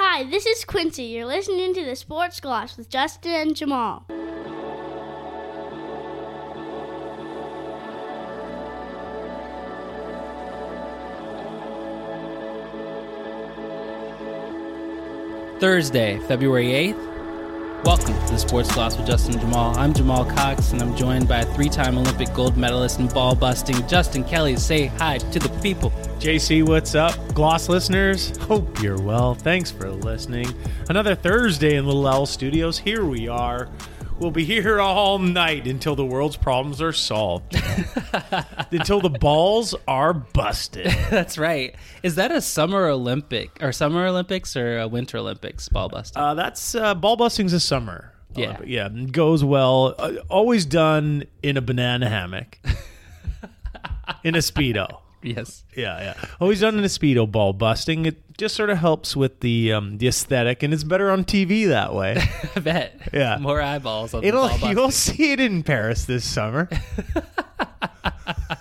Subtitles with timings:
[0.00, 1.02] Hi, this is Quincy.
[1.02, 4.04] You're listening to the Sports Gloss with Justin and Jamaal.
[15.58, 17.84] Thursday, February 8th.
[17.84, 19.76] Welcome to the Sports Gloss with Justin and Jamaal.
[19.76, 23.84] I'm Jamaal Cox, and I'm joined by three time Olympic gold medalist in ball busting,
[23.88, 24.54] Justin Kelly.
[24.54, 25.92] Say hi to the people.
[26.18, 27.14] JC, what's up?
[27.32, 29.34] Gloss listeners, hope you're well.
[29.36, 30.52] Thanks for listening.
[30.88, 32.76] Another Thursday in Little L Studios.
[32.76, 33.68] Here we are.
[34.18, 37.54] We'll be here all night until the world's problems are solved.
[38.72, 40.86] until the balls are busted.
[41.10, 41.76] That's right.
[42.02, 46.20] Is that a summer Olympic or summer Olympics or a winter Olympics ball busting?
[46.20, 48.12] Uh, that's uh, ball busting's a summer.
[48.34, 48.46] Yeah.
[48.46, 48.68] Olympic.
[48.68, 49.94] yeah, it goes well.
[49.96, 52.58] Uh, always done in a banana hammock,
[54.24, 54.98] in a speedo.
[55.22, 55.64] Yes.
[55.76, 56.14] Yeah, yeah.
[56.40, 58.06] Always done in a speedo ball busting.
[58.06, 61.68] It just sort of helps with the um, the aesthetic, and it's better on TV
[61.68, 62.16] that way.
[62.56, 63.00] I bet.
[63.12, 63.38] Yeah.
[63.38, 66.68] More eyeballs on It'll the ball you'll see it in Paris this summer.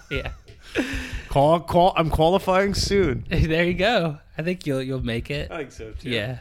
[0.10, 0.32] Yeah.
[1.30, 1.94] Call, call.
[1.98, 3.26] I'm qualifying soon.
[3.30, 4.20] There you go.
[4.38, 5.52] I think you'll you'll make it.
[5.52, 6.10] I think so too.
[6.10, 6.40] Yeah.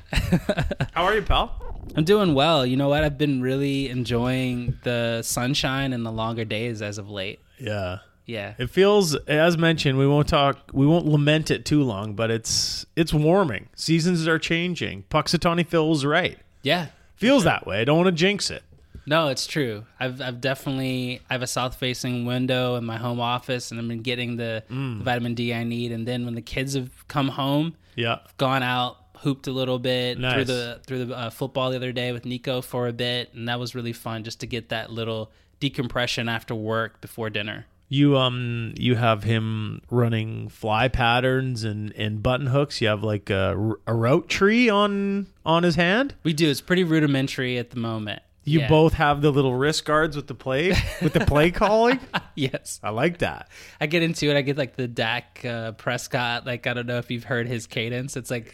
[0.92, 1.82] How are you, pal?
[1.96, 2.64] I'm doing well.
[2.66, 3.04] You know what?
[3.04, 7.40] I've been really enjoying the sunshine and the longer days as of late.
[7.58, 7.98] Yeah.
[8.26, 8.54] Yeah.
[8.58, 12.84] It feels, as mentioned, we won't talk, we won't lament it too long, but it's
[12.96, 13.68] it's warming.
[13.76, 15.04] Seasons are changing.
[15.10, 16.38] Punxsutawney feels right.
[16.62, 16.88] Yeah.
[17.14, 17.80] Feels that way.
[17.80, 18.62] I don't want to jinx it.
[19.08, 19.84] No, it's true.
[20.00, 23.86] I've I've definitely I have a south facing window in my home office and I've
[23.86, 24.98] been getting the, Mm.
[24.98, 28.18] the vitamin D I need and then when the kids have come home, Yeah.
[28.38, 32.10] gone out, hooped a little bit through the through the uh, football the other day
[32.10, 35.30] with Nico for a bit and that was really fun just to get that little
[35.60, 37.66] decompression after work before dinner.
[37.88, 42.80] You um you have him running fly patterns and and button hooks.
[42.80, 46.14] You have like a, a route tree on on his hand.
[46.24, 46.50] We do.
[46.50, 48.22] It's pretty rudimentary at the moment.
[48.42, 48.68] You Yeah.
[48.68, 50.70] both have the little wrist guards with the play
[51.00, 52.00] with the play calling.
[52.34, 52.80] Yes.
[52.82, 53.48] I like that.
[53.80, 54.36] I get into it.
[54.36, 56.44] I get like the Dak uh, Prescott.
[56.44, 58.16] Like I don't know if you've heard his cadence.
[58.16, 58.52] It's like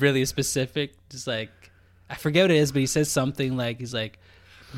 [0.00, 0.94] really specific.
[1.10, 1.50] Just like
[2.10, 4.18] I forget what it is, but he says something like he's like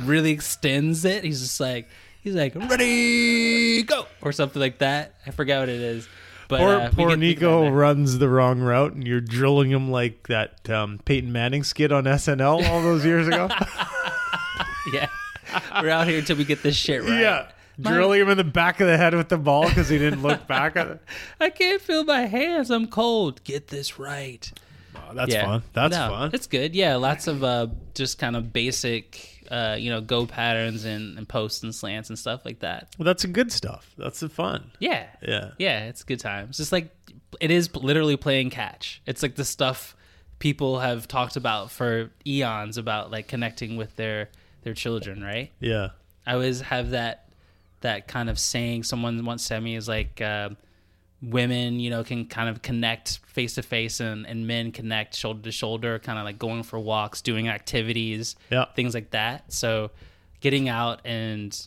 [0.01, 1.25] really extends it.
[1.25, 1.89] He's just like
[2.27, 5.15] he's like ready go or something like that.
[5.27, 6.09] I forget what it is.
[6.49, 9.71] But Poor, uh, poor get- we get Nico runs the wrong route, and you're drilling
[9.71, 13.49] him like that um, Peyton Manning skit on SNL all those years ago.
[14.93, 15.09] Yeah,
[15.83, 17.21] we're out here until we get this shit right.
[17.21, 17.49] Yeah,
[17.81, 20.47] drilling him in the back of the head with the ball because he didn't look
[20.47, 21.01] back at it.
[21.41, 22.71] I can't feel my hands.
[22.71, 23.43] I'm cold.
[23.43, 24.49] Get this right.
[24.95, 25.45] Oh, that's Yeah.
[25.45, 25.63] fun.
[25.73, 26.31] That's No, fun.
[26.35, 26.77] It's good.
[26.77, 31.29] Yeah, lots of uh, just kind of basic, uh, you know, go patterns and, and
[31.29, 32.95] posts and slants and stuff like that.
[32.99, 33.93] Well, that's the good stuff.
[33.99, 34.71] That's the fun.
[34.79, 35.51] Yeah, Yeah.
[35.59, 35.87] yeah.
[35.87, 36.57] It's good times.
[36.57, 36.91] Just like
[37.41, 39.01] it is literally playing catch.
[39.07, 39.95] It's like the stuff
[40.39, 44.29] people have talked about for eons about like connecting with their
[44.63, 45.23] their children.
[45.23, 45.51] Right.
[45.61, 45.91] Yeah.
[46.27, 47.29] I always have that
[47.83, 48.83] that kind of saying.
[48.85, 50.21] Someone once said me is like.
[50.21, 50.51] Uh,
[51.23, 55.41] women you know can kind of connect face to face and and men connect shoulder
[55.43, 58.67] to shoulder kind of like going for walks doing activities Yeah.
[58.75, 59.91] things like that so
[60.41, 61.59] getting out and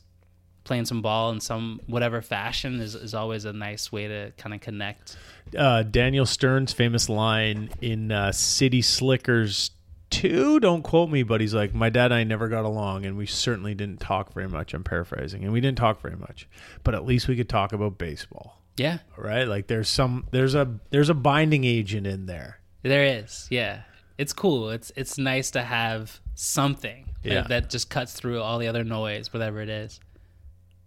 [0.66, 4.54] playing some ball in some whatever fashion is, is always a nice way to kind
[4.54, 5.18] of connect
[5.58, 9.72] Uh, Daniel Stern's famous line in uh, City Slickers
[10.12, 13.16] 2, don't quote me, but he's like, My dad and I never got along, and
[13.18, 14.74] we certainly didn't talk very much.
[14.76, 15.44] I'm paraphrasing.
[15.44, 16.48] And we didn't talk very much,
[16.84, 18.59] but at least we could talk about baseball.
[18.80, 19.00] Yeah.
[19.18, 19.44] Right?
[19.48, 22.60] Like there's some there's a there's a binding agent in there.
[22.82, 23.48] There is.
[23.52, 23.82] Yeah.
[24.18, 24.70] It's cool.
[24.70, 27.42] It's it's nice to have something that- Yeah.
[27.50, 30.00] that just cuts through all the other noise whatever it is.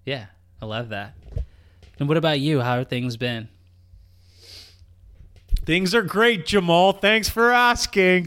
[0.06, 0.26] Yeah.
[0.60, 1.14] I love that.
[1.98, 2.60] And what about you?
[2.60, 3.48] How have things been?
[5.64, 6.98] Things are great jamaal.
[7.00, 8.26] Thanks for asking.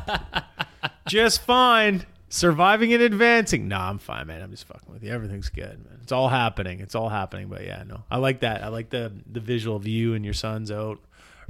[1.08, 3.68] Just fine surviving and advancing.
[3.68, 4.40] No i'm fine man.
[4.40, 5.12] I'm just fucking with you.
[5.12, 5.98] Everything's good man.
[6.02, 6.80] It's all happening.
[6.80, 8.04] It's all happening but yeah no.
[8.10, 8.64] I like that.
[8.64, 11.00] I like the the visual of you and your sons out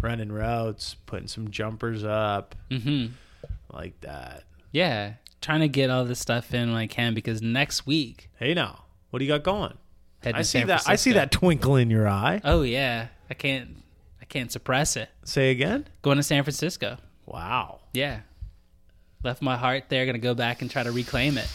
[0.01, 2.57] running routes putting some jumpers up.
[2.71, 3.13] Mm-hmm.
[3.73, 4.45] Like that.
[4.73, 5.15] Yeah.
[5.41, 8.31] Trying to get all this stuff in when i can because next week.
[8.37, 9.77] Hey now what do you got going?
[10.23, 12.41] Head to i see San that i see that twinkle in your eye.
[12.43, 13.09] Oh yeah.
[13.29, 13.77] I can't
[14.21, 15.11] i can't suppress it.
[15.25, 15.87] Say again?
[16.03, 16.97] Going to san francisco.
[17.27, 17.81] Wow.
[17.93, 18.21] Yeah
[19.23, 21.49] left my heart there gonna go back and try to reclaim it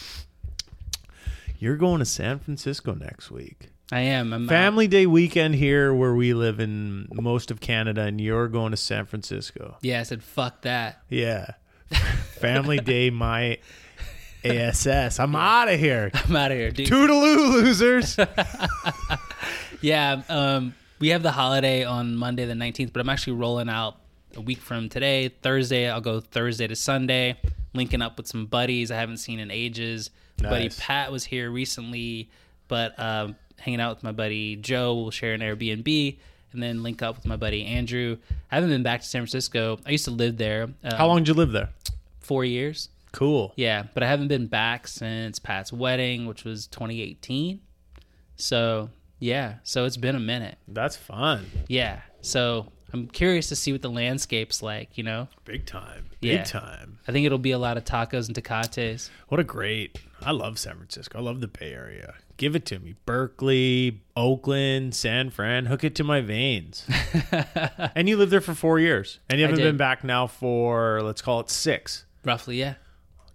[1.59, 3.69] You're going to San Francisco next week.
[3.91, 8.01] i am I'm, uh, Family Day weekend here where we live in most of Canada,
[8.01, 9.77] and you're going to San Francisco.
[9.81, 11.51] yeah i said fuck that Yeah.
[12.39, 13.57] Family Day, my
[14.43, 15.19] ASS.
[15.19, 16.09] I'm out of here.
[16.13, 18.17] i'm out of here dude Toodaloo, losers.
[19.81, 23.97] Yeah, um, we have the holiday on Monday the 19th, but I'm actually rolling out
[24.35, 27.37] a week from today, Thursday, I'll go Thursday to Sunday,
[27.73, 30.09] linking up with some buddies I haven't seen in ages.
[30.41, 32.29] My Buddy Pat was here recently,
[32.67, 34.95] but um, hanging out with my buddy Joe.
[34.95, 36.17] We'll share an Airbnb
[36.51, 38.17] and then link up with my buddy Andrew.
[38.51, 39.79] I haven't been back to San Francisco.
[39.85, 40.63] I used to live there.
[40.83, 41.69] Um, How long did you live there?
[42.19, 42.89] Four years.
[43.11, 43.53] Cool.
[43.55, 47.61] Yeah, but I haven't been back since Pat's wedding, which was 2018.
[48.35, 48.89] So
[49.19, 50.57] yeah, so it's been a minute.
[50.67, 51.45] That's fun.
[51.67, 54.97] Yeah, so I'm curious to see what the landscape's like.
[54.97, 56.05] You know, Big time.
[56.21, 56.43] Big Yeah.
[56.43, 56.99] time.
[57.07, 59.09] I think it'll be a lot of tacos and tecates.
[59.27, 59.99] What a great.
[60.21, 61.19] I love San Francisco.
[61.19, 62.15] I love the Bay Area.
[62.37, 62.95] Give it to me.
[63.05, 65.65] Berkeley, Oakland, San Fran.
[65.67, 66.85] Hook it to my veins.
[67.95, 69.19] and you lived there for four years.
[69.29, 72.05] And you haven't been back now for, let's call it six.
[72.23, 72.75] Roughly, yeah,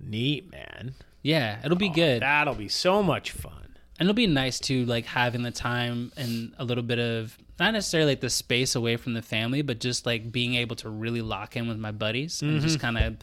[0.01, 0.95] Neat, man.
[1.23, 2.23] yeah, it'll be oh, good.
[2.23, 3.77] That'll be so much fun.
[3.99, 7.73] and it'll be nice to like having the time and a little bit of not
[7.75, 11.23] necessarily like the space away from the family but just like being able to really
[11.23, 13.17] lock in with my buddies and just kind of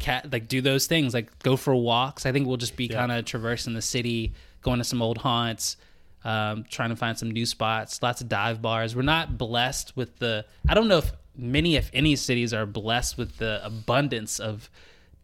[0.00, 2.26] cat like do those things like go for walks.
[2.26, 4.32] I think we'll just be kind of traversing the city
[4.62, 5.76] going to some old haunts
[6.24, 8.96] um, trying to find some new spots lots of dive bars.
[8.96, 13.18] We're not blessed with the i don't know if many if any cities are blessed
[13.18, 14.70] with the abundance of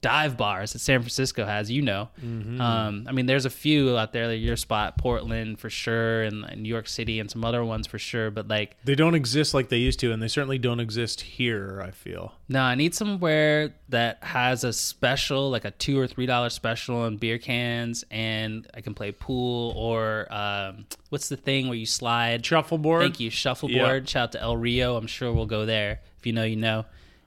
[0.02, 2.08] dive bars that San Francisco has, you know.
[2.22, 6.44] Um, I mean, there's a few out there, like your spot, Portland for sure, and,
[6.44, 8.30] and New York City, and some other ones for sure.
[8.30, 11.82] But like, They don't exist like they used to, and they certainly don't exist here,
[11.86, 12.32] I feel.
[12.48, 16.96] no, I need somewhere that has a special, like a two or three dollar special
[16.96, 21.86] on beer cans, and I can play pool or um, what's the thing where you
[21.86, 22.44] slide?
[22.44, 23.02] Shuffleboard.
[23.02, 24.08] Thank you, shuffleboard.
[24.08, 24.96] Shout out to El Rio.
[24.96, 26.00] I'm sure we'll go there.
[26.18, 26.84] If you know, you know.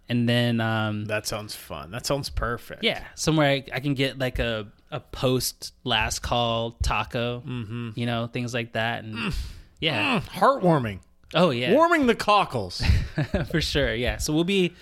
[0.09, 1.91] And then um, That sounds fun.
[1.91, 2.83] That sounds perfect.
[2.83, 7.91] Yeah, somewhere I, I can get like a, a post last call taco, mm-hmm.
[7.95, 9.03] you know, things like that.
[9.05, 9.33] And
[9.79, 10.99] yeah, Mm, heartwarming.
[11.33, 12.81] oh yeah, Warming the cockles.
[13.49, 13.93] for sure.
[13.95, 14.73] Yeah, so we'll be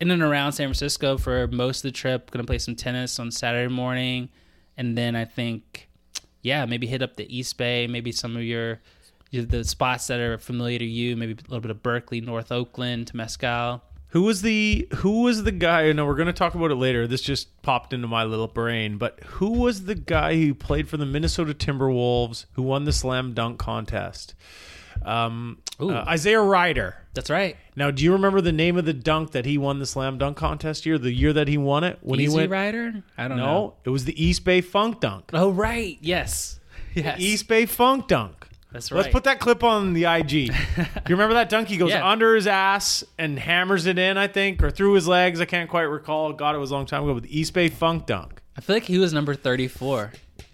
[0.00, 2.30] in and around San Francisco for most of the trip.
[2.32, 4.28] Gonna play some tennis on Saturday morning,
[4.76, 5.88] and then I think,
[6.42, 8.80] yeah, maybe hit up the East Bay, maybe some of your,
[9.30, 11.16] your the spots that are familiar to you.
[11.16, 13.80] Maybe a little bit of Berkeley, North Oakland, Temescal.
[14.14, 15.90] Who was the who was the guy?
[15.90, 17.08] No, we're going to talk about it later.
[17.08, 18.96] This just popped into my little brain.
[18.96, 23.34] But who was the guy who played for the Minnesota Timberwolves who won the slam
[23.34, 24.36] dunk contest?
[25.04, 26.94] Um, uh, Isaiah Rider.
[27.14, 27.56] That's right.
[27.74, 30.36] Now, do you remember the name of the dunk that he won the slam dunk
[30.36, 30.96] contest year?
[30.96, 32.52] The year that he won it when Easy he went.
[32.52, 33.02] Rider.
[33.18, 33.74] I don't no, know.
[33.82, 35.30] it was the East Bay Funk Dunk.
[35.32, 35.98] Oh right.
[36.00, 36.60] Yes.
[36.94, 37.18] Yes.
[37.18, 38.43] East Bay Funk Dunk.
[38.74, 38.98] That's right.
[39.02, 40.32] Let's put that clip on the IG.
[40.32, 40.50] You
[41.08, 41.68] remember that dunk?
[41.68, 42.06] He goes Yeah.
[42.06, 45.40] under his ass and hammers it in, I think, or through his legs.
[45.40, 46.32] I can't quite recall.
[46.32, 47.14] God, it was a long time ago.
[47.14, 48.42] But the East Bay Funk Dunk.
[48.58, 50.12] I feel like he was number 34,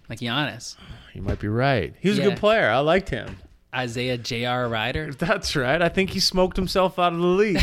[0.08, 0.76] like Giannis.
[1.12, 1.92] You might be right.
[1.98, 2.68] He was a good player.
[2.70, 3.38] I liked him.
[3.74, 4.68] Isaiah J.R.
[4.68, 5.12] Rider.
[5.18, 5.82] That's right.
[5.82, 7.60] I think he smoked himself out of the league.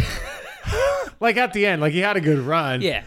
[1.22, 2.82] like at the end, like he had a good run.
[2.82, 3.04] Yeah.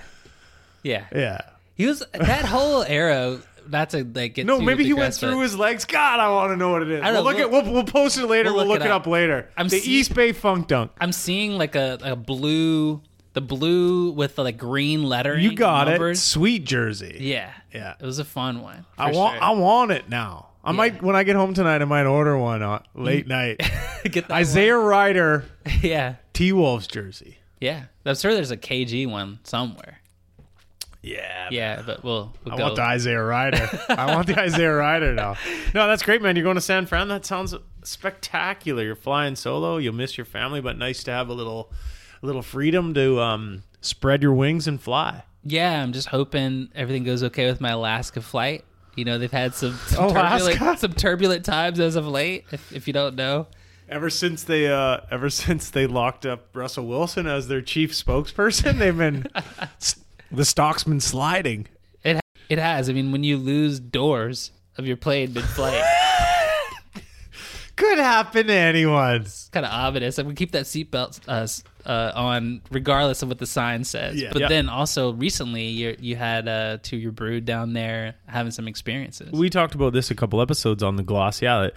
[0.82, 1.05] Yeah.
[1.14, 1.41] Yeah.
[1.75, 3.41] He was that whole era.
[3.70, 5.84] Not a like get No, too maybe he went through his legs.
[5.84, 7.02] God, I want to know what it is.
[7.02, 7.50] I We'll don't look at.
[7.50, 8.50] We'll, we'll post it later.
[8.52, 9.49] We'll, We'll look, it up, later.
[9.56, 10.90] I'm the see- East Bay Funk Dunk.
[11.00, 13.00] I'm seeing like a, a blue,
[13.32, 15.44] the blue with the like green lettering.
[15.44, 15.93] You got it.
[15.93, 16.20] numbers.
[16.22, 17.19] Sweet jersey.
[17.20, 17.52] Yeah.
[17.72, 17.94] Yeah.
[18.00, 18.84] It was a fun one.
[18.99, 19.34] I want.
[19.37, 19.44] sure.
[19.44, 20.49] I want it now.
[20.62, 21.81] I might when I get home tonight.
[21.81, 23.58] I might order one uh, late night.
[24.05, 25.75] get that Isaiah Rider one.
[25.82, 26.17] Yeah.
[26.32, 27.38] T Wolves jersey.
[27.61, 27.84] Yeah.
[28.05, 30.00] I'm sure there's a KG one somewhere.
[31.02, 31.49] Yeah.
[31.50, 32.63] Yeah, but we'll, we'll I go.
[32.65, 33.69] want the Isaiah Rider.
[33.89, 35.36] I want the Isaiah Rider now.
[35.74, 36.36] No, that's great, man.
[36.36, 37.08] You're going to San Fran.
[37.08, 38.82] That sounds spectacular.
[38.82, 39.79] You're flying solo.
[39.79, 41.72] You'll miss your family, but nice to have a little,
[42.22, 45.24] a little freedom to um, spread your wings and fly.
[45.43, 48.65] Yeah, I'm just hoping everything goes okay with my Alaska flight.
[48.94, 50.53] You know, they've had some, some Alaska?
[50.53, 52.44] turbulent some turbulent times as of late.
[52.53, 53.46] If, if you don't know,
[53.89, 58.79] Ever since they, uh, ever since they locked up Russell Wilson as their chief spokesperson,
[58.79, 59.27] they've been
[60.31, 61.67] the stock's been sliding.
[62.05, 62.89] it it has.
[62.89, 65.82] I mean, when you lose doors of your plane mid-flight,
[67.77, 69.22] Could happen to anyone.
[69.22, 70.19] it's kind of ominous.
[70.19, 74.20] I would keep that seatbelt uh, uh, on regardless of what the sign says.
[74.20, 74.29] Yeah.
[74.34, 74.49] But Yeah.
[74.49, 79.32] then also recently, you you had uh, to your brood down there having some experiences.
[79.32, 81.41] we talked about this a couple episodes on the gloss.
[81.41, 81.75] Yeah, that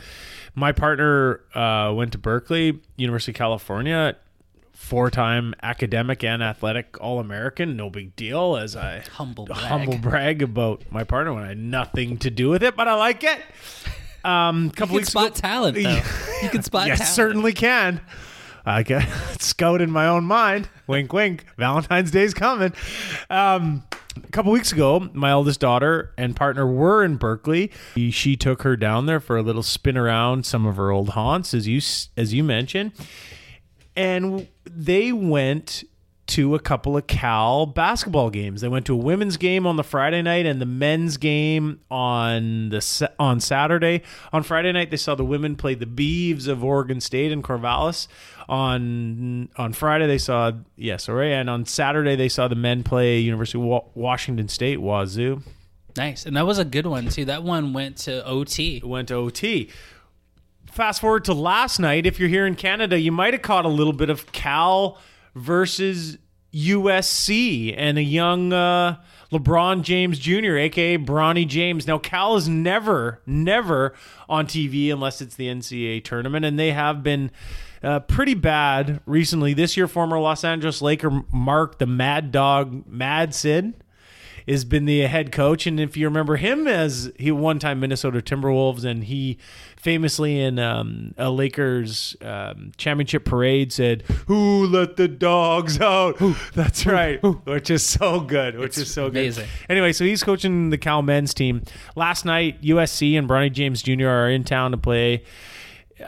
[0.55, 4.17] my partner uh, went to Berkeley, University of California,
[4.83, 7.75] four-time academic and athletic All-American.
[7.75, 9.59] No big deal, as I humble brag.
[9.59, 12.93] humble brag about my partner when I had nothing to do with it, but I
[12.95, 13.39] like it.
[14.25, 16.01] Um, a You couple can weeks spot ago, talent though.
[16.41, 17.15] you can spot yes, talent.
[17.15, 18.01] certainly can.
[18.65, 19.05] I can
[19.39, 20.69] scout in my own mind.
[20.87, 21.45] wink, wink.
[21.57, 22.73] Valentine's Day's coming.
[23.29, 23.83] Um,
[24.15, 27.71] a couple weeks ago, my eldest daughter and partner were in Berkeley.
[27.95, 31.09] She, she took her down there for a little spin around some of her old
[31.09, 31.81] haunts, as you
[32.15, 32.91] as you mentioned,
[33.95, 35.83] and they went
[36.25, 38.61] to a couple of Cal basketball games.
[38.61, 42.69] They went to a women's game on the Friday night and the men's game on
[42.69, 44.03] the on Saturday.
[44.31, 48.07] On Friday night, they saw the women play the Beavers of Oregon State in Corvallis.
[48.49, 53.19] On on Friday, they saw yes, right, and on Saturday they saw the men play
[53.19, 55.41] University of Washington State Wazoo.
[55.95, 56.25] Nice.
[56.25, 57.25] And that was a good one, too.
[57.25, 58.77] That one went to OT.
[58.77, 59.69] It went to OT.
[60.73, 62.07] Fast forward to last night.
[62.07, 64.97] If you're here in Canada, you might have caught a little bit of Cal
[65.35, 66.17] versus
[66.51, 68.99] USC and a young uh,
[69.31, 71.85] LeBron James Jr., aka Bronny James.
[71.85, 73.93] Now, Cal is never, never
[74.27, 77.29] on TV unless it's the NCAA tournament, and they have been
[77.83, 79.53] uh, pretty bad recently.
[79.53, 83.75] This year, former Los Angeles Laker Mark the Mad Dog Madsen
[84.47, 85.65] has been the head coach.
[85.67, 89.37] And if you remember him as he one time Minnesota Timberwolves, and he
[89.77, 96.17] famously in um, a Lakers um, championship parade said, "Who let the dogs out?"
[96.53, 98.57] That's right, which is so good.
[98.57, 99.45] Which is so amazing.
[99.45, 99.71] good.
[99.71, 101.63] Anyway, so he's coaching the Cal men's team.
[101.95, 104.07] Last night, USC and Bronny James Jr.
[104.07, 105.23] are in town to play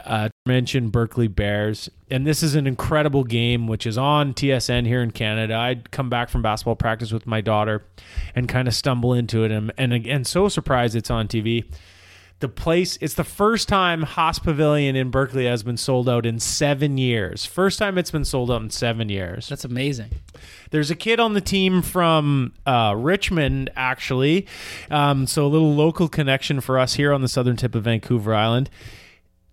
[0.04, 5.02] uh, mentioned Berkeley Bears, and this is an incredible game, which is on TSN here
[5.02, 5.54] in Canada.
[5.54, 7.84] I'd come back from basketball practice with my daughter,
[8.34, 11.64] and kind of stumble into it, and and again, so surprised it's on TV.
[12.40, 16.38] The place, it's the first time Haas Pavilion in Berkeley has been sold out in
[16.38, 17.46] seven years.
[17.46, 19.48] First time it's been sold out in seven years.
[19.48, 20.10] That's amazing.
[20.70, 24.46] There's a kid on the team from uh, Richmond, actually.
[24.90, 28.34] Um, so a little local connection for us here on the southern tip of Vancouver
[28.34, 28.68] Island.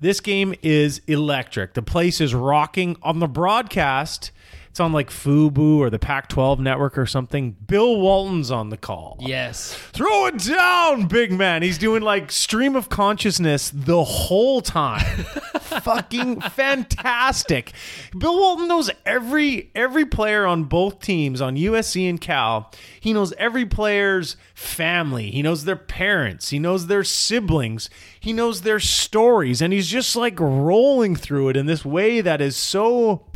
[0.03, 1.75] This game is electric.
[1.75, 4.31] The place is rocking on the broadcast.
[4.73, 7.51] It's on like Fubo or the Pac 12 network or something.
[7.51, 9.17] Bill Walton's on the call.
[9.19, 9.71] Yes.
[9.75, 11.61] Throw it down, big man.
[11.61, 15.05] He's doing like stream of consciousness the whole time.
[15.83, 17.73] Fucking fantastic.
[18.17, 22.71] Bill Walton knows every every player on both teams on USC and Cal.
[22.99, 25.29] He knows every player's family.
[25.29, 26.49] He knows their parents.
[26.49, 27.91] He knows their siblings.
[28.19, 32.41] He knows their stories and he's just like rolling through it in this way that
[32.41, 33.27] is so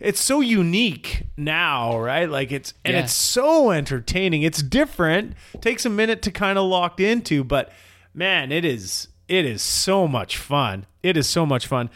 [0.00, 2.28] it's so unique now, right?
[2.28, 3.02] Like it's and Yeah.
[3.04, 4.42] it's so entertaining.
[4.42, 5.34] It's different.
[5.60, 7.72] Takes a minute to kind of locked into, but
[8.14, 10.86] man, it is it is so much fun.
[11.02, 11.90] It is so much fun.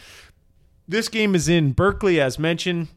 [0.88, 2.88] This game is in Berkeley, as mentioned.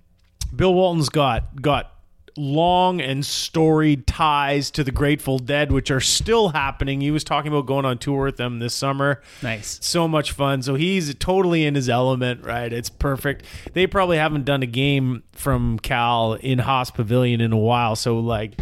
[0.55, 1.92] Bill Walton's got got
[2.35, 7.01] long and storied ties to the Grateful Dead, which are still happening.
[7.01, 9.79] He was talking about going on tour with them this summer Nice.
[9.81, 10.61] so much fun.
[10.61, 12.71] So he's totally in his element, right?
[12.73, 13.45] It's perfect.
[13.73, 18.19] They probably haven't done a game from Cal in Haas Pavilion in a while, so
[18.19, 18.57] like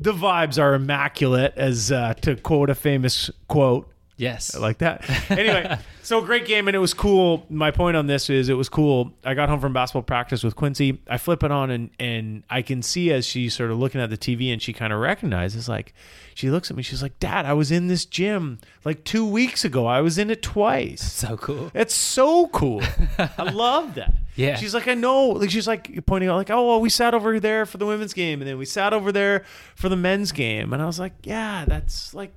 [0.00, 3.88] the vibes are immaculate, as uh, to quote a famous quote.
[4.16, 4.54] Yes.
[4.54, 5.08] I like that.
[5.30, 7.46] Anyway, so great game, and it was cool.
[7.48, 9.12] My point on this is it was cool.
[9.24, 11.00] I got home from basketball practice with Quincy.
[11.08, 14.10] I flip it on, and and I can see as she's sort of looking at
[14.10, 15.94] the TV, and she kind of recognizes, like,
[16.34, 16.82] she looks at me.
[16.82, 19.86] She's like, "Dad, I was in this gym like two weeks ago.
[19.86, 21.70] I was in it twice." so cool.
[21.74, 22.82] It's so cool.
[23.18, 24.14] I love that.
[24.36, 24.56] Yeah.
[24.56, 25.28] She's like, I know.
[25.28, 28.12] Like she's like pointing out, like, oh, well, we sat over there for the women's
[28.12, 29.44] game, and then we sat over there
[29.74, 32.32] for the men's game, and I was like, yeah, that's like,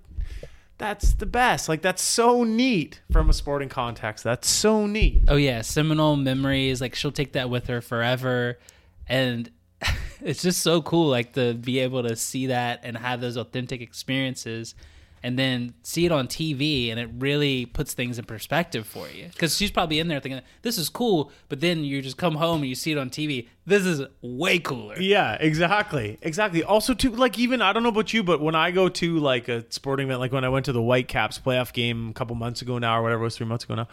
[0.78, 1.68] that's the best.
[1.70, 4.24] Like that's so neat from a sporting context.
[4.24, 5.22] That's so neat.
[5.28, 6.82] Oh yeah, seminal memories.
[6.82, 8.60] Like she'll take that with her forever,
[9.08, 9.50] and
[10.22, 11.08] it's just so cool.
[11.08, 14.76] Like to be able to see that and have those authentic experiences,
[15.24, 19.28] and then see it on TV, and it really puts things in perspective for you.
[19.32, 22.62] Because she's probably in there thinking this is cool, but then you just come home
[22.62, 23.48] and you see it on TV.
[23.66, 25.00] This is way cooler.
[25.00, 26.18] Yeah, exactly.
[26.22, 26.64] Exactly.
[26.64, 29.48] Also too like even I don't know about you, but when I go to like
[29.48, 32.62] a sporting event, like when I went to the Whitecaps playoff game a couple months
[32.62, 33.88] ago now or whatever it was, three months ago now.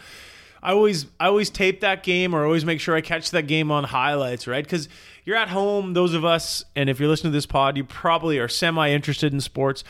[0.62, 3.70] I always I always tape that game or always make sure I catch that game
[3.70, 4.64] on highlights, right?
[4.64, 4.88] Because
[5.24, 8.38] you're at home, those of us, and if you're listening to this pod, you probably
[8.38, 9.82] are semi interested in sports.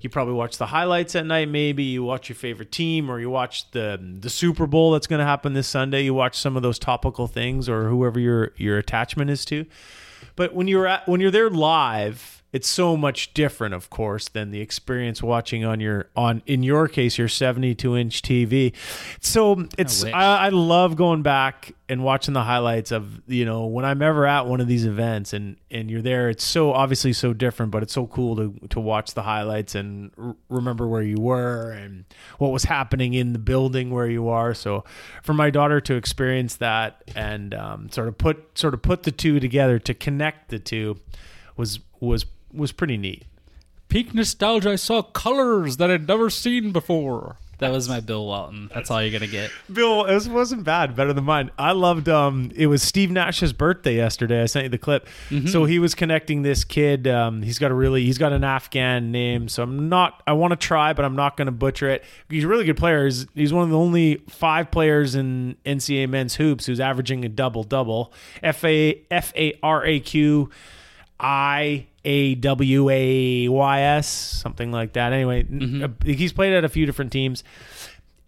[0.00, 3.30] You probably watch the highlights at night, maybe you watch your favorite team, or you
[3.30, 6.02] watch the the Super Bowl that's going to happen this Sunday.
[6.02, 9.64] You watch some of those topical things, or whoever your your attachment is to.
[10.36, 14.50] But when you're at when you're there live, it's so much different, of course, than
[14.50, 18.74] the experience watching on your on in your case your 72 inch TV.
[19.20, 20.12] So it's wish.
[20.12, 24.26] I, I love going back and watching the highlights of you know when I'm ever
[24.26, 26.28] at one of these events and and you're there.
[26.28, 30.10] It's so obviously so different, but it's so cool to to watch the highlights and
[30.18, 32.04] r- remember where you were and
[32.36, 34.52] what was happening in the building where you are.
[34.52, 34.84] So
[35.22, 39.12] for my daughter to experience that and um, sort of put sort of put the
[39.12, 40.98] two together to connect the two
[41.56, 43.24] was was was pretty neat.
[43.88, 44.70] Peak nostalgia.
[44.70, 47.36] I saw colors that I'd never seen before.
[47.58, 48.70] that was my Bill Walton.
[48.74, 49.50] That's all you're gonna get.
[49.72, 50.96] Bill, this wasn't bad.
[50.96, 51.50] Better than mine.
[51.58, 52.08] I loved.
[52.08, 54.42] Um, it was Steve Nash's birthday yesterday.
[54.42, 55.06] I sent you the clip.
[55.46, 57.06] So he was connecting this kid.
[57.06, 58.04] Um, he's got a really.
[58.04, 59.48] He's got an Afghan name.
[59.48, 60.22] So I'm not.
[60.26, 62.02] I want to try, but I'm not going to butcher it.
[62.30, 63.04] He's a really good player.
[63.04, 67.28] He's, he's one of the only five players in NCAA men's hoops who's averaging a
[67.28, 68.12] double double.
[68.42, 70.48] F A F A R A Q
[71.20, 75.12] I A W A Y S, something like that.
[75.12, 75.46] Anyway,
[75.82, 77.44] uh, he's played at a few different teams.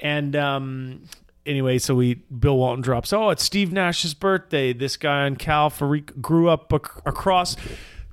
[0.00, 1.02] And um,
[1.47, 3.12] anyway, so we Bill Walton drops.
[3.12, 4.73] Oh, it's Steve Nash's birthday.
[4.73, 7.57] This guy on Cal Farik grew up ac- across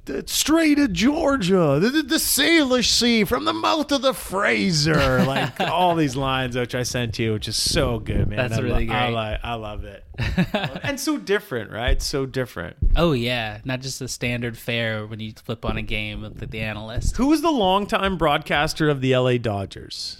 [0.05, 5.23] the Strait of Georgia, the, the, the Salish Sea, from the mouth of the Fraser.
[5.31, 8.37] Like all these lines, which I sent you, which is so good, man.
[8.37, 9.15] That's I really lo- I, great.
[9.15, 10.03] li- I love it,
[10.83, 12.01] and so different, right?
[12.01, 12.75] So different.
[12.95, 16.47] Oh yeah, not just the standard fare when you flip on a game with the,
[16.47, 17.17] the analyst.
[17.17, 20.17] Who was the longtime broadcaster of the LA Dodgers?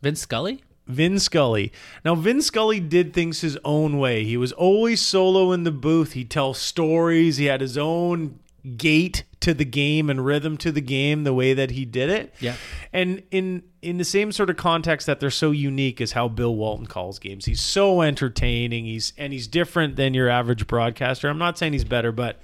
[0.00, 0.62] Vince Scully.
[0.86, 1.72] Vin Scully.
[2.04, 4.22] Now, Vin Scully did things his own way.
[4.24, 6.12] He was always solo in the booth.
[6.12, 7.38] He'd tell stories.
[7.38, 8.38] He had his own
[8.76, 12.34] gait to the game and rhythm to the game the way that he did it.
[12.40, 12.56] Yeah.
[12.92, 16.54] And in in the same sort of context that they're so unique is how Bill
[16.54, 17.44] Walton calls games.
[17.44, 18.86] He's so entertaining.
[18.86, 21.28] He's and he's different than your average broadcaster.
[21.28, 22.40] I'm not saying he's better, but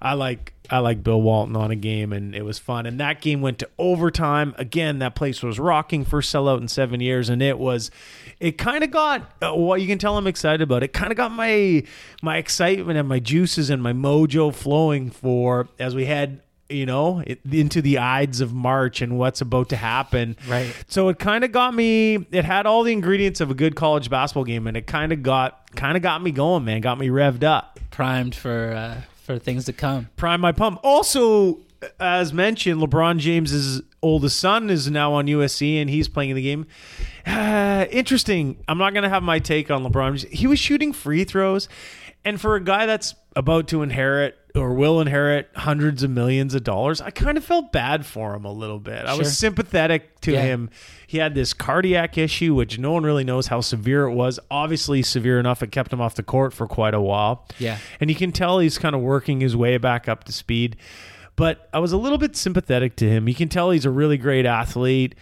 [0.00, 2.86] I like I like Bill Walton on a game, and it was fun.
[2.86, 4.54] And that game went to overtime.
[4.58, 7.90] Again, that place was rocking first sellout in seven years, and it was.
[8.38, 10.82] It kind of got uh, what you can tell I'm excited about.
[10.82, 11.84] It kind of got my
[12.22, 17.22] my excitement and my juices and my mojo flowing for as we head you know
[17.26, 20.36] it, into the ides of March and what's about to happen.
[20.48, 20.74] Right.
[20.88, 22.26] So it kind of got me.
[22.30, 25.22] It had all the ingredients of a good college basketball game, and it kind of
[25.22, 26.80] got kind of got me going, man.
[26.80, 27.78] Got me revved up.
[27.90, 30.08] primed for uh, for things to come.
[30.16, 30.80] Prime my pump.
[30.82, 31.60] Also,
[32.00, 36.42] as mentioned, LeBron James's oldest son is now on USC and he's playing in the
[36.42, 36.66] game.
[37.26, 38.62] Uh, interesting.
[38.68, 40.26] I'm not going to have my take on LeBron.
[40.28, 41.68] He was shooting free throws,
[42.24, 46.64] and for a guy that's about to inherit or will inherit hundreds of millions of
[46.64, 49.04] dollars, I kind of felt bad for him a little bit.
[49.04, 49.18] I Sure.
[49.18, 50.42] was sympathetic to Yeah.
[50.42, 50.70] him.
[51.06, 54.40] He had this cardiac issue, which no one really knows how severe it was.
[54.50, 57.46] Obviously, severe enough it kept him off the court for quite a while.
[57.58, 57.78] Yeah.
[58.00, 60.76] And you can tell he's kind of working his way back up to speed.
[61.36, 63.28] But I was a little bit sympathetic to him.
[63.28, 65.14] You can tell he's a really great athlete.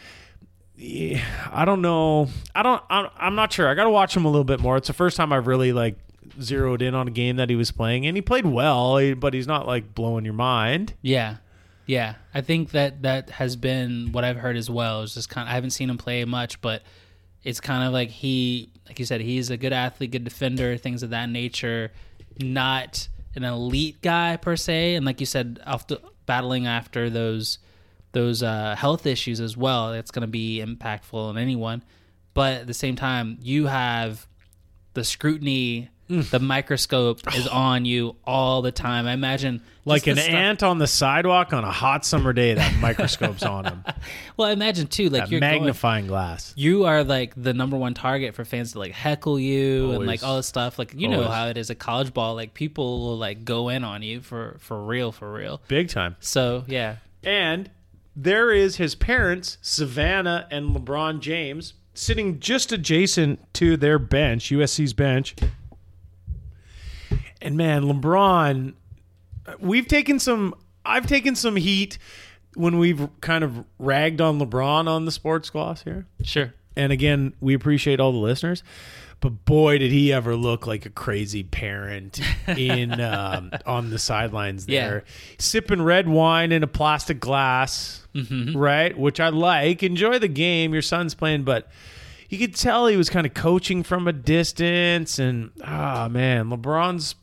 [0.80, 2.28] I don't know.
[2.54, 2.82] I don't.
[2.90, 3.68] I'm, I'm not sure.
[3.68, 4.76] I got to watch him a little bit more.
[4.76, 5.96] It's the first time I've really like
[6.40, 9.34] zeroed in on a game that he was playing, and he played well, eh, but
[9.34, 10.94] he's not like blowing your mind.
[11.02, 11.36] Yeah,
[11.86, 12.16] yeah.
[12.32, 15.02] I think that that has been what I've heard as well.
[15.02, 15.48] It's just kind.
[15.48, 16.82] Of, I haven't seen him play much, but
[17.42, 21.02] it's kind of like he, like you said, he's a good athlete, good defender, things
[21.02, 21.92] of that nature.
[22.40, 27.58] Not an elite guy per se, and like you said, after battling after those
[28.12, 29.92] those uh, health issues as well.
[29.92, 31.82] That's going to be impactful on anyone.
[32.32, 34.26] But at the same time, you have
[34.94, 35.90] the scrutiny.
[36.10, 36.28] Mm.
[36.30, 39.06] The microscope is on you all the time.
[39.06, 42.78] I imagine Like an stuff- ant on the sidewalk on a hot summer day, that
[42.80, 43.84] microscope's on him.
[44.36, 46.52] Well, I imagine too, like That you're going, magnifying glass.
[46.56, 50.22] you are like the number one target for fans to like heckle you and like
[50.24, 50.78] all this stuff.
[50.78, 52.34] Like you know how it is at college ball.
[52.34, 55.62] Like people will like go in on you for for real, for real.
[55.68, 56.16] Big time.
[56.20, 57.70] So yeah, And
[58.16, 64.92] there is his parents, Savannah and LeBron James, sitting just adjacent to their bench, USC's
[64.92, 65.34] bench.
[67.44, 68.74] And man, LeBron,
[69.60, 70.54] we've taken some,
[70.84, 71.98] I've taken some heat
[72.54, 76.06] when we've kind of ragged on LeBron on the sports gloss here.
[76.22, 76.54] sure.
[76.76, 78.64] And again, we appreciate all the listeners.
[79.20, 84.66] But boy, did he ever look like a crazy parent in um, on the sidelines
[84.68, 84.88] Yeah.
[84.88, 85.04] there,
[85.38, 88.06] sipping red wine in a plastic glass,
[88.54, 88.96] right?
[88.98, 89.82] Which I like.
[89.82, 90.72] Enjoy the game.
[90.72, 91.70] Your son's playing, but
[92.28, 95.18] you could tell he was kind of coaching from a distance.
[95.18, 97.14] And ah, man, LeBron's.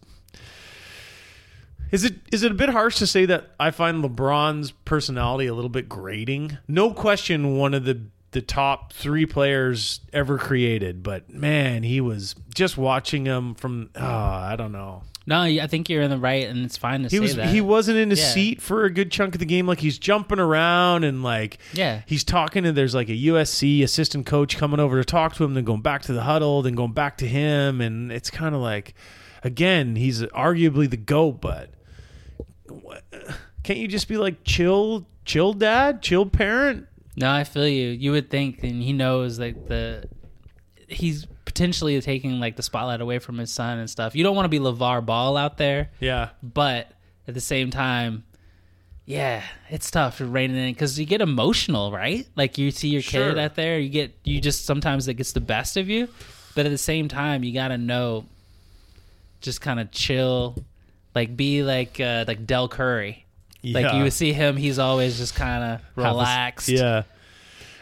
[1.92, 5.54] Is it is it a bit harsh to say that I find LeBron's personality a
[5.54, 6.58] little bit grating?
[6.68, 8.02] No question, one of the
[8.32, 13.90] the top three players ever created, but man, he was just watching him from.
[13.96, 15.04] Oh, I don't know.
[15.28, 17.50] No, I think you're in the right, and it's fine to He say was that.
[17.50, 18.26] he wasn't in his Yeah.
[18.32, 19.68] seat for a good chunk of the game.
[19.68, 22.02] Like he's jumping around and like Yeah.
[22.08, 25.54] he's talking and There's like a USC assistant coach coming over to talk to him,
[25.54, 28.62] then going back to the huddle, then going back to him, and it's kind of
[28.62, 28.96] like,
[29.44, 31.70] again, he's arguably the goat, but
[32.72, 33.04] what,
[33.64, 36.88] can't you just be like chill, chill dad, chill parent?
[37.16, 37.90] No, I feel you.
[37.90, 40.06] You would think, and he knows like the
[40.88, 44.16] he's potentially taking like the spotlight away from his son and stuff.
[44.16, 45.92] You don't want to be LeVar Ball out there.
[46.00, 46.92] Yeah, but
[47.28, 48.24] at the same time
[49.06, 52.28] Yeah, it's tough reining in because you get emotional, right?
[52.36, 53.40] Like you see your kid Sure.
[53.40, 56.08] out there, you get you just sometimes it gets the best of you,
[56.56, 58.26] but at the same time, you gotta know,
[59.42, 60.56] just kind of chill,
[61.16, 63.26] like be like uh, like Del Curry.
[63.64, 66.68] Like you would see him, he's always just kind of Have a- relaxed.
[66.70, 67.04] yeah.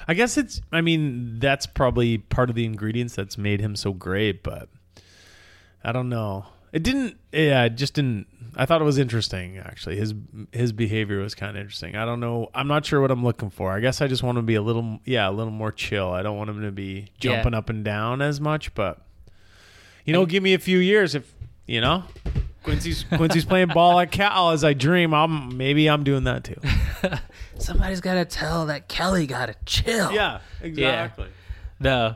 [0.09, 0.59] I guess it's.
[0.71, 4.41] I mean, that's probably part of the ingredients that's made him so great.
[4.43, 4.67] But
[5.83, 6.47] I don't know.
[6.73, 7.17] It didn't.
[7.31, 8.25] Yeah, it just didn't.
[8.55, 9.57] I thought it was interesting.
[9.59, 10.13] Actually, his
[10.51, 11.95] his behavior was kind of interesting.
[11.95, 12.49] I don't know.
[12.55, 13.71] I'm not sure what I'm looking for.
[13.71, 14.99] I guess I just want him to be a little.
[15.05, 16.11] Yeah, a little more chill.
[16.11, 17.35] I don't want him to be Yeah.
[17.35, 18.73] jumping up and down as much.
[18.73, 18.99] But
[20.05, 21.31] you know, give me a few years if
[21.67, 22.03] you know.
[22.63, 25.13] Quincy's Quincy's playing ball at Cal as I dream.
[25.13, 26.59] I'm maybe I'm doing that too.
[27.57, 30.11] Somebody's gotta tell that Kelly gotta chill.
[30.11, 31.27] Yeah, exactly.
[31.79, 32.15] No.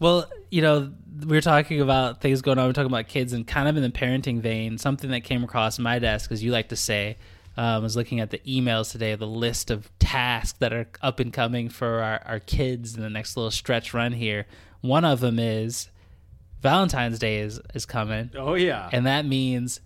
[0.00, 2.66] Well, you know, we were talking about things going on.
[2.66, 4.78] We are talking about kids and kind of in the parenting vein.
[4.78, 7.16] Something that came across my desk, as you like to say,
[7.56, 11.32] um, was looking at the emails today, the list of tasks that are up and
[11.32, 14.46] coming for our, our kids in the next little stretch run here.
[14.80, 15.88] One of them is
[16.62, 18.30] Valentine's Day is, is coming.
[18.36, 18.88] Oh yeah.
[18.92, 19.80] And that means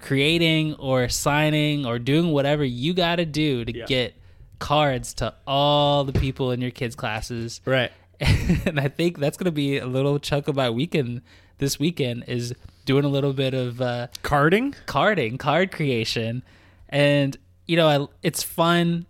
[0.00, 3.86] creating or signing or doing whatever you got to do to Yeah.
[3.86, 4.14] get
[4.58, 7.60] cards to all the people in your kids' classes.
[7.64, 7.90] right.
[8.20, 11.22] And I think that's going to be a little chunk of my weekend
[11.58, 12.54] this weekend is
[12.86, 14.74] doing a little bit of uh, Carding?
[14.86, 16.42] carding, card creation,
[16.88, 19.06] and you know, I, it's fun.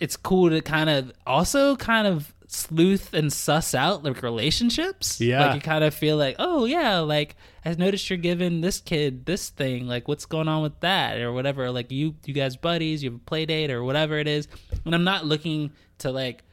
[0.00, 5.20] It's cool to kind of also kind of sleuth and suss out like relationships.
[5.20, 5.46] Yeah.
[5.46, 9.26] like you kind of feel like, oh yeah, like I noticed you're giving this kid
[9.26, 9.86] this thing.
[9.86, 11.70] Like, what's going on with that or whatever?
[11.70, 14.48] Like you, you guys buddies, you have a play date or whatever it is.
[14.84, 16.44] And I'm not looking to like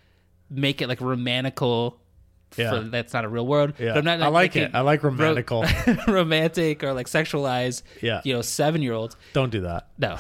[0.49, 1.99] make it like romantical.
[2.55, 2.69] Yeah.
[2.69, 3.75] For, that's not a real word.
[3.79, 3.93] Yeah.
[3.93, 4.71] But I'm not I like it.
[4.73, 6.07] I like ro- romantical.
[6.07, 7.81] romantic or like sexualize.
[8.01, 8.21] Yeah.
[8.23, 9.15] You know, seven year olds.
[9.33, 9.87] Don't do that.
[9.97, 10.17] No,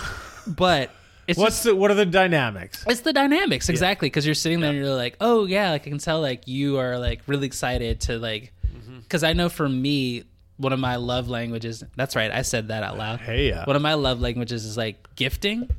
[0.47, 0.89] but
[1.27, 2.83] it's What's just the what are the dynamics?
[2.87, 5.89] it's the dynamics exactly because you're sitting there and you're like, oh yeah, like I
[5.89, 8.99] can tell like you are like really excited to like Mm-hmm.
[8.99, 10.23] because I know for me
[10.57, 11.83] one of my love languages.
[11.95, 13.19] That's right, I said that out loud.
[13.21, 13.63] Hey, yeah.
[13.65, 15.69] One of my love languages is like gifting.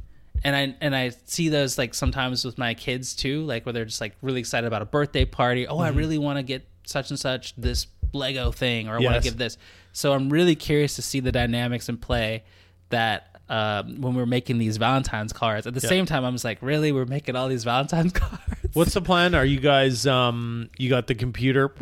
[0.42, 3.84] And I and I see those like sometimes with my kids too, like where they're
[3.86, 5.66] just like really excited about a birthday party.
[5.66, 5.98] Oh, I Mm-hmm.
[5.98, 9.38] really want to get such and such this Lego thing, or I want to give
[9.38, 9.56] this.
[9.92, 12.44] So I'm really curious to see the dynamics in play
[12.90, 15.66] that um, when we're making these Valentine's cards.
[15.66, 18.42] At the same time, I'm just like, really, we're making all these Valentine's cards.
[18.72, 19.34] What's the plan?
[19.34, 21.72] Are you guys um you got the computer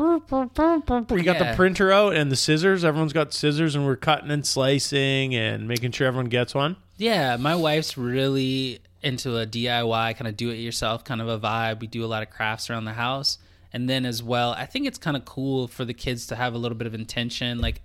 [1.19, 2.85] you got the printer out and the scissors?
[2.85, 6.77] Everyone's got scissors and we're cutting and slicing and making sure everyone gets one.
[6.99, 11.39] Yeah, my wife's really into a DIY kind of do it yourself kind of a
[11.39, 11.81] vibe.
[11.81, 13.39] We do a lot of crafts around the house.
[13.73, 16.55] And then as well, I think it's kind of cool for the kids to have
[16.55, 17.59] a little bit of intention.
[17.59, 17.81] Like,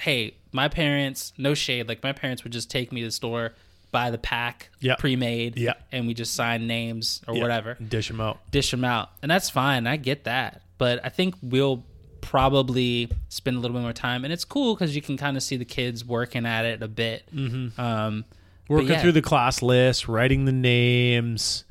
[0.00, 3.52] hey, my parents, no shade, like my parents would just take me to the store,
[3.92, 4.94] buy the pack Yeah.
[4.96, 5.74] pre-made, Yeah.
[5.92, 7.74] and we just sign names or whatever.
[7.74, 8.38] Dish them out.
[8.50, 9.86] dish them out, and that's fine.
[9.86, 11.84] I get that, but I think we'll
[12.20, 15.42] probably spend a little bit more time, and it's cool because you can kind of
[15.42, 17.24] see the kids working at it a bit.
[17.34, 17.80] Mm-hmm.
[17.80, 18.24] Um,
[18.68, 19.00] Working yeah.
[19.02, 21.64] through the class list, writing the names,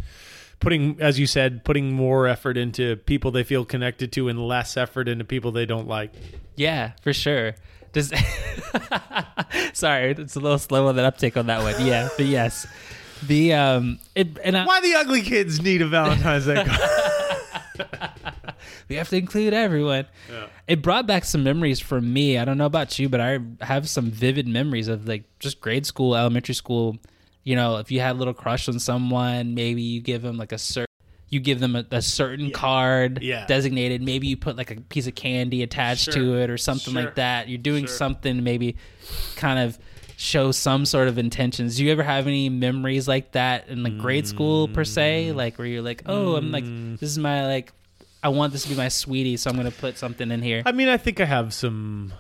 [0.60, 4.76] putting as you said, putting more effort into people they feel connected to and less
[4.76, 6.12] effort into people they don't like.
[6.58, 7.56] yeah, for sure.
[7.92, 8.14] Does
[9.74, 11.86] sorry, it's a little slow on that uptake on that one.
[11.86, 12.68] Yeah, but yes,
[13.26, 18.24] the um, it and I, Why the ugly kids need a Valentine's Day card?
[18.90, 20.06] we have to include everyone.
[20.68, 22.38] It brought back some memories for me.
[22.38, 25.86] I don't know about you, but I have some vivid memories of like just grade
[25.86, 26.98] school, elementary school.
[27.44, 30.52] You know, if you had a little crush on someone, maybe you give them like
[30.52, 30.89] a certain.
[31.30, 33.46] You give them a, a certain card Yeah.
[33.46, 34.02] designated.
[34.02, 36.14] Maybe you put like a piece of candy attached Sure.
[36.16, 37.04] to it or something Sure.
[37.04, 37.50] like that.
[37.50, 37.96] You're doing Sure.
[37.96, 38.76] something to maybe
[39.36, 39.78] kind of
[40.18, 41.78] show some sort of intentions.
[41.78, 44.88] Do you ever have any memories like that in like grade school per Mm.
[44.88, 45.32] se?
[45.34, 46.66] Like where you're like, oh, I'm like,
[47.00, 47.72] this is my like,
[48.22, 50.62] I want this to be my sweetie, so I'm gonna put something in here.
[50.66, 52.12] I mean, I think I have some.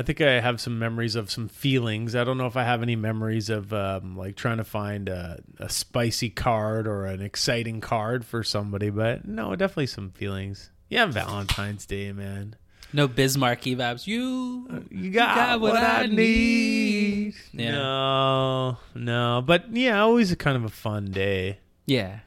[0.00, 2.16] I think I have some memories of some feelings.
[2.16, 5.42] I don't know if I have any memories of um, like trying to find a,
[5.58, 10.70] a spicy card or an exciting card for somebody, but no, definitely some feelings.
[10.88, 12.56] Yeah, Valentine's Day, man.
[12.94, 14.06] No Biz Markie vibes.
[14.06, 17.34] You, You got, what, I need.
[17.52, 17.72] Yeah.
[17.72, 21.58] No, no, but yeah, always a kind of a fun day.
[21.84, 22.20] yeah.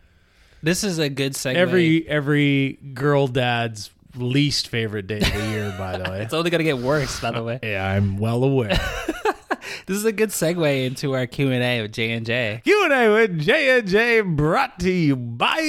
[0.61, 1.55] This is a good segue.
[1.55, 6.21] Every every girl dad's least favorite day of the year, by the way.
[6.23, 7.59] it's only gonna get worse, by the way.
[7.63, 8.79] Yeah, I'm well aware.
[9.85, 12.61] This is a good segue into our Q and A with J and J.
[12.63, 15.59] Q and A with J and J brought to you by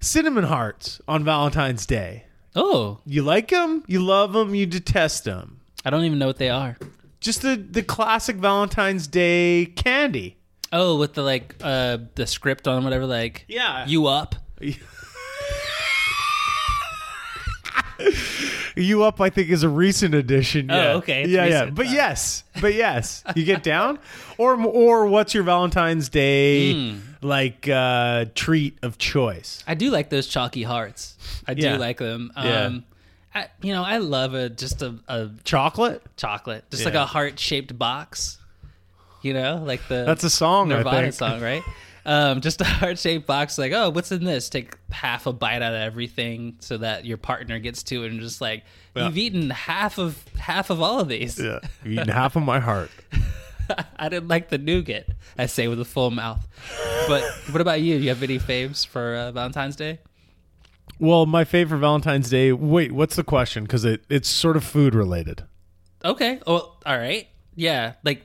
[0.00, 2.24] Cinnamon Hearts on Valentine's Day.
[2.54, 3.84] Oh, You like them?
[3.86, 4.54] You love them?
[4.54, 5.60] You detest them?
[5.84, 6.76] I don't even know what they are.
[7.20, 10.36] just the the classic Valentine's Day candy.
[10.72, 13.86] Oh, with the like uh the script on whatever, like Yeah.
[13.86, 14.34] you up.
[18.76, 20.70] You up, I think, is a recent addition.
[20.70, 20.92] Oh, yeah.
[20.94, 21.54] okay, it's Yeah, yeah.
[21.60, 21.74] recent.
[21.74, 23.98] But yes, but yes, you get down,
[24.38, 26.98] or or what's your Valentine's Day Hmm.
[27.20, 29.62] like uh, treat of choice?
[29.66, 31.18] I do like those chalky hearts.
[31.46, 31.76] I do Yeah.
[31.76, 32.30] like them.
[32.36, 32.62] Yeah.
[32.66, 32.84] Um,
[33.34, 36.02] I, you know, I love a just a, a Chocolate.
[36.16, 37.02] chocolate, just like Yeah.
[37.02, 38.38] a heart shaped box.
[39.22, 40.68] You know, like the That's a song.
[40.68, 41.62] Nirvana song, right?
[42.06, 44.48] Um, just a heart shaped box, like, oh, what's in this?
[44.48, 48.20] Take half a bite out of everything so that your partner gets to it and
[48.20, 48.64] just like
[48.96, 49.06] Yeah.
[49.06, 51.38] you've eaten half of half of all of these.
[51.38, 52.90] Yeah, you've eaten half of my heart.
[53.96, 56.48] I didn't like the nougat, I say with a full mouth.
[57.06, 57.98] But what about you?
[57.98, 59.98] Do you have any faves for uh, Valentine's Day?
[60.98, 62.52] Well, my favorite Valentine's Day.
[62.52, 63.64] Wait, what's the question?
[63.64, 65.44] Because it, it's sort of food related.
[66.04, 66.40] Okay.
[66.46, 67.28] Oh, all right.
[67.54, 67.92] Yeah.
[68.04, 68.22] Like,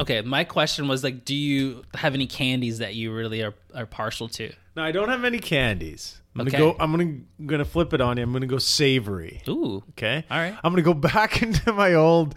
[0.00, 0.20] okay.
[0.22, 4.28] My question was like, do you have any candies that you really are, are partial
[4.30, 4.52] to?
[4.76, 6.20] No, I don't have any candies.
[6.34, 6.50] I'm Okay.
[6.58, 6.76] gonna go.
[6.78, 8.22] I'm gonna gonna flip it on you.
[8.22, 9.40] I'm gonna go savory.
[9.48, 9.82] Ooh.
[9.90, 10.24] Okay.
[10.30, 10.54] All right.
[10.62, 12.34] I'm gonna go back into my old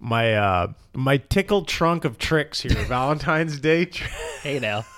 [0.00, 2.72] my uh my tickled trunk of tricks here.
[2.88, 3.84] Valentine's Day.
[3.84, 4.04] tr-
[4.42, 4.84] Hey now.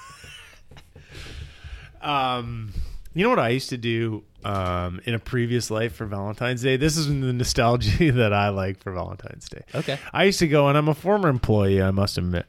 [2.01, 2.73] Um,
[3.15, 6.77] you know what I used to do um in a previous life for Valentine's Day.
[6.77, 9.63] This is the nostalgia that I like for Valentine's Day.
[9.75, 9.99] Okay.
[10.13, 11.83] I used to go, and I'm a former employee.
[11.83, 12.47] I must admit,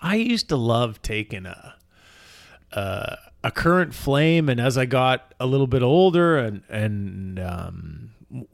[0.00, 1.74] I used to love taking a
[2.70, 8.10] a, a current flame, and as I got a little bit older, and and um,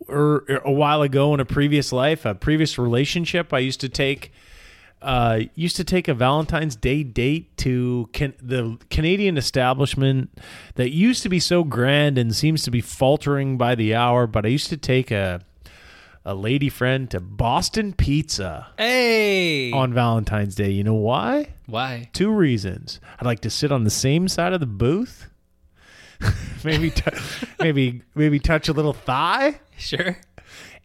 [0.08, 4.32] er, a while ago in a previous life, a previous relationship, I used to take.
[5.00, 10.30] Uh, used to take a Valentine's Day date to can, the Canadian establishment
[10.74, 14.26] that used to be so grand and seems to be faltering by the hour.
[14.26, 15.40] But I used to take a
[16.24, 19.70] a lady friend to Boston Pizza Hey.
[19.72, 20.68] on Valentine's Day.
[20.70, 21.54] You know why?
[21.66, 22.10] Why?
[22.12, 23.00] Two reasons.
[23.18, 25.26] I'd like to sit on the same side of the booth.
[26.64, 27.02] maybe, t-
[27.60, 30.18] maybe, maybe touch a little thigh, Sure.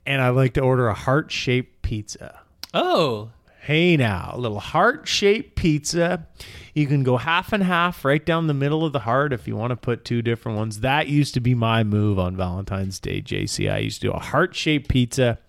[0.06, 2.40] and I like to order a heart shaped pizza.
[2.74, 3.32] Oh.
[3.64, 6.28] Hey now, a little heart shaped pizza.
[6.74, 9.56] You can go half and half right down the middle of the heart if you
[9.56, 10.82] want to put two different ones.
[10.82, 13.72] That used to be my move on Valentine's Day, JC.
[13.72, 15.40] I used to do a heart shaped pizza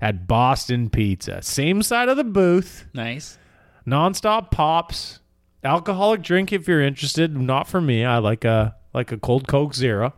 [0.00, 1.40] at Boston Pizza.
[1.40, 3.38] Same side of the booth, Nice.
[3.86, 5.20] nonstop pops,
[5.62, 7.36] alcoholic drink if you're interested.
[7.36, 8.04] Not for me.
[8.04, 10.14] I like a like a cold Coke Zero.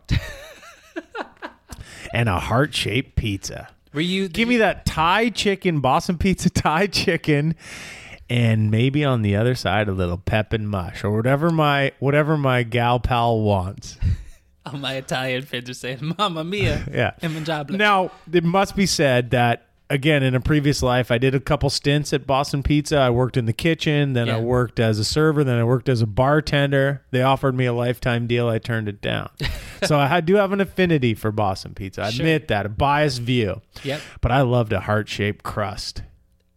[2.11, 3.69] and a heart shaped pizza.
[3.95, 4.27] Were you?
[4.27, 7.55] Give me that Thai chicken, Boston pizza Thai chicken,
[8.29, 12.37] and maybe on the other side a little pep and mush or whatever my whatever
[12.37, 13.97] my gal pal wants.
[14.67, 17.11] Oh, my Italian friends are saying, "Mamma mia." Yeah.
[17.21, 17.69] And.
[17.69, 21.69] Now it must be said that again in a previous life I did a couple
[21.69, 22.97] stints at Boston Pizza.
[22.97, 26.01] I worked in the kitchen, then I worked as a server, then I worked as
[26.01, 27.03] a bartender.
[27.11, 28.47] They offered me a lifetime deal.
[28.47, 29.29] I turned it down.
[29.83, 32.03] so I do have an affinity for Boston Pizza.
[32.03, 32.25] I Sure.
[32.25, 33.61] admit that a biased view.
[33.83, 34.01] Yep.
[34.21, 36.01] But I loved a heart shaped crust.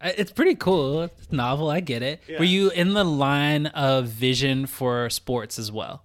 [0.01, 1.03] It's pretty cool.
[1.03, 1.69] It's novel.
[1.71, 2.23] I get it.
[2.39, 6.05] Were you in the line of vision for sports as well?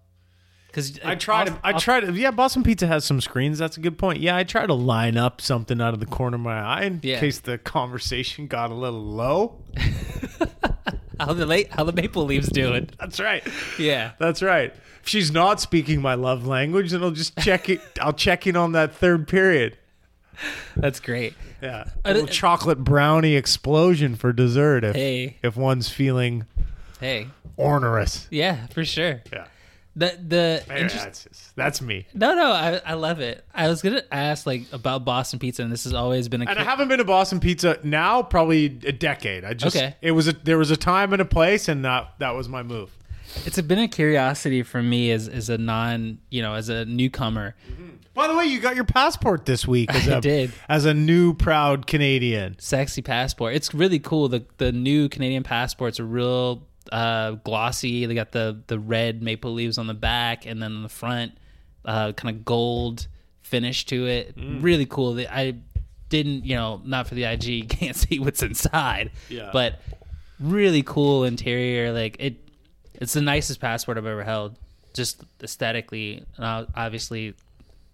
[0.73, 1.59] Because I try to.
[1.63, 2.11] I try to.
[2.11, 3.59] Yeah, Boston Pizza has some screens.
[3.59, 4.19] That's a good point.
[4.21, 6.99] Yeah, I try to line up something out of the corner of my eye in
[7.03, 7.19] Yeah.
[7.19, 9.61] case the conversation got a little low.
[11.19, 12.89] how the late how the maple leaves doing.
[12.99, 13.43] That's right.
[13.77, 14.11] Yeah.
[14.19, 14.73] That's right.
[15.01, 17.81] If she's not speaking my love language, then I'll just check it.
[18.01, 19.77] I'll check in on that third period.
[20.75, 21.35] That's great.
[21.61, 25.37] Yeah, a little d- chocolate brownie explosion for dessert if Hey.
[25.43, 26.45] if one's feeling
[26.99, 27.27] Hey.
[27.57, 28.27] ornerous.
[28.31, 29.21] Yeah, for sure.
[29.31, 29.45] Yeah,
[29.95, 32.07] The the Yeah, that's just, that's me.
[32.15, 33.45] no no I, I love it.
[33.53, 36.57] I was gonna ask like about Boston pizza, and this has always been a And
[36.57, 39.43] I haven't been to Boston Pizza now probably a decade.
[39.45, 39.95] I just Okay.
[40.01, 42.63] it was a there was a time and a place, and that that was my
[42.63, 42.89] move.
[43.45, 47.55] it's been a curiosity for me as as a non you know as a newcomer.
[47.71, 47.89] Mm-hmm.
[48.15, 49.91] By the way, you got your passport this week.
[49.93, 50.51] As I a, did.
[50.69, 52.55] as a new proud Canadian.
[52.59, 53.55] Sexy passport.
[53.55, 54.27] It's really cool.
[54.27, 58.05] The the new Canadian passports are real uh, glossy.
[58.05, 61.33] They got the the red maple leaves on the back, and then on the front,
[61.85, 63.07] uh, kind of gold
[63.41, 64.33] finish to it.
[64.37, 65.19] Really cool.
[65.29, 65.55] I
[66.09, 69.11] didn't, you know, not for the IG, can't see what's inside.
[69.29, 69.49] Yeah.
[69.53, 69.79] But
[70.39, 71.91] really cool interior.
[71.91, 72.35] Like it,
[72.95, 74.57] it's the nicest passport I've ever held.
[74.93, 77.33] Just aesthetically, and ob- obviously,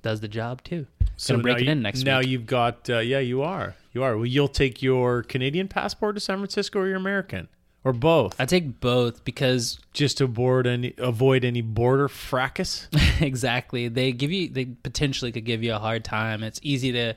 [0.02, 0.86] does the job too.
[1.28, 2.28] Gonna break it you- in next Now week.
[2.30, 3.75] you've got uh, yeah, you are.
[3.93, 4.15] You are.
[4.17, 7.47] Well, you'll take your Canadian passport to San Francisco or your American
[7.84, 12.88] or both, I take both because just to avoid any avoid any border fracas.
[13.22, 13.88] exactly.
[13.88, 16.44] They give you they potentially could give you a hard time.
[16.44, 17.15] It's easy to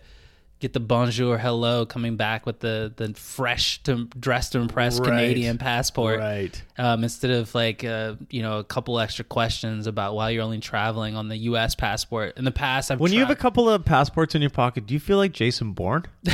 [0.60, 5.08] get the bonjour hello coming back with the the fresh to dressed to impress Right.
[5.08, 6.62] Canadian passport Right.
[6.78, 10.60] um, instead of like uh, you know a couple extra questions about why you're only
[10.60, 11.74] traveling on the U.S.
[11.74, 12.38] passport.
[12.38, 14.94] In the past, I've When you have a couple of passports in your pocket, do
[14.94, 16.04] you feel like Jason Bourne?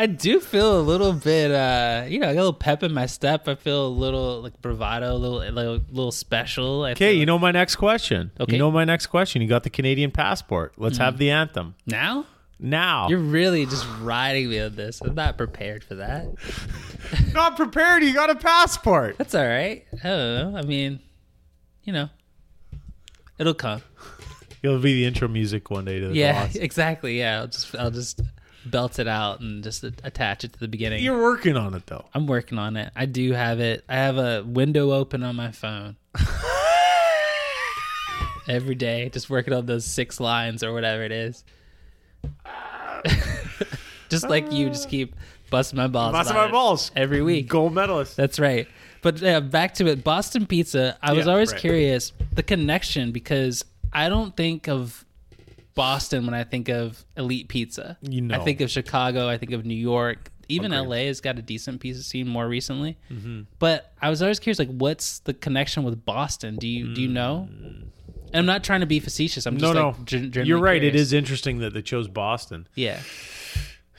[0.00, 2.94] I do feel a little bit, uh, you know, I got a little pep in
[2.94, 3.48] my step.
[3.48, 6.84] I feel a little like bravado, a little, a little, little special.
[6.84, 8.30] I Okay, you know my next question.
[8.38, 8.52] Okay.
[8.52, 9.42] You know my next question.
[9.42, 10.74] You got the Canadian passport.
[10.76, 12.26] Let's have the anthem now
[12.60, 13.08] now.
[13.08, 15.00] you're really just riding me on this.
[15.00, 16.26] I'm not prepared for that.
[17.34, 18.02] not prepared.
[18.02, 19.18] You got a passport.
[19.18, 19.84] That's all right.
[20.04, 20.58] I don't know.
[20.58, 21.00] I mean,
[21.84, 22.08] you know,
[23.38, 23.82] it'll come.
[24.62, 26.54] It'll be the intro music one day to the Yeah, gloss.
[26.56, 27.18] exactly.
[27.18, 28.20] Yeah, I'll just, I'll just
[28.70, 31.02] belt it out and just attach it to the beginning.
[31.02, 32.04] You're working on it though.
[32.14, 32.90] I'm working on it.
[32.96, 33.84] I do have it.
[33.88, 35.96] I have a window open on my phone.
[38.48, 41.44] Every day, just working on those six lines or whatever it is.
[44.08, 45.14] just like you, just keep
[45.50, 46.12] busting my balls.
[46.12, 46.90] Busting my balls.
[46.96, 47.46] every week.
[47.48, 48.16] Gold medalist.
[48.16, 48.66] That's right.
[49.02, 50.96] But uh, back to it, Boston Pizza.
[51.02, 51.60] I was Yeah, always right.
[51.60, 55.04] curious the connection because I don't think of
[55.78, 57.96] Boston when I think of elite pizza.
[58.02, 58.34] You know.
[58.34, 59.28] I think of Chicago.
[59.28, 60.32] I think of New York.
[60.48, 60.72] Even.
[60.72, 62.98] LA has got a decent pizza scene more recently.
[63.60, 66.56] But I was always curious, like, what's the connection with Boston?
[66.56, 67.48] Do you do you know?
[67.50, 67.92] And
[68.34, 69.46] I'm not trying to be facetious.
[69.46, 69.88] I'm no, just no.
[69.90, 70.82] like, gen- You're right.
[70.82, 71.00] It curious.
[71.02, 72.66] is interesting that they chose Boston.
[72.74, 73.00] Yeah.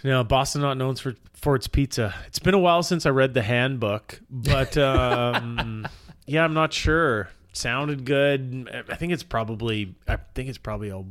[0.04, 2.14] No, Boston not known for for its pizza.
[2.28, 5.88] It's been a while since I read the handbook, but um,
[6.26, 7.30] yeah, I'm not sure.
[7.52, 8.86] Sounded good.
[8.90, 9.96] I think it's probably.
[10.08, 11.06] I think it's probably all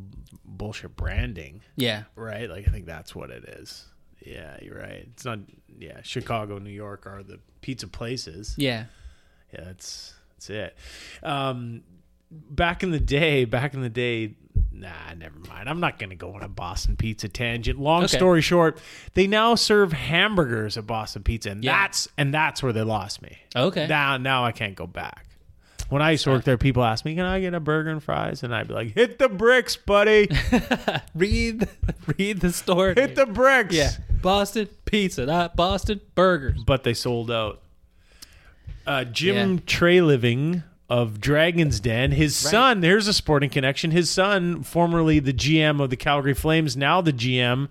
[0.45, 2.05] bullshit branding, Yeah.
[2.15, 2.49] right?
[2.49, 3.87] Like I think that's what it is.
[4.25, 5.07] Yeah, you're right.
[5.13, 5.41] It's not.
[5.79, 8.55] Yeah, Chicago, New York are the pizza places.
[8.57, 8.85] Yeah.
[9.53, 10.77] Yeah, that's that's it.
[11.23, 11.83] Um,
[12.31, 14.35] back in the day, back in the day,
[14.71, 15.69] nah, never mind.
[15.69, 17.79] I'm not going to go on a Boston Pizza tangent.
[17.81, 18.17] Long Okay.
[18.17, 18.79] story short,
[19.15, 21.81] they now serve hamburgers at Boston Pizza, and Yeah.
[21.83, 23.39] that's and that's where they lost me.
[23.57, 23.87] Okay.
[23.89, 25.25] Now, now I can't go back.
[25.89, 28.03] When I used to work there, people asked me, "Can I get a burger and
[28.03, 30.29] fries?" And I'd be like, "Hit the bricks, buddy!
[31.15, 31.69] read,
[32.19, 32.95] read the story.
[32.95, 33.91] Hit the bricks!" Yeah.
[34.21, 36.63] Boston pizza, not Boston burgers.
[36.67, 37.63] but they sold out.
[38.87, 39.61] Uh, Jim Yeah.
[39.67, 43.91] Treliving of Dragon's Den, his son, there's a sporting connection.
[43.91, 47.69] His son, formerly the GM of the Calgary Flames, now the GM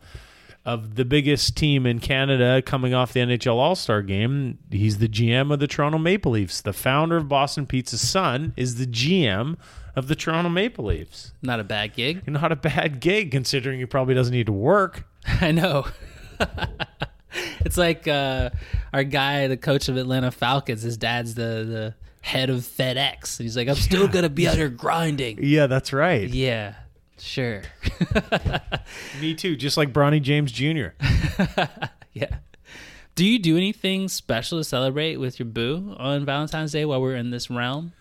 [0.68, 4.58] of the biggest team in Canada coming off the NHL All Star game.
[4.70, 6.60] He's the GM of the Toronto Maple Leafs.
[6.60, 9.56] The founder of Boston Pizza's son is the GM
[9.96, 11.32] of the Toronto Maple Leafs.
[11.42, 12.28] Not a bad gig.
[12.28, 15.08] Not a bad gig considering he probably doesn't need to work.
[15.26, 15.88] I know.
[17.62, 18.50] it's like uh,
[18.92, 20.82] our guy, the coach of Atlanta Falcons.
[20.82, 24.56] His dad's the the head of FedEx, and he's like, "I'm still gonna be out
[24.56, 26.30] here grinding." Yeah, that's right.
[26.30, 26.76] Yeah,
[27.20, 27.62] sure.
[29.22, 30.90] Me too, just like Bronny James Jr.
[32.14, 32.38] yeah.
[33.16, 37.16] Do you do anything special to celebrate with your boo on Valentine's Day while we're
[37.16, 37.94] in this realm?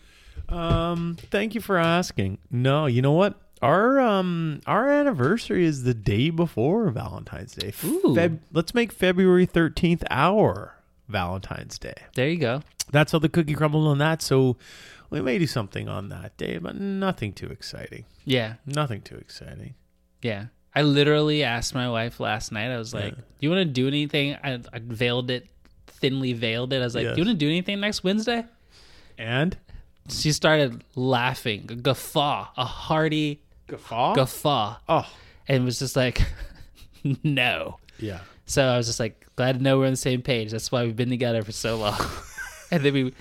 [0.49, 2.39] Um, thank you for asking.
[2.51, 3.41] No, you know what?
[3.63, 7.73] Our um our anniversary is the day before Valentine's Day.
[7.85, 8.15] Ooh.
[8.15, 10.75] Feb- let's make February 13th our
[11.09, 11.95] Valentine's Day.
[12.15, 12.63] There you go.
[12.93, 14.57] That's how the cookie crumbled on that, so
[15.11, 18.05] we may do something on that day, but nothing too exciting.
[18.25, 19.75] Yeah, Nothing too exciting.
[20.23, 20.47] yeah.
[20.75, 22.71] I literally asked my wife last night.
[22.71, 25.47] I was like, "Do you want to do anything?" I, I veiled it,
[25.87, 26.81] thinly veiled it.
[26.83, 27.15] I was like, Yes.
[27.15, 28.45] "Do you want to do anything next Wednesday?"
[29.17, 29.57] And
[30.11, 34.15] she started laughing, a guffaw, a hearty guffaw.
[34.17, 35.11] guffaw, oh,
[35.49, 36.21] and was just like,
[37.25, 37.79] no.
[37.99, 38.21] yeah.
[38.45, 40.51] So I was just like, glad to know we're on the same page.
[40.51, 41.99] That's why we've been together for so long.
[42.71, 43.15] and then we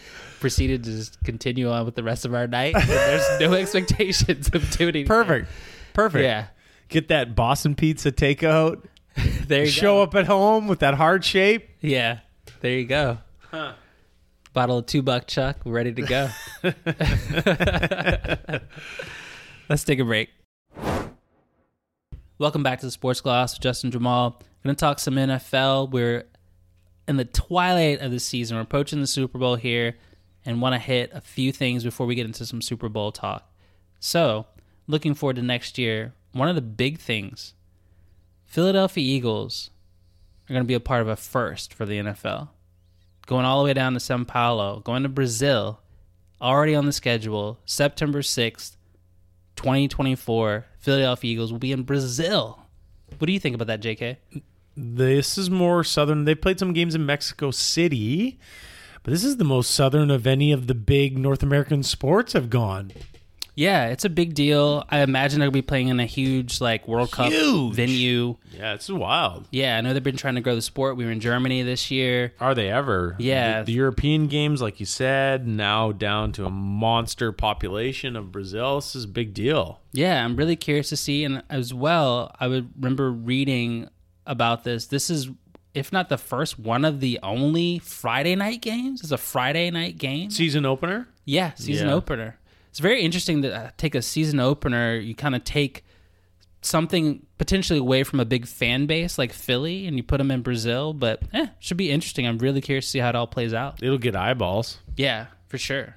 [0.46, 2.76] proceeded to just continue on with the rest of our night.
[2.86, 5.08] There's no expectations of doing.
[5.08, 5.50] Perfect.
[5.94, 6.24] Perfect.
[6.24, 6.46] Yeah.
[6.88, 8.84] Get that Boston pizza takeout.
[9.48, 10.04] There you Show go.
[10.04, 11.68] up at home with that heart shape.
[11.82, 12.20] Yeah.
[12.62, 13.18] There you go.
[14.54, 16.30] Bottle of two buck chuck, ready to go.
[19.70, 20.30] Let's take a break.
[22.38, 24.40] Welcome back to the Sports Gloss with Justin Jamaal.
[24.64, 25.90] Going to talk some NFL.
[25.90, 26.26] We're
[27.08, 28.58] in the twilight of the season.
[28.58, 29.96] We're approaching the Super Bowl here
[30.46, 33.52] and want to hit a few things before we get into some Super Bowl talk.
[34.00, 34.46] So,
[34.88, 37.54] looking forward to next year, one of the big things
[38.46, 39.72] Philadelphia Eagles
[40.48, 42.50] are going to be a part of a first for the NFL.
[43.26, 45.80] Going all the way down to Sao Paulo, going to Brazil,
[46.40, 48.76] already on the schedule, September 6th,
[49.56, 50.66] 2024.
[50.78, 52.60] Philadelphia Eagles will be in Brazil.
[53.18, 54.18] What do you think about that, JK?
[54.78, 56.26] This is more southern.
[56.26, 58.38] They played some games in Mexico City,
[59.06, 62.50] but this is the most southern of any of the big North American sports have
[62.50, 62.92] gone.
[63.58, 64.84] Yeah, it's a big deal.
[64.90, 67.74] I imagine they'll be playing in a huge like World Cup Huge.
[67.74, 68.36] venue.
[68.52, 69.48] Yeah, it's wild.
[69.50, 70.98] Yeah, I know they've been trying to grow the sport.
[70.98, 72.34] We were in Germany this year.
[72.42, 73.16] Are they ever?
[73.18, 73.60] Yeah.
[73.60, 78.76] The, the European games, like you said, now down to a monster population of Brazil.
[78.76, 79.80] This is a big deal.
[79.94, 81.24] Yeah, I'm really curious to see.
[81.24, 83.88] And as well, I would remember reading
[84.28, 84.88] about this.
[84.88, 85.30] This is,
[85.76, 89.02] if not the first, one of the only Friday night games.
[89.02, 90.30] It's a Friday night game.
[90.32, 91.08] Season opener?
[91.26, 91.94] Yeah, season Yeah.
[91.94, 92.38] opener.
[92.70, 94.96] It's very interesting to uh, take a season opener.
[94.98, 95.84] You kind of take
[96.62, 100.42] something potentially away from a big fan base like Philly, and you put them in
[100.42, 100.94] Brazil.
[100.94, 102.26] But eh, should be interesting.
[102.28, 103.82] I'm really curious to see how it all plays out.
[103.84, 104.80] It'll get eyeballs.
[104.98, 105.96] Yeah, for sure.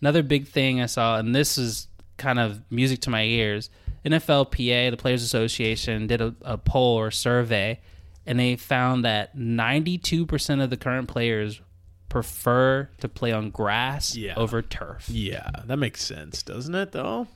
[0.00, 1.86] Another big thing I saw, and this is
[2.16, 3.70] kind of music to my ears.
[4.04, 7.80] NFLPA, the Players Association, did a, a poll or survey,
[8.26, 11.60] and they found that 92% of the current players
[12.08, 14.34] prefer to play on grass Yeah.
[14.36, 15.08] over turf.
[15.08, 17.26] Yeah, that makes sense, doesn't it, though?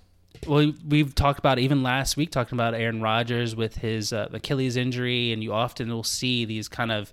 [0.46, 4.76] Well, we've talked about even last week talking about Aaron Rodgers with his uh, Achilles
[4.76, 7.12] injury, and you often will see these kind of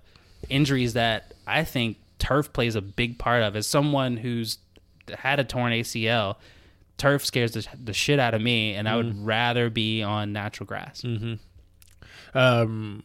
[0.49, 3.55] injuries that I think turf plays a big part of.
[3.55, 4.57] As someone who's
[5.17, 6.35] had a torn ACL,
[6.97, 10.67] turf scares the, the shit out of me, and I would rather be on natural
[10.67, 11.01] grass.
[11.05, 11.39] um,
[12.35, 13.01] mm,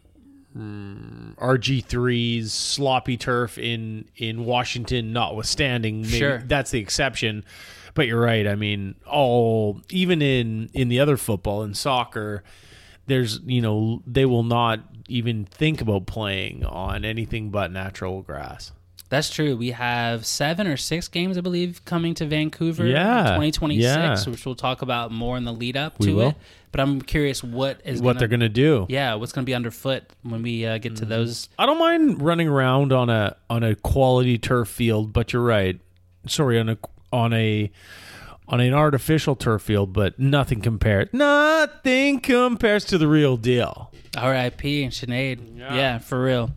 [0.57, 6.39] RG3's sloppy turf in in Washington, notwithstanding, maybe Sure.
[6.47, 7.45] that's the exception.
[7.95, 8.47] But you're right.
[8.47, 12.43] I mean, all even in in the other football and soccer,
[13.07, 18.73] there's you know they will not even think about playing on anything but natural grass.
[19.11, 19.57] That's true.
[19.57, 24.31] We have seven or six games, I believe, coming to Vancouver Yeah, in 2026, yeah.
[24.31, 26.29] which we'll talk about more in the lead up We to will.
[26.31, 26.37] it.
[26.73, 28.85] But I'm curious what is what gonna, they're gonna do?
[28.91, 31.09] yeah, what's going to be underfoot when we uh, get to Mm-hmm.
[31.11, 35.43] those I don't mind running around on a on a quality turf field, but you're
[35.43, 35.81] right.
[36.27, 36.77] Sorry, on a
[37.11, 37.71] on a
[38.47, 41.15] on an artificial turf field, but nothing compared.
[41.15, 43.91] Nothing compares to the real deal.
[44.17, 44.85] R.I.P.
[44.85, 45.59] and Sinead.
[45.59, 45.75] Yeah.
[45.75, 45.99] Yeah.
[45.99, 46.51] for real.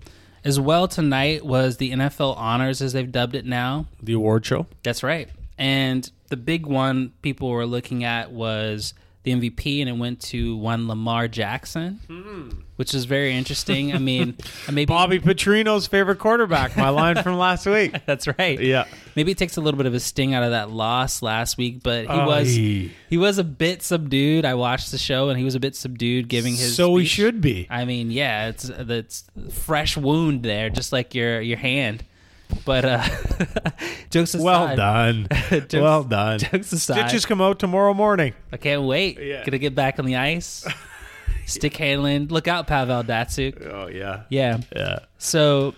[0.43, 3.85] As well tonight was the NFL Honors, as they've dubbed it now.
[4.01, 4.65] The award show.
[4.83, 5.29] That's right.
[5.57, 10.55] And the big one people were looking at was the MVP, and it went to
[10.57, 12.49] one Lamar Jackson, hmm.
[12.76, 13.93] which is very interesting.
[13.93, 14.36] I mean,
[14.72, 16.76] maybe Bobby Petrino's favorite quarterback.
[16.76, 17.95] My line from last week.
[18.05, 18.59] that's right.
[18.59, 18.86] Yeah.
[19.15, 21.84] Maybe it takes a little bit of a sting out of that loss last week,
[21.84, 22.26] but he Aye.
[22.26, 24.43] was he was a bit subdued.
[24.43, 27.41] I watched the show, and he was a bit subdued, giving his So he should
[27.41, 27.67] be.
[27.69, 32.03] I mean, yeah, it's it's fresh wound there, just like your your hand.
[32.65, 33.03] But uh
[34.09, 35.27] jokes aside, Well done.
[35.49, 36.39] Jokes- well done.
[36.39, 37.07] jokes aside.
[37.09, 38.33] Stitches come out tomorrow morning.
[38.51, 39.19] I can't wait.
[39.19, 39.43] Yeah.
[39.45, 40.65] Gonna get back on the ice.
[41.45, 42.27] Stick handling.
[42.27, 43.65] Look out, Pavel Datsyuk.
[43.71, 44.23] Oh yeah.
[44.29, 44.59] Yeah.
[44.75, 44.99] Yeah.
[45.17, 45.73] So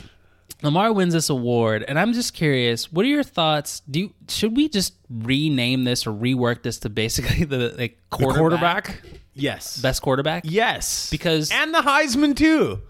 [0.61, 2.91] Lamar wins this award, and I'm just curious.
[2.91, 3.81] What are your thoughts?
[3.89, 8.17] Do you, should we just rename this or rework this to basically the like The
[8.17, 9.01] quarterback, quarterback?
[9.33, 9.77] Yes.
[9.81, 10.43] best quarterback?
[10.45, 11.09] Yes.
[11.09, 12.81] Because- and the Heisman too.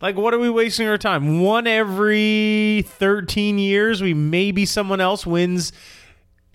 [0.00, 1.40] Like what are we wasting our time?
[1.40, 5.72] One every 13 years we maybe someone else wins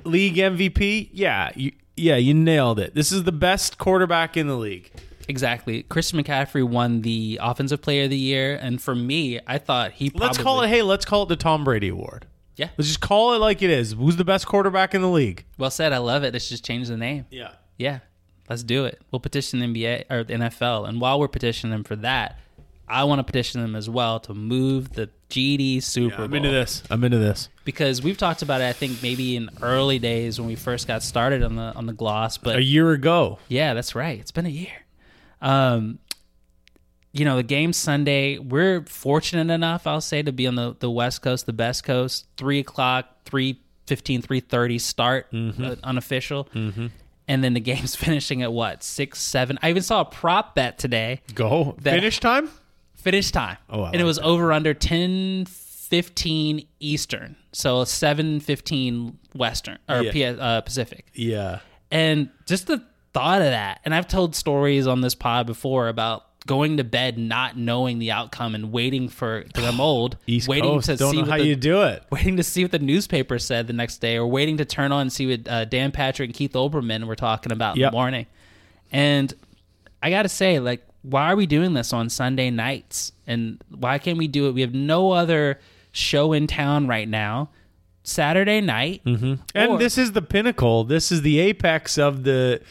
[0.03, 1.09] league MVP?
[1.11, 2.93] Yeah, you, yeah, you nailed it.
[2.95, 4.91] This is the best quarterback in the league.
[5.27, 5.83] Exactly.
[5.83, 10.09] Christian McCaffrey won the Offensive Player of the Year, and for me, I thought he.
[10.09, 12.27] Probably, Let's call it hey, let's call it the Tom Brady award.
[12.57, 12.69] Yeah.
[12.77, 13.93] Let's just call it like it is.
[13.93, 15.45] Who's the best quarterback in the league?
[15.57, 15.93] Well said.
[15.93, 16.33] I love it.
[16.33, 17.25] Let's just change the name.
[17.31, 17.51] Yeah.
[17.77, 17.99] Yeah,
[18.49, 19.01] let's do it.
[19.11, 22.39] We'll petition the NBA or the NFL, and while we're petitioning them for that,
[22.91, 26.49] I want to petition them as well to move the GD Super Bowl I'm into
[26.49, 26.83] this.
[26.89, 27.47] I'm into this.
[27.63, 28.65] because we've talked about it.
[28.65, 31.93] I think maybe in early days when we first got started on the on the
[31.93, 33.39] gloss, but A year ago.
[33.47, 34.19] yeah, that's right.
[34.19, 34.73] It's been a year.
[35.41, 35.99] Um,
[37.13, 40.89] you know, the game Sunday, we're fortunate enough, I'll say, to be on the, the
[40.89, 46.47] West Coast, the best coast, 3 o'clock, 3 3.30 start, uh, unofficial.
[46.55, 46.87] Mm-hmm.
[47.27, 49.59] And then the game's finishing at what, 6, 7?
[49.61, 51.75] I even saw a prop bet today, Go.
[51.81, 52.49] That- Finish time?
[53.01, 53.57] Finish time.
[53.69, 57.35] Oh, I and it like was over under 10 15 Eastern.
[57.51, 60.11] So 7 15 Western or Yeah.
[60.11, 61.07] P- uh, Pacific.
[61.13, 61.59] Yeah.
[61.91, 62.83] And just the
[63.13, 67.17] thought of that, and I've told stories on this pod before about going to bed
[67.17, 70.85] not knowing the outcome and waiting for because I'm old, East waiting Coast.
[70.87, 72.03] to Don't see know how the, you do it.
[72.11, 75.01] waiting to see what the newspaper said the next day, or waiting to turn on
[75.01, 78.25] and see what uh, Dan Patrick and Keith Olbermann were talking about in the morning.
[78.93, 79.33] And
[80.01, 83.11] I got to say, like, why are we doing this on Sunday nights?
[83.27, 84.51] And why can't we do it?
[84.51, 85.59] We have no other
[85.91, 87.49] show in town right now.
[88.03, 89.35] Saturday night, Mm-hmm.
[89.53, 90.83] And this is the pinnacle.
[90.83, 92.61] This is the apex of the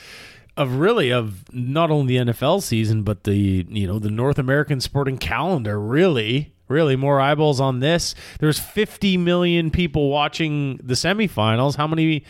[0.56, 4.80] of really of not only the NFL season but the you know the North American
[4.80, 5.78] sporting calendar.
[5.78, 8.16] Really, really more eyeballs on this.
[8.40, 11.76] There's 50 million people watching the semifinals.
[11.76, 12.24] How many?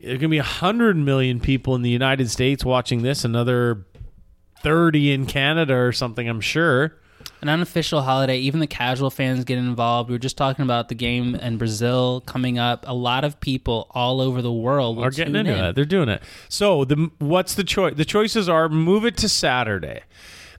[0.00, 3.24] There's gonna be hundred million people in the United States watching this.
[3.26, 3.84] Another
[4.62, 6.28] thirty in Canada or something.
[6.28, 6.96] I'm sure.
[7.40, 8.38] An unofficial holiday.
[8.38, 10.08] Even the casual fans get involved.
[10.10, 12.84] We were just talking about the game in Brazil coming up.
[12.86, 15.64] A lot of people all over the world are getting into in.
[15.64, 15.74] it.
[15.74, 16.22] They're doing it.
[16.48, 17.94] So the what's the choice?
[17.96, 20.02] The choices are move it to Saturday.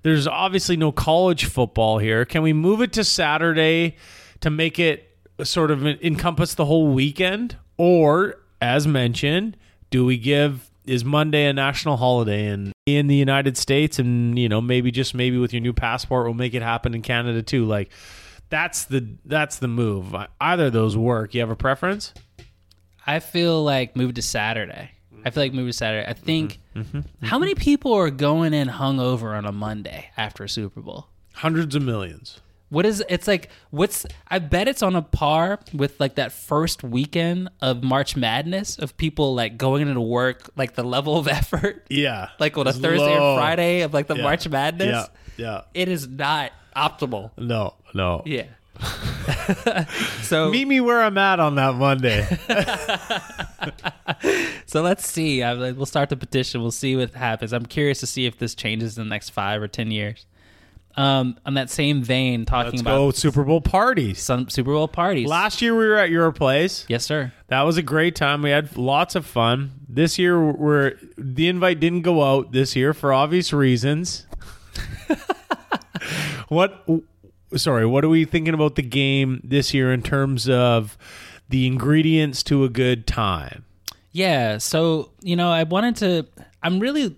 [0.03, 2.25] There's obviously no college football here.
[2.25, 3.95] Can we move it to Saturday
[4.41, 5.09] to make it
[5.43, 9.57] sort of encompass the whole weekend, or as mentioned,
[9.89, 14.49] do we give is Monday a national holiday in in the United States, and you
[14.49, 17.65] know maybe just maybe with your new passport we'll make it happen in Canada too.
[17.65, 17.91] Like
[18.49, 20.15] that's the that's the move.
[20.41, 21.33] Either of those work.
[21.33, 22.13] You have a preference?
[23.05, 24.91] I feel like move to Saturday.
[25.25, 26.07] I feel like move to Saturday.
[26.09, 27.01] I think Mm-hmm.
[27.21, 31.05] how many people are going in hungover on a Monday after a Super Bowl?
[31.33, 32.41] Hundreds of millions.
[32.73, 33.49] What is it's like?
[33.69, 38.79] What's I bet it's on a par with like that first weekend of March Madness
[38.79, 42.29] of people like going into work, like the level of effort, Yeah.
[42.39, 43.35] like on a Thursday low.
[43.35, 44.23] or Friday of like the Yeah.
[44.23, 44.87] March Madness.
[44.87, 45.05] Yeah.
[45.37, 45.61] Yeah.
[45.75, 47.29] It is not optimal.
[47.37, 48.23] No, no.
[48.25, 48.45] Yeah.
[50.23, 52.25] so Meet me where I'm at on that Monday.
[54.65, 55.43] so let's see.
[55.43, 56.61] I, like, we'll start the petition.
[56.61, 57.53] We'll see what happens.
[57.53, 60.25] I'm curious to see if this changes in the next five or ten years.
[60.95, 64.21] Um, on that same vein, talking Let's about go Super Bowl parties.
[64.21, 65.27] some Super Bowl parties.
[65.27, 66.85] Last year we were at your place.
[66.87, 67.33] yes, sir.
[67.47, 68.43] That was a great time.
[68.43, 69.71] We had lots of fun.
[69.89, 74.27] This year we're the invite didn't go out this year for obvious reasons.
[76.47, 76.87] what
[77.55, 80.97] sorry, what are we thinking about the game this year in terms of
[81.49, 83.65] the ingredients to a good time?
[84.11, 84.57] Yeah.
[84.59, 86.27] So you know, I wanted to.
[86.61, 87.15] I'm really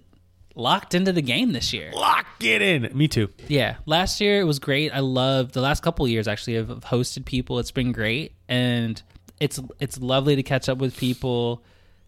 [0.55, 1.91] locked into the game this year.
[1.93, 2.89] Lock it in.
[2.97, 3.29] Me too.
[3.47, 4.91] Yeah, last year it was great.
[4.91, 6.57] I love the last couple of years actually.
[6.57, 7.59] I've hosted people.
[7.59, 9.01] It's been great, and
[9.39, 11.63] it's it's lovely to catch up with people.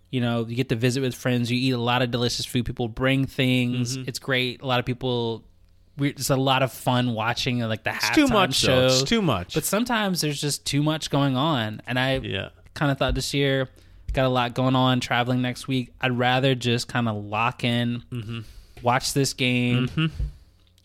[0.10, 1.52] You know, you get to visit with friends.
[1.52, 2.66] You eat a lot of delicious food.
[2.66, 3.98] People bring things.
[3.98, 4.08] Mm-hmm.
[4.08, 4.62] It's great.
[4.62, 5.44] A lot of people.
[5.98, 8.82] We, it's a lot of fun watching like the halftime too much show.
[8.82, 8.86] though.
[8.88, 9.56] It's too much.
[9.56, 12.50] But sometimes there's just too much going on, and I yeah.
[12.76, 13.68] kind of thought this year
[14.14, 15.00] got a lot going on.
[15.00, 18.04] Traveling next week, I'd rather just kind of lock in,
[18.82, 19.88] watch this game.
[19.90, 20.06] Mm-hmm.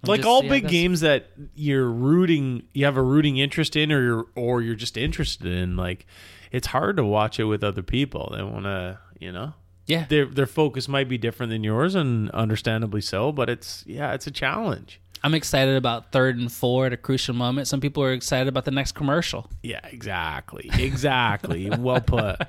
[0.07, 3.93] like just all it big games that you're rooting you have a rooting interest in
[3.93, 6.07] or you're or you're just interested in like
[6.51, 9.53] it's hard to watch it with other people they want to you know
[9.87, 14.13] Yeah, their their focus might be different than yours and understandably so but it's yeah
[14.13, 17.69] it's a challenge I'm excited about third and four at a crucial moment.
[17.69, 19.49] Some people are excited about the next commercial.
[19.63, 22.41] yeah exactly exactly well put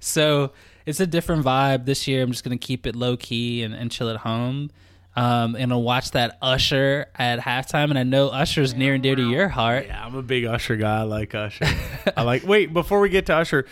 [0.00, 0.52] So
[0.86, 2.22] it's a different vibe this year.
[2.22, 4.70] I'm just going to keep it low key and, and chill at home.
[5.16, 7.90] Um, and I'll watch that Usher at halftime.
[7.90, 9.86] And I know Usher's near and dear to your heart.
[9.86, 11.66] yeah i'm a big usher guy i like usher
[12.16, 13.66] i like wait before we get to usher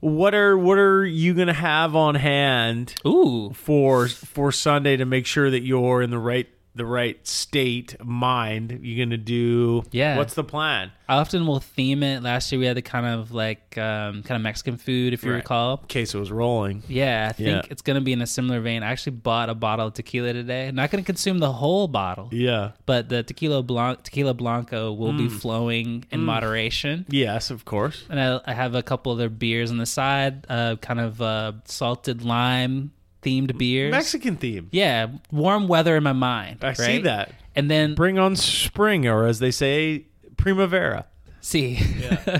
[0.00, 5.26] what are what are you gonna have on hand Ooh, for for Sunday to make
[5.26, 8.78] sure that you're in the right the right state mind.
[8.82, 10.16] You're gonna do Yeah.
[10.16, 10.92] What's the plan?
[11.08, 12.22] I often will theme it.
[12.22, 15.30] Last year we had the kind of like um, kind of Mexican food, if you
[15.32, 15.38] Right.
[15.38, 15.78] recall.
[15.82, 16.84] In case it was rolling.
[16.88, 17.62] Yeah, I think Yeah.
[17.70, 18.84] it's going to be in a similar vein.
[18.84, 20.70] I actually bought a bottle of tequila today.
[20.72, 22.70] Not going to consume the whole bottle, Yeah.
[22.86, 27.06] but the tequila blanc, tequila blanco will be flowing in moderation.
[27.08, 28.04] Yes, of course.
[28.08, 31.52] And I, I have a couple other beers on the side, uh, kind of uh,
[31.64, 32.92] salted lime
[33.22, 33.90] themed beers.
[33.90, 34.68] Mexican theme.
[34.72, 36.64] yeah, warm weather in my mind.
[36.64, 37.32] I see that.
[37.54, 40.06] And then Bring on spring, or as they say,
[40.36, 41.06] primavera.
[41.40, 41.80] See.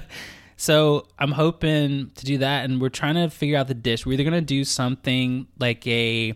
[0.56, 4.06] so I'm hoping to do that, and we're trying to figure out the dish.
[4.06, 6.34] We're either gonna do something like a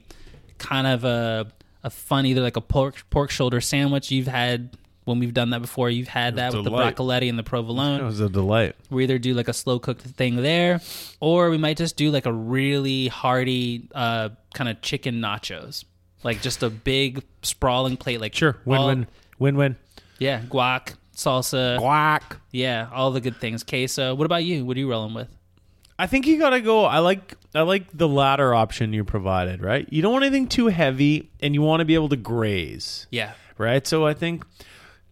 [0.58, 1.46] kind of a
[1.82, 4.10] a fun, either like a pork pork shoulder sandwich.
[4.10, 5.90] You've had when we've done that before.
[5.90, 6.96] You've had that with delight.
[6.96, 8.00] the broccoletti and the provolone.
[8.00, 8.74] It was a delight.
[8.90, 10.80] we either do like a slow cooked thing there,
[11.20, 15.84] or we might just do like a really hearty uh, kind of chicken nachos,
[16.22, 18.20] like just a big sprawling plate.
[18.20, 18.56] Like Sure.
[18.64, 19.06] Win all- win.
[19.38, 19.76] Win win.
[20.18, 22.38] Yeah, guac, salsa, Quack.
[22.52, 23.62] yeah, all the good things.
[23.64, 24.14] Queso.
[24.14, 24.64] What about you?
[24.64, 25.28] What are you rolling with?
[25.98, 26.84] I think you gotta go.
[26.84, 29.60] I like I like the latter option you provided.
[29.62, 29.86] Right.
[29.92, 33.06] You don't want anything too heavy, and you want to be able to graze.
[33.10, 33.32] Yeah.
[33.58, 33.86] right?
[33.86, 34.44] So I think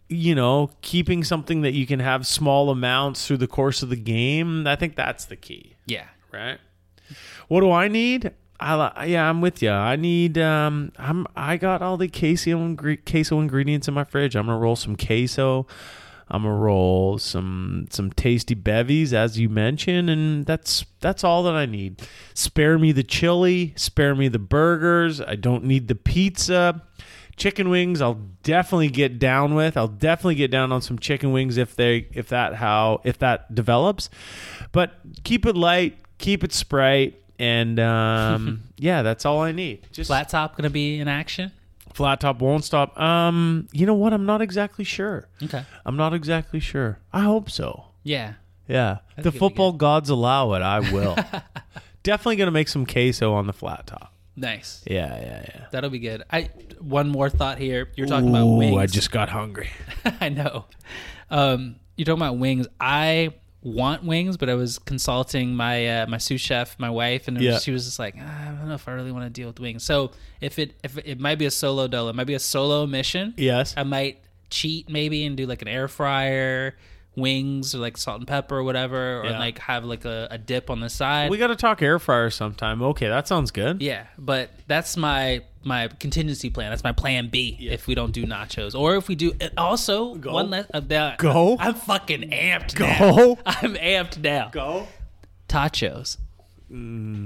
[0.09, 3.95] you know, keeping something that you can have small amounts through the course of the
[3.95, 6.05] game, I think that's the key, Yeah.
[6.31, 6.59] right?
[7.47, 8.31] What do I need?
[8.59, 9.71] I yeah, I'm with you.
[9.71, 12.75] I need um I'm I got all the queso
[13.05, 14.35] queso ingredients in my fridge.
[14.35, 15.67] I'm going to roll some queso.
[16.29, 21.53] I'm gonna roll some some tasty bevies as you mentioned, and that's that's all that
[21.55, 22.01] I need.
[22.33, 25.19] Spare me the chili, spare me the burgers.
[25.19, 26.81] I don't need the pizza.
[27.35, 29.75] Chicken wings, I'll definitely get down with.
[29.75, 33.53] I'll definitely get down on some chicken wings if they if that how if that
[33.53, 34.09] develops.
[34.71, 39.87] But keep it light, keep it sprite, and um, yeah, that's all I need.
[39.91, 41.51] Just Flat top gonna be in action.
[41.93, 42.99] flat top won't stop.
[42.99, 44.13] Um, you know what?
[44.13, 45.27] I'm not exactly sure.
[45.41, 45.63] Okay.
[45.85, 46.99] I'm not exactly sure.
[47.11, 47.85] I hope so.
[48.03, 48.33] Yeah.
[48.67, 50.61] Yeah, the football gods allow it.
[50.61, 51.17] I will.
[52.03, 54.12] Definitely gonna make some queso on the flat top.
[54.35, 54.83] Nice.
[54.87, 55.65] Yeah, yeah, yeah.
[55.71, 56.23] That'll be good.
[56.31, 57.89] I one more thought here.
[57.95, 58.77] You're talking about Ooh, wings.
[58.77, 59.69] I just got hungry.
[60.21, 60.65] I know.
[61.29, 62.67] Um, you're talking about wings.
[62.79, 67.39] I want wings, but I was consulting my uh, my sous chef, my wife, and
[67.39, 67.59] Yeah.
[67.59, 69.59] she was just like, "Ah, I don't know if I really want to deal with
[69.59, 69.83] wings.
[69.83, 70.11] So
[70.41, 72.85] if it if it, it might be a solo dolo, it might be a solo
[72.87, 73.33] mission.
[73.37, 73.73] Yes.
[73.77, 74.19] I might
[74.49, 76.75] cheat maybe and do like an air fryer
[77.15, 79.39] wings or like salt and pepper or whatever, or Yeah.
[79.39, 81.29] like have like a, a dip on the side.
[81.29, 82.81] We got to talk air fryer sometime.
[82.81, 83.81] Okay, that sounds good.
[83.81, 86.71] Yeah, but that's my my contingency plan.
[86.71, 89.33] That's my plan B if we don't do nachos, or if we do.
[89.57, 90.65] Also, one less.
[90.73, 91.55] Uh, that- Go.
[91.59, 92.75] I'm fucking amped.
[92.75, 92.85] Go.
[92.85, 93.37] Now.
[93.45, 94.49] I'm amped now.
[94.51, 94.87] Go.
[95.47, 96.17] Tachos.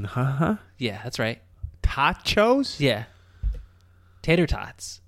[0.06, 0.56] Huh?
[0.78, 1.42] Yeah, that's right.
[1.82, 2.80] Tachos?
[2.80, 3.06] Yeah,
[4.22, 5.00] tater tots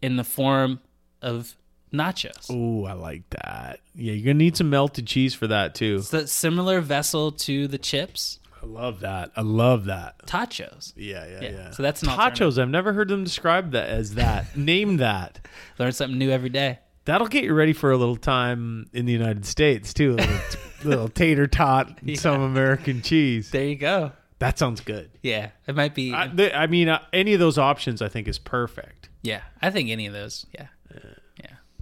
[0.00, 0.80] in the form
[1.20, 1.56] of
[1.92, 2.46] nachos.
[2.50, 3.80] Oh, I like that.
[3.94, 5.96] Yeah, you're gonna need some melted cheese for that too.
[6.00, 8.38] It's a similar vessel to the chips.
[8.62, 9.30] I love that.
[9.36, 10.26] I love that.
[10.26, 10.92] Tachos.
[10.94, 12.48] Yeah, yeah, Yeah, so that's an alternative.
[12.54, 12.60] tachos.
[12.62, 14.54] I've never heard them describe that as that.
[14.56, 15.40] Name that.
[15.78, 16.78] Learn something new every day.
[17.06, 20.12] That'll get you ready for a little time in the United States too.
[20.12, 20.40] A little,
[20.84, 23.50] little tater tot, and some American cheese.
[23.50, 24.12] There you go.
[24.40, 25.10] That sounds good.
[25.22, 26.14] Yeah, it might be.
[26.14, 29.08] I, th- I mean, uh, any of those options I think is perfect.
[29.22, 30.44] yeah, I think any of those.
[30.54, 30.66] Yeah.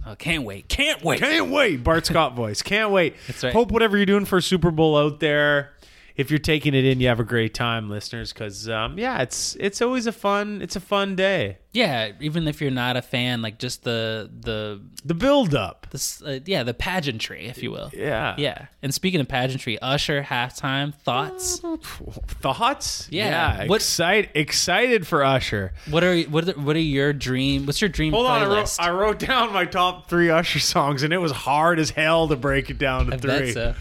[0.05, 0.67] Oh, can't wait.
[0.67, 1.19] Can't wait.
[1.19, 1.83] Can't wait.
[1.83, 2.61] Bart Scott voice.
[2.61, 3.15] Can't wait.
[3.27, 3.53] That's right.
[3.53, 5.71] Hope whatever you're doing for Super Bowl out there,
[6.19, 8.33] if you're taking it in, you have a great time, listeners.
[8.33, 11.57] Because um, yeah, it's it's always a fun it's a fun day.
[11.71, 15.87] Yeah, even if you're not a fan, like just the the The build up.
[15.91, 17.89] the uh, yeah the pageantry, if you will.
[17.93, 18.35] Yeah.
[18.37, 18.65] Yeah.
[18.81, 21.59] And speaking of pageantry, Usher halftime thoughts.
[22.41, 23.07] Thoughts?
[23.11, 23.29] Yeah.
[23.61, 23.65] Yeah.
[23.67, 25.73] What- Excite, excited for Usher.
[25.89, 27.65] What are what are, what are your dream?
[27.65, 28.75] What's your dream Hold on, I wrote.
[28.79, 32.35] I wrote down my top three Usher songs, and it was hard as hell to
[32.35, 33.51] break it down to I three.
[33.53, 33.73] so.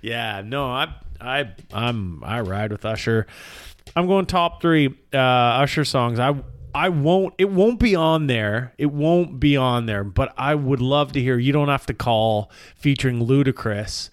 [0.00, 3.26] Yeah, no, I, I, I'm, I ride with Usher.
[3.96, 6.18] I'm going top three uh, Usher songs.
[6.18, 6.34] I,
[6.74, 7.34] I won't.
[7.38, 8.74] It won't be on there.
[8.78, 10.04] It won't be on there.
[10.04, 11.38] But I would love to hear.
[11.38, 14.10] You don't have to call featuring Ludacris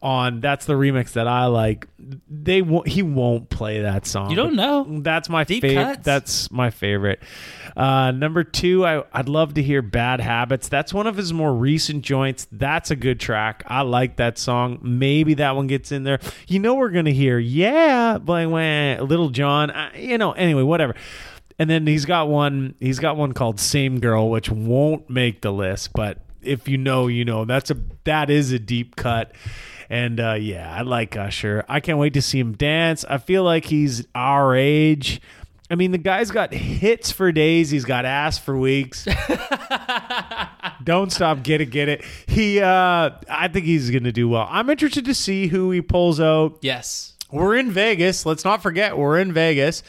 [0.00, 0.40] on.
[0.40, 1.88] That's the remix that I like.
[2.28, 2.88] They won't.
[2.88, 4.30] He won't play that song.
[4.30, 5.00] You don't know.
[5.00, 6.02] That's my favorite.
[6.02, 7.20] That's my favorite.
[7.76, 11.54] Uh, number two, I, I'd love to hear "Bad Habits." That's one of his more
[11.54, 12.46] recent joints.
[12.52, 13.62] That's a good track.
[13.66, 14.78] I like that song.
[14.82, 16.20] Maybe that one gets in there.
[16.46, 19.70] You know, we're gonna hear "Yeah" by wah, Lil Jon.
[19.70, 20.94] Uh, you know, anyway, whatever.
[21.58, 22.76] And then he's got one.
[22.78, 27.08] He's got one called "Same Girl," which won't make the list, but if you know,
[27.08, 27.44] you know.
[27.44, 29.32] That's a that is a deep cut.
[29.90, 31.64] And uh, yeah, I like Usher.
[31.68, 33.04] I can't wait to see him dance.
[33.08, 35.20] I feel like he's our age.
[35.70, 37.70] I mean, the guy's got hits for days.
[37.70, 39.06] He's got ass for weeks.
[40.84, 42.02] Don't stop, get it, get it.
[42.26, 44.46] He, uh, I think he's going to do well.
[44.50, 46.58] I'm interested to see who he pulls out.
[46.62, 47.14] Yes.
[47.30, 48.24] We're in Vegas.
[48.24, 49.82] Let's not forget we're in Vegas.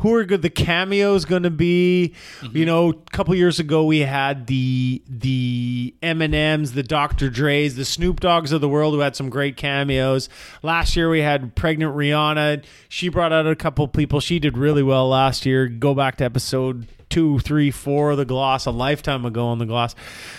[0.00, 0.42] Who are good?
[0.42, 2.14] The cameos going to be.
[2.40, 2.56] Mm-hmm.
[2.56, 7.30] You know, a couple years ago we had the the Eminem's, the Dr.
[7.30, 10.28] Dre's, the Snoop Doggs of the world who had some great cameos.
[10.62, 12.64] Last year we had pregnant Rihanna.
[12.88, 14.20] She brought out a couple people.
[14.20, 15.66] She did really well last year.
[15.66, 19.66] Go back to episode two, three, four of the Gloss a lifetime ago on the
[19.66, 19.94] Gloss.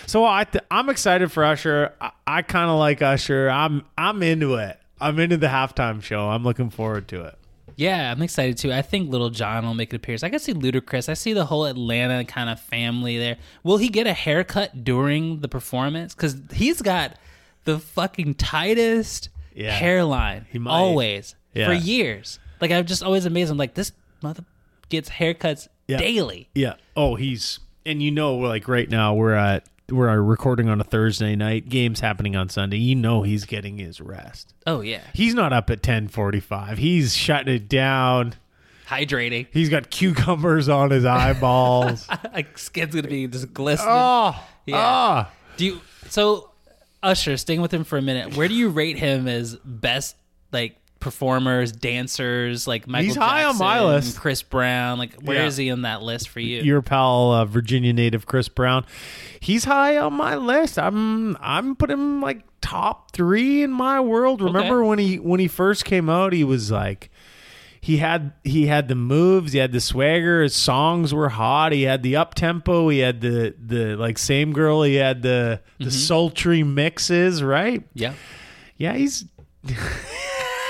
[0.06, 1.92] So I th- I'm excited for Usher.
[2.00, 3.50] I, I kind of like Usher.
[3.50, 4.78] I'm I'm into it.
[5.00, 6.28] I'm into the halftime show.
[6.30, 7.34] I'm looking forward to it.
[7.76, 8.72] Yeah, I'm excited too.
[8.72, 10.22] I think Lil Jon will make an appearance.
[10.22, 11.08] I can see Ludacris.
[11.10, 13.36] I see the whole Atlanta kind of family there.
[13.64, 16.14] Will he get a haircut during the performance?
[16.14, 17.16] Because he's got
[17.64, 19.72] the fucking tightest Yeah.
[19.72, 20.46] hairline.
[20.50, 20.70] He might.
[20.72, 21.66] always Yeah.
[21.66, 22.38] for years.
[22.62, 23.50] Like I'm just always amazed.
[23.50, 23.92] I'm like this
[24.22, 24.44] mother
[24.88, 25.98] gets haircuts Yeah.
[25.98, 26.48] daily.
[26.54, 26.74] Yeah.
[26.96, 31.36] Oh, he's and you know, like right now we're at we're recording on a Thursday
[31.36, 31.68] night.
[31.68, 32.76] Games happening on Sunday.
[32.78, 34.54] You know he's getting his rest.
[34.66, 36.78] Oh yeah, He's not up at 10:45.
[36.78, 38.34] He's shutting it down.
[38.88, 39.46] hydrating.
[39.52, 42.08] He's got cucumbers on his eyeballs.
[42.34, 43.92] like skin's gonna be just glistening.
[43.92, 44.76] oh, Yeah.
[44.78, 45.30] ah.
[45.56, 46.50] Do you so
[47.02, 50.16] Usher, staying with him for a minute, where do you rate him as best
[50.52, 50.76] like
[51.06, 54.18] performers, dancers, like Michael He's high on my Jackson, list.
[54.20, 55.64] Chris Brown, like where is Yeah.
[55.66, 56.62] he on that list for you?
[56.62, 58.84] Your pal, uh, Virginia native Chris Brown.
[59.40, 60.78] He's high on my list.
[60.78, 64.40] I'm I'm putting him like top three in my world.
[64.42, 67.10] Remember when he when he first came out, he was like
[67.80, 71.82] he had he had the moves, he had the swagger, his songs were hot, he
[71.82, 75.92] had the up tempo, he had the the like same girl, he had the the
[75.92, 77.84] sultry mixes, right?
[77.94, 78.14] yeah.
[78.78, 79.24] Yeah, he's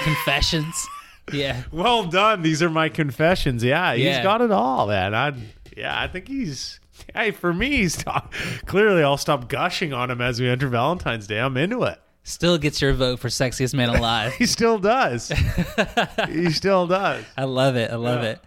[0.07, 0.87] Confessions.
[1.33, 1.65] Yeah.
[1.73, 2.43] Well done.
[2.43, 3.65] These are my confessions.
[3.65, 4.23] Yeah, he's Yeah.
[4.23, 5.15] got it all, man.
[5.15, 5.33] I
[5.77, 6.79] yeah, I think he's
[7.15, 7.71] hey for me.
[7.79, 8.33] He's top,
[8.67, 9.03] clearly.
[9.03, 11.41] I'll stop gushing on him as we enter Valentine's Day.
[11.41, 11.99] I'm into it.
[12.23, 14.33] Still gets your vote for sexiest man alive.
[14.39, 15.33] He still does.
[16.29, 17.25] he still does.
[17.37, 17.91] I love it.
[17.91, 18.31] I love Yeah.
[18.31, 18.41] it.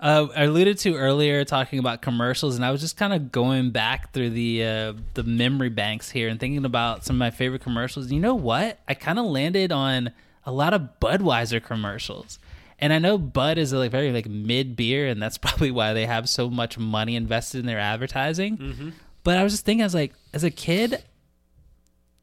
[0.00, 3.70] Uh, I alluded to earlier talking about commercials, and I was just kind of going
[3.70, 7.62] back through the uh, the memory banks here and thinking about some of my favorite
[7.62, 8.10] commercials.
[8.12, 8.78] You know what?
[8.88, 10.10] I kind of landed on
[10.44, 12.38] a lot of Budweiser commercials,
[12.78, 15.92] and I know Bud is a like very like mid beer, and that's probably why
[15.92, 18.58] they have so much money invested in their advertising.
[18.58, 18.88] Mm-hmm.
[19.24, 21.02] But I was just thinking, I was like, as a kid,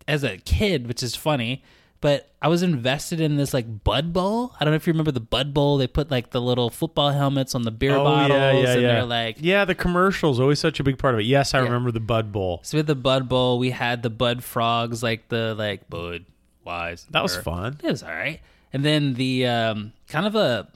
[0.07, 1.63] as a kid, which is funny.
[2.01, 4.53] But I was invested in this like Bud Bowl.
[4.57, 5.77] I don't know if you remember the Bud Bowl.
[5.77, 9.35] They put like the little football helmets on the beer oh, bottles, and they're like,
[9.39, 9.65] yeah.
[9.65, 11.25] The commercials always such a big part of it.
[11.25, 11.65] Yes, I Yeah.
[11.65, 12.61] remember the Bud Bowl.
[12.63, 13.59] so we had the Bud Bowl.
[13.59, 16.23] We had the Bud Frogs, like the like Bud
[16.65, 17.05] Wise.
[17.11, 17.77] That was fun.
[17.83, 18.39] It was all right.
[18.73, 20.67] And then the um, kind of a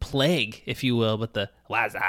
[0.00, 2.00] plague, if you will, with the Waza.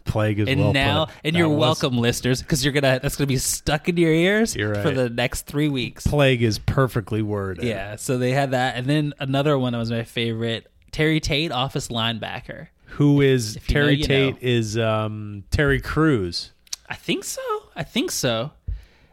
[0.04, 1.14] Plague is And well now, put.
[1.24, 4.12] and That you're was- welcome, listeners, because you're gonna that's gonna be stuck in your
[4.12, 6.06] ears You're for the next three weeks.
[6.06, 7.64] Plague is perfectly worded.
[7.64, 11.52] Yeah, so they had that, and then another one that was my favorite: Terry Tate,
[11.52, 12.68] office linebacker.
[12.94, 14.34] Who is If you know, Terry you Tate?
[14.34, 14.38] know.
[14.40, 16.50] Is um, Terry Crews?
[16.88, 17.40] I think so.
[17.76, 18.50] I think so.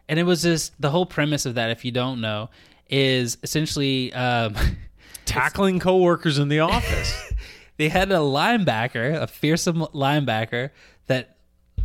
[0.09, 1.69] And it was just the whole premise of that.
[1.69, 2.49] If you don't know,
[2.89, 4.55] is essentially um,
[5.25, 7.33] tackling coworkers in the office.
[7.77, 10.69] they had a linebacker, a fearsome linebacker
[11.07, 11.37] that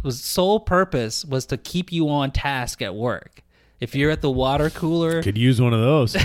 [0.02, 3.42] was sole purpose was to keep you on task at work.
[3.80, 6.14] If you're at the water cooler, Could use one of those.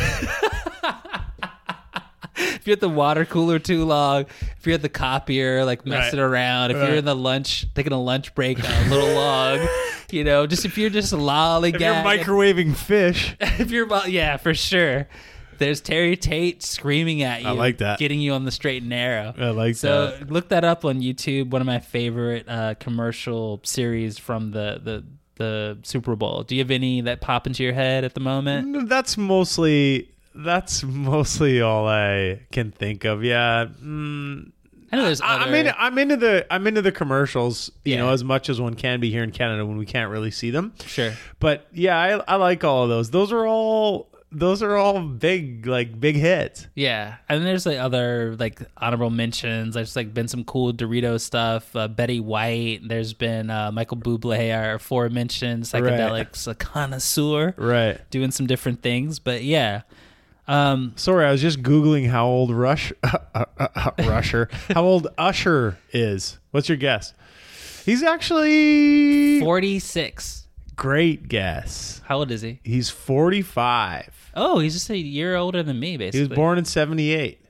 [2.40, 4.26] if you're at the water cooler too long,
[4.58, 6.26] if you're at the copier like messing Right.
[6.26, 6.88] around, if Right.
[6.90, 9.68] you're in the lunch taking a lunch break a little long,
[10.12, 14.54] you know, just if you're just lollygagging, if you're microwaving fish, if you're yeah, for
[14.54, 15.08] sure.
[15.58, 17.48] There's Terry Tate screaming at you.
[17.48, 17.98] I like that.
[17.98, 19.34] Getting you on the straight and narrow.
[19.36, 20.30] I like so that.
[20.30, 21.50] look that up on YouTube.
[21.50, 25.04] One of my favorite uh, commercial series from the, the
[25.38, 26.44] the Super Bowl.
[26.44, 28.88] Do you have any that pop into your head at the moment?
[28.90, 33.24] that's mostly that's mostly all I can think of.
[33.24, 33.66] Yeah.
[33.82, 34.52] Mm,
[34.92, 35.46] I know there's I, other.
[35.46, 37.72] I'm into I'm into the I'm into the commercials.
[37.84, 38.00] You Yeah.
[38.00, 40.50] know, as much as one can be here in Canada when we can't really see
[40.50, 40.74] them.
[40.86, 41.14] sure.
[41.40, 43.10] But yeah, I, I like all of those.
[43.12, 46.68] Those are all those are all big like big hits.
[46.76, 49.76] Yeah, and there's like other like honorable mentions.
[49.76, 51.74] There's like been some cool Dorito stuff.
[51.76, 52.82] Uh, Betty White.
[52.88, 58.00] There's been uh, Michael Bublé, our aforementioned psychedelics a connoisseur, Right.
[58.12, 59.20] doing some different things.
[59.20, 59.82] But yeah,
[60.48, 65.08] um, Sorry, I was just googling how old Rush uh, uh, uh, Rusher how old
[65.18, 66.40] Usher is.
[66.52, 67.14] What's your guess?
[67.86, 70.48] He's actually 46.
[70.76, 72.02] great guess.
[72.06, 72.60] How old is he?
[72.64, 74.32] He's 45.
[74.36, 76.20] Oh, he's just a year older than me, basically.
[76.20, 77.42] He was born in 78.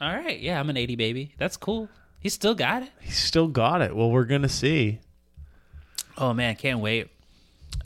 [0.00, 1.34] All right, yeah, I'm an 80 baby.
[1.38, 1.88] That's cool.
[2.18, 2.90] He's still got it.
[3.00, 3.94] He's still got it.
[3.94, 5.00] Well, we're going to see.
[6.18, 7.08] Oh man, can't wait.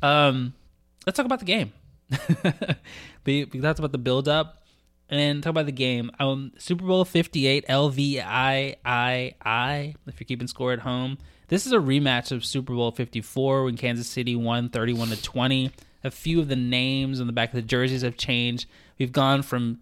[0.02, 0.54] Um,
[1.06, 1.72] let's talk about the game.
[3.24, 4.62] we, we talked about the build up
[5.08, 6.10] and talk about the game.
[6.18, 8.74] Um, Super Bowl Fifty Eight, LVIII.
[10.06, 11.18] If you're keeping score at home,
[11.48, 15.08] this is a rematch of Super Bowl Fifty Four when Kansas City won thirty one
[15.08, 15.70] to twenty.
[16.02, 18.66] A few of the names on the back of the jerseys have changed.
[18.98, 19.80] We've gone from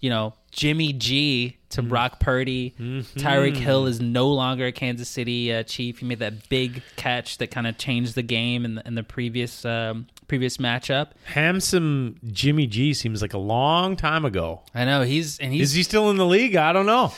[0.00, 2.74] you know, Jimmy G to Brock Purdy.
[2.80, 5.98] Tyreek Hill is no longer a Kansas City uh, Chief.
[5.98, 9.02] He made that big catch that kind of changed the game in the, in the
[9.02, 11.08] previous um, previous matchup.
[11.24, 14.62] Handsome Jimmy G seems like a long time ago.
[14.74, 16.54] I know he's and he's Is he still in the league?
[16.56, 17.12] I don't know.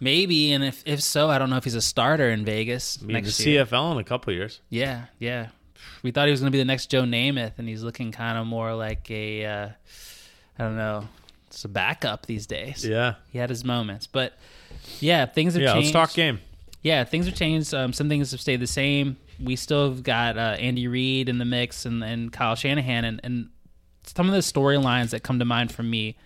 [0.00, 3.12] maybe, and if if so, I don't know if he's a starter in Vegas Maybe
[3.14, 3.64] next the year.
[3.64, 4.60] CFL in a couple years.
[4.68, 5.48] Yeah, yeah.
[6.02, 8.36] We thought he was going to be the next Joe Namath, and he's looking kind
[8.38, 9.68] of more like a uh,
[10.58, 11.08] I don't know,
[11.46, 12.84] it's a backup these days.
[12.84, 13.14] Yeah.
[13.30, 14.32] He had his moments, but
[15.00, 15.94] yeah, things have Yeah, changed.
[15.94, 16.40] let's talk game.
[16.82, 17.72] yeah, things have changed.
[17.74, 19.16] Um, some things have stayed the same.
[19.42, 23.20] We still have got uh, Andy Reid in the mix and, and Kyle Shanahan, and,
[23.24, 23.48] and
[24.04, 26.16] some of the storylines that come to mind for me.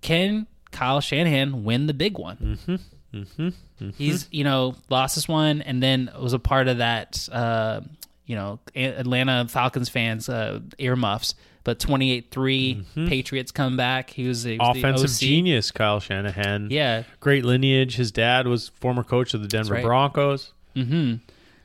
[0.00, 2.58] Can Kyle Shanahan win the big one?
[2.68, 3.18] Mm-hmm.
[3.18, 3.90] Mm-hmm.
[3.96, 7.28] He's you know lost this one, and then was a part of that.
[7.30, 7.80] Uh,
[8.26, 11.34] you know, A- Atlanta Falcons fans uh, earmuffs.
[11.64, 14.08] But 28-3, Patriots come back.
[14.10, 14.78] He was, he was Mm-hmm.
[14.78, 16.68] Offensive genius, Kyle Shanahan.
[16.70, 17.96] Yeah, Great lineage.
[17.96, 19.84] His dad was former coach of the Denver right.
[19.84, 20.52] Broncos.
[20.74, 21.14] hmm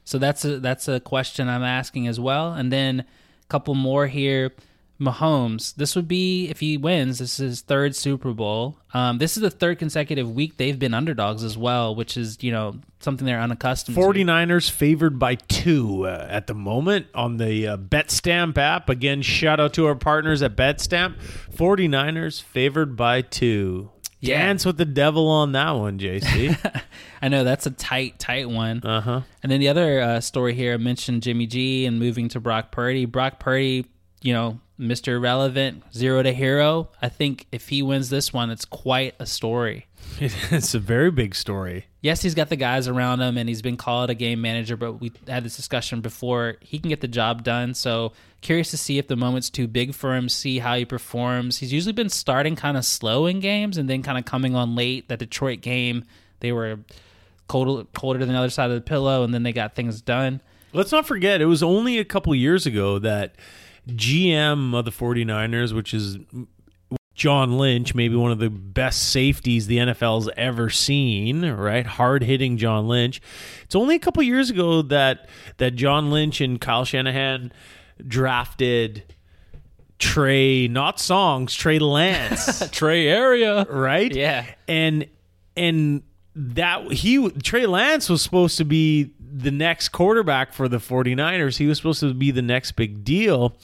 [0.04, 2.54] So that's a that's a question I'm asking as well.
[2.54, 4.52] And then a couple more here.
[5.04, 5.76] Mahomes.
[5.76, 7.20] This would be if he wins.
[7.20, 8.78] This is his third Super Bowl.
[8.94, 12.52] Um, this is the third consecutive week they've been underdogs as well, which is you
[12.52, 14.02] know something they're unaccustomed to.
[14.02, 18.90] 49ers favored by two uh, at the moment on the uh, BetStamp app.
[18.90, 21.16] Again, shout out to our partners at BetStamp.
[21.54, 23.90] 49ers favored by two.
[24.24, 24.46] Yeah.
[24.46, 26.58] Dance with the devil on that one, JC.
[27.22, 28.82] I know that's a tight, tight one.
[28.84, 29.22] uh huh.
[29.42, 32.72] And then the other uh, story here I mentioned Jimmy G and moving to Brock
[32.72, 33.06] Purdy.
[33.06, 33.86] Brock Purdy,
[34.22, 35.22] you know, Mr.
[35.22, 36.90] Relevant, zero to hero.
[37.02, 39.88] I think if he wins this one, it's quite a story.
[40.20, 41.86] It's a very big story.
[42.02, 44.94] Yes, he's got the guys around him and he's been called a game manager, but
[44.94, 46.56] we had this discussion before.
[46.62, 47.74] He can get the job done.
[47.74, 51.58] So curious to see if the moment's too big for him, see how he performs.
[51.58, 54.76] He's usually been starting kind of slow in games and then kind of coming on
[54.76, 55.10] late.
[55.10, 56.04] That Detroit game,
[56.40, 56.80] they were
[57.48, 60.42] cold, colder than the other side of the pillow, and then they got things done.
[60.74, 63.36] Let's not forget, it was only a couple years ago that
[63.88, 66.18] GM of the 49ers, which is
[67.16, 71.86] John Lynch, maybe one of the best safeties the NFL's ever seen, right?
[71.86, 73.22] Hard hitting John Lynch.
[73.64, 77.52] It's only a couple years ago that that John Lynch and Kyle Shanahan
[78.08, 79.04] drafted
[80.00, 82.68] Trey, not Songz, Trey Lance.
[82.72, 83.66] Trey area.
[83.70, 84.14] right?
[84.14, 84.46] Yeah.
[84.68, 85.08] And
[85.56, 86.02] and
[86.36, 91.58] that he Trey Lance was supposed to be the next quarterback for the 49ers.
[91.58, 93.56] He was supposed to be the next big deal.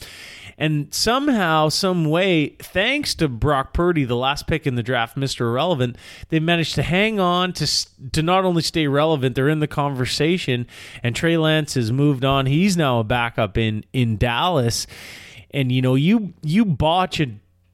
[0.60, 5.41] And somehow, some way, thanks to Brock Purdy, the last pick in the draft, Mr.
[5.41, 5.95] Irrelevant,
[6.28, 7.68] they managed to hang on to
[8.12, 10.68] to not only stay relevant, they're in the conversation.
[11.01, 12.45] And Trey Lance has moved on.
[12.45, 14.86] He's now a backup in in Dallas.
[15.51, 17.28] And you know, you you botch a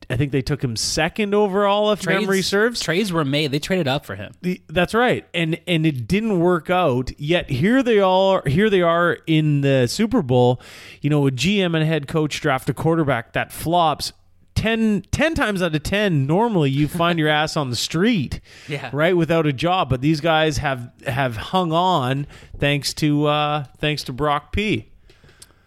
[0.09, 2.79] I think they took him second overall, if memory Trades- serves.
[2.79, 3.51] Trades were made.
[3.51, 4.33] They traded up for him.
[4.41, 7.11] The- That's right, and and it didn't work out.
[7.19, 8.43] Yet here they are.
[8.45, 10.61] Here they are in the Super Bowl.
[11.01, 14.13] You know, a GM and a head coach draft a quarterback that flops.
[14.55, 18.39] 10, 10 times out of 10 normally you find your ass on the street
[18.69, 18.89] Yeah.
[18.93, 22.25] right without a job but these guys have have hung on
[22.57, 24.87] thanks to uh thanks to brock p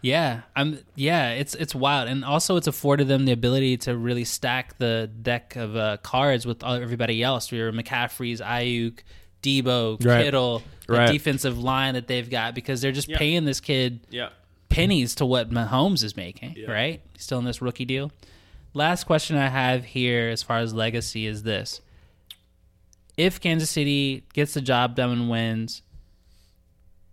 [0.01, 0.78] Yeah, I'm.
[0.94, 5.11] Yeah, it's it's wild, and also it's afforded them the ability to really stack the
[5.22, 7.51] deck of uh, cards with everybody else.
[7.51, 9.01] Your McCaffrey's, Aiyuk,
[9.42, 10.24] Deebo, Right.
[10.24, 14.28] Kittle, the defensive line that they've got because they're just paying this kid yeah
[14.68, 16.64] pennies to what Mahomes is making.
[16.68, 17.01] Right?
[17.16, 18.12] Still in this rookie deal.
[18.74, 21.80] Last question I have here, as far as legacy, is this:
[23.16, 25.82] If Kansas City gets the job done and wins,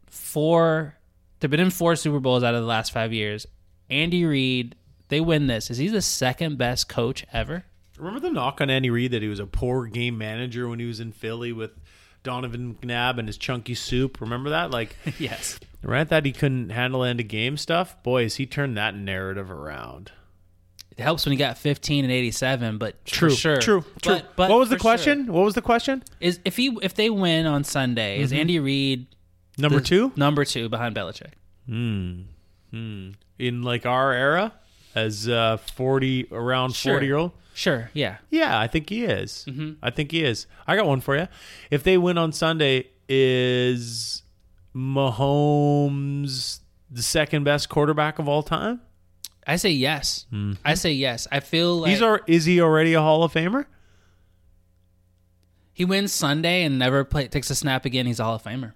[0.06, 0.98] four
[1.40, 3.48] they've been in four Super Bowls out of the last five years.
[3.90, 4.76] Andy Reid,
[5.10, 5.70] they win this.
[5.70, 7.66] Is he the second best coach ever?
[7.98, 10.86] Remember the knock on Andy Reid that he was a poor game manager when he
[10.86, 11.72] was in Philly with
[12.24, 14.20] Donovan McNabb and his chunky soup.
[14.20, 14.72] Remember that?
[14.72, 15.60] Like, yes.
[15.82, 16.08] right?
[16.08, 18.02] That he couldn't handle end of game stuff.
[18.04, 20.12] Boys, he turned that narrative around.
[20.98, 23.58] It helps when you got 15 and 87, but for sure.
[23.58, 23.84] true, true.
[24.04, 25.26] But, but what was the question?
[25.26, 25.34] sure.
[25.34, 26.04] What was the question?
[26.22, 28.40] Is if he if they win on Sunday, is mm-hmm.
[28.40, 29.08] Andy Reid
[29.58, 31.32] Number the- two Number two behind Belichick.
[31.68, 32.22] Hmm.
[32.72, 33.12] Hmm.
[33.40, 34.54] in like our era
[34.96, 36.94] as uh, forty around Sure.
[36.94, 37.32] forty year old.
[37.54, 37.90] Sure.
[37.94, 38.18] Yeah.
[38.30, 39.46] Yeah, I think he is.
[39.82, 40.46] I think he is.
[40.68, 41.28] I got one for you.
[41.72, 44.24] If they win on Sunday, is
[44.76, 46.60] Mahomes
[46.92, 48.82] the second best quarterback of all time?
[49.48, 50.26] I say yes.
[50.66, 51.28] I say yes.
[51.32, 53.66] I feel like He's our, is he already a Hall of Famer?
[55.72, 58.06] he wins Sunday and never play, takes a snap again.
[58.06, 58.74] He's a Hall of Famer.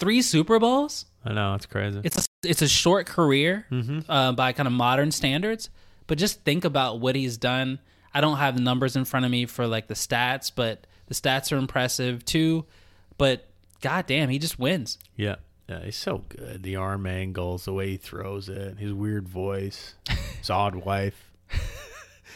[0.00, 1.06] Three Super Bowls.
[1.24, 2.00] I know it's crazy.
[2.02, 4.10] It's a, it's a short career Mm-hmm.
[4.10, 5.68] uh, by kind of modern standards,
[6.06, 7.78] but just think about what he's done.
[8.12, 11.14] I don't have the numbers in front of me for like the stats, but the
[11.14, 12.64] stats are impressive too.
[13.18, 13.46] But
[13.82, 14.98] goddamn, he just wins.
[15.16, 15.36] yeah,
[15.68, 16.62] yeah, he's so good.
[16.64, 19.94] The arm angles, the way he throws it, his weird voice,
[20.38, 21.30] his odd wife.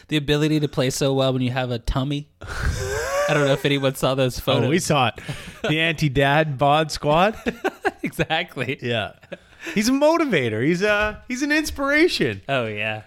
[0.09, 2.29] The ability to play so well when you have a tummy.
[3.29, 4.67] I don't know if anyone saw those photos.
[4.67, 5.21] Oh, we saw it.
[5.63, 7.37] The anti-dad bod squad.
[8.03, 8.79] exactly.
[8.83, 9.13] yeah,
[9.75, 10.65] he's a motivator.
[10.65, 12.43] He's a he's an inspiration.
[12.49, 13.03] Oh yeah.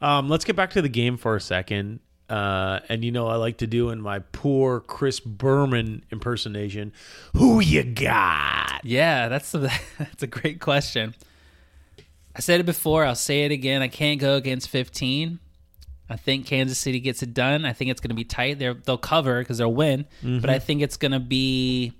[0.00, 2.00] Um, let's get back to the game for a second.
[2.28, 6.92] Uh, and you know, I like to do in my poor Chris Berman impersonation.
[7.34, 8.84] Who you got?
[8.84, 11.14] Yeah, that's a, that's a great question.
[12.36, 13.04] I said it before.
[13.04, 13.82] I'll say it again.
[13.82, 15.40] I can't go against 15.
[16.10, 17.64] I think Kansas City gets it done.
[17.64, 18.58] I think it's going to be tight.
[18.58, 20.50] They're, they'll cover because they'll win, but mm-hmm.
[20.50, 21.92] I think it's going to be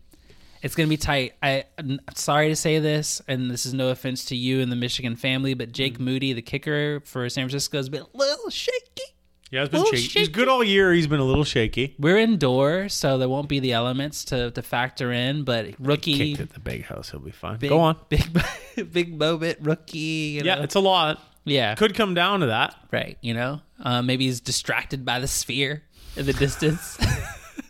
[0.63, 1.35] it's going to be tight.
[1.43, 4.77] I, I'm sorry to say this, and this is no offense to you and the
[4.77, 6.05] Michigan family, but Jake mm-hmm.
[6.05, 9.03] Moody, the kicker for San Francisco, has been a little shaky.
[9.51, 10.19] Yeah, he's been Little shaky.
[10.19, 10.93] He's good all year.
[10.93, 11.95] He's been a little shaky.
[11.99, 15.45] We're indoors, so there won't be the elements to, to factor in.
[15.45, 17.11] But rookie, Kicked at the big house.
[17.11, 17.57] He'll be fine.
[17.57, 17.97] big, Go on.
[18.11, 20.41] big, big moment, rookie.
[20.45, 20.63] Yeah, know?
[20.63, 21.23] it's a lot.
[21.45, 22.75] yeah, Could come down to that.
[22.91, 23.17] right.
[23.23, 25.83] You know, uh, maybe he's distracted by the sphere
[26.17, 26.99] in the distance.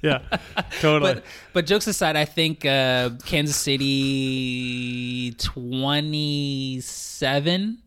[0.00, 0.20] Yeah,
[0.80, 1.14] totally.
[1.14, 7.78] but but jokes aside, I think uh, Kansas City twenty seven,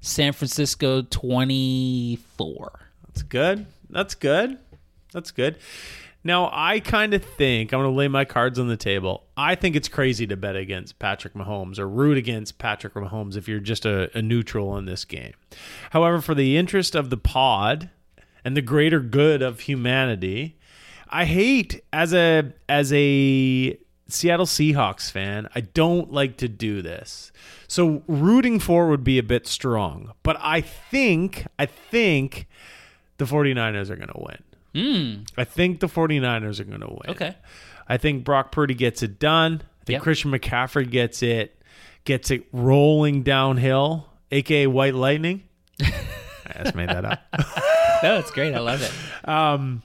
[0.00, 2.78] San Francisco twenty four.
[3.06, 3.66] That's good.
[3.88, 4.58] That's good.
[5.12, 5.56] That's good.
[6.24, 9.24] Now, I kind of think I'm going to lay my cards on the table.
[9.36, 13.48] I think it's crazy to bet against Patrick Mahomes or root against Patrick Mahomes if
[13.48, 15.32] you're just a, a neutral in this game.
[15.90, 17.90] However, for the interest of the pod
[18.44, 20.58] and the greater good of humanity,
[21.08, 27.30] I hate as a as a Seattle Seahawks fan, I don't like to do this.
[27.66, 32.48] So rooting for would be a bit strong, but I think I think
[33.18, 34.42] the 49ers are going to win.
[34.74, 37.00] Mm, I think the 49ers are going to win.
[37.10, 37.36] okay.
[37.88, 39.62] I think Brock Purdy gets it done.
[39.80, 40.02] I think Yep.
[40.02, 41.60] Christian McCaffrey gets it
[42.04, 45.42] gets it rolling downhill, aka White Lightning.
[45.82, 47.20] I just made that up.
[48.00, 48.54] No, it's great.
[48.54, 49.28] I love it.
[49.28, 49.82] Um,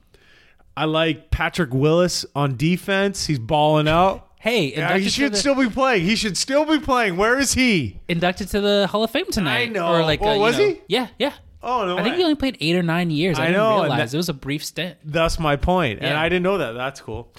[0.77, 3.25] I like Patrick Willis on defense.
[3.25, 4.27] He's balling out.
[4.39, 6.05] Hey, Yeah, he should the, still be playing.
[6.05, 7.17] He should still be playing.
[7.17, 7.99] Where is he?
[8.07, 9.61] inducted to the Hall of Fame tonight.
[9.61, 9.87] I know.
[9.87, 10.81] Or like, Well, uh, was know- he?
[10.87, 11.33] Yeah, yeah.
[11.63, 11.97] Oh no!
[11.97, 13.39] I think he only played eight or nine years.
[13.39, 14.97] I, I didn't know, realize that- it was a brief stint.
[15.05, 16.21] That's my point, and Yeah.
[16.21, 16.73] I didn't know that.
[16.73, 17.31] That's cool.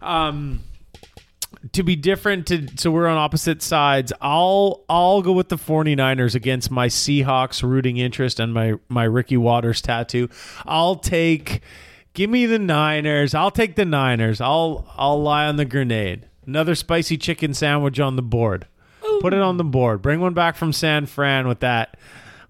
[0.00, 0.60] Um,
[1.72, 4.12] to be different, to so we're on opposite sides.
[4.20, 9.36] I'll I'll go with the 49ers against my Seahawks rooting interest and my my Ricky
[9.36, 10.28] Watters tattoo.
[10.66, 11.60] I'll take.
[12.14, 13.32] Give me the Niners.
[13.34, 14.40] I'll take the Niners.
[14.40, 16.26] I'll I'll lie on the grenade.
[16.46, 18.66] Another spicy chicken sandwich on the board.
[19.20, 20.02] Put it on the board.
[20.02, 21.96] Bring one back from San Fran with that.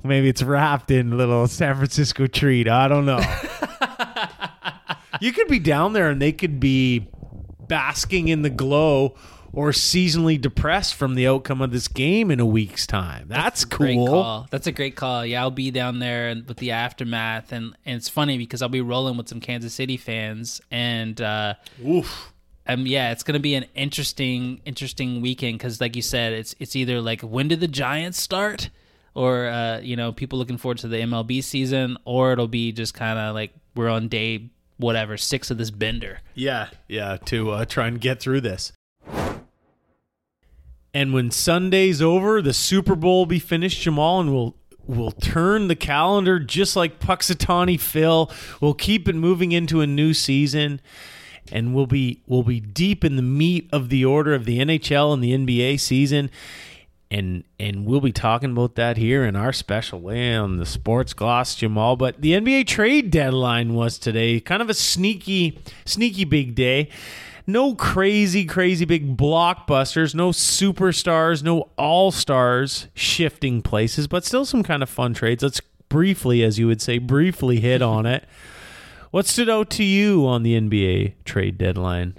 [0.04, 2.68] Maybe it's wrapped in little San Francisco treat.
[2.68, 3.20] I don't know.
[5.20, 7.08] you could be down there and they could be
[7.68, 9.14] basking in the glow
[9.52, 13.26] or seasonally depressed from the outcome of this game in a week's time.
[13.28, 14.46] That's, Great cool.
[14.50, 15.26] That's a great call.
[15.26, 18.80] Yeah, I'll be down there with the aftermath, and, and it's funny because I'll be
[18.80, 21.54] rolling with some Kansas City fans, and uh,
[21.86, 22.32] Oof.
[22.66, 26.74] um, yeah, it's gonna be an interesting, interesting weekend because, like you said, it's it's
[26.74, 28.70] either like when did the Giants start,
[29.14, 32.94] or uh, you know, people looking forward to the MLB season, or it'll be just
[32.94, 36.20] kind of like we're on day whatever six of this bender.
[36.34, 38.72] Yeah, yeah, to uh, try and get through this.
[40.94, 44.56] And when Sunday's over, the Super Bowl will be finished, Jamaal, and we'll
[44.86, 48.30] we'll turn the calendar just like Punxsutawney Phil.
[48.60, 50.80] We'll keep it moving into a new season,
[51.50, 55.14] and we'll be we'll be deep in the meat of the order of the NHL
[55.14, 56.30] and the NBA season.
[57.12, 61.12] And and we'll be talking about that here in our special way on the Sports
[61.12, 61.98] Gloss, Jamaal.
[61.98, 66.88] But the NBA trade deadline was today, kind of a sneaky, sneaky big day.
[67.46, 74.62] No crazy, crazy big blockbusters, no superstars, no all stars shifting places, but still some
[74.62, 75.42] kind of fun trades.
[75.42, 75.60] Let's
[75.90, 78.24] briefly, as you would say, briefly hit on it.
[79.10, 82.14] What stood out to you on the NBA trade deadline?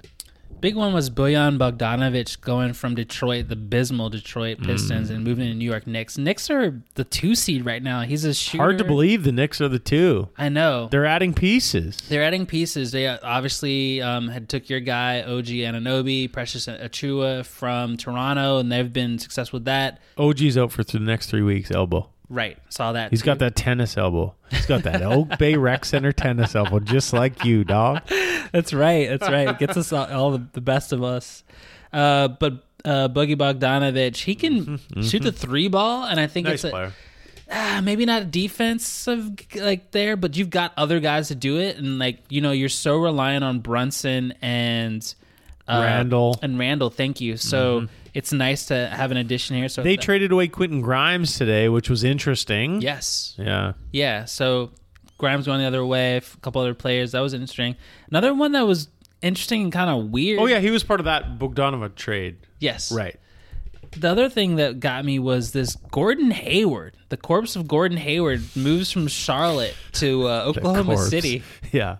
[0.64, 5.52] Big one was Bojan Bogdanovic going from Detroit, the abysmal Detroit Pistons, and moving to
[5.52, 6.16] New York Knicks.
[6.16, 8.00] Knicks are the two seed right now.
[8.00, 8.62] He's a shooter.
[8.62, 10.30] Hard to believe the Knicks are the two.
[10.38, 10.88] I know.
[10.90, 11.98] They're adding pieces.
[12.08, 12.92] They're adding pieces.
[12.92, 18.90] They obviously um, had took your guy OG Anunoby, Precious Achiuwa from Toronto, and they've
[18.90, 20.00] been successful with that.
[20.16, 21.70] OG's out for the next three weeks.
[21.70, 22.08] Elbow.
[22.30, 23.10] Right, saw that.
[23.10, 23.26] He's too.
[23.26, 24.34] got that tennis elbow.
[24.50, 28.00] He's got that Oak Bay Rec Center tennis elbow, just like you, dog.
[28.52, 29.08] That's right.
[29.08, 29.48] That's right.
[29.48, 31.44] It gets us all, all the, the best of us.
[31.92, 36.54] Uh, but uh, Boogie Bogdanovich, he can shoot the three ball, and I think Nice
[36.54, 36.92] it's a, player.
[37.50, 41.98] ah, maybe not defensive like there, but you've got other guys to do it, and
[41.98, 45.14] like you know, you're so reliant on Brunson and
[45.68, 46.38] uh, Randle.
[46.42, 46.90] and Randle.
[46.90, 47.36] Thank you.
[47.36, 49.68] So it's nice to have an addition here.
[49.68, 52.80] So They th- traded away Quentin Grimes today, which was interesting.
[52.80, 53.72] yes, Yeah.
[53.92, 54.24] yeah.
[54.26, 54.70] So
[55.18, 56.16] Grimes going the other way.
[56.18, 57.76] A couple other players that was interesting.
[58.10, 58.88] Another one that was
[59.22, 60.38] interesting and kind of weird.
[60.40, 62.36] Oh yeah, he was part of that Bogdanova trade.
[62.60, 62.92] Yes.
[62.92, 63.18] Right.
[63.96, 66.96] The other thing that got me was this Gordon Hayward.
[67.10, 71.42] The corpse of Gordon Hayward moves from Charlotte to uh, Oklahoma City.
[71.72, 71.98] Yeah.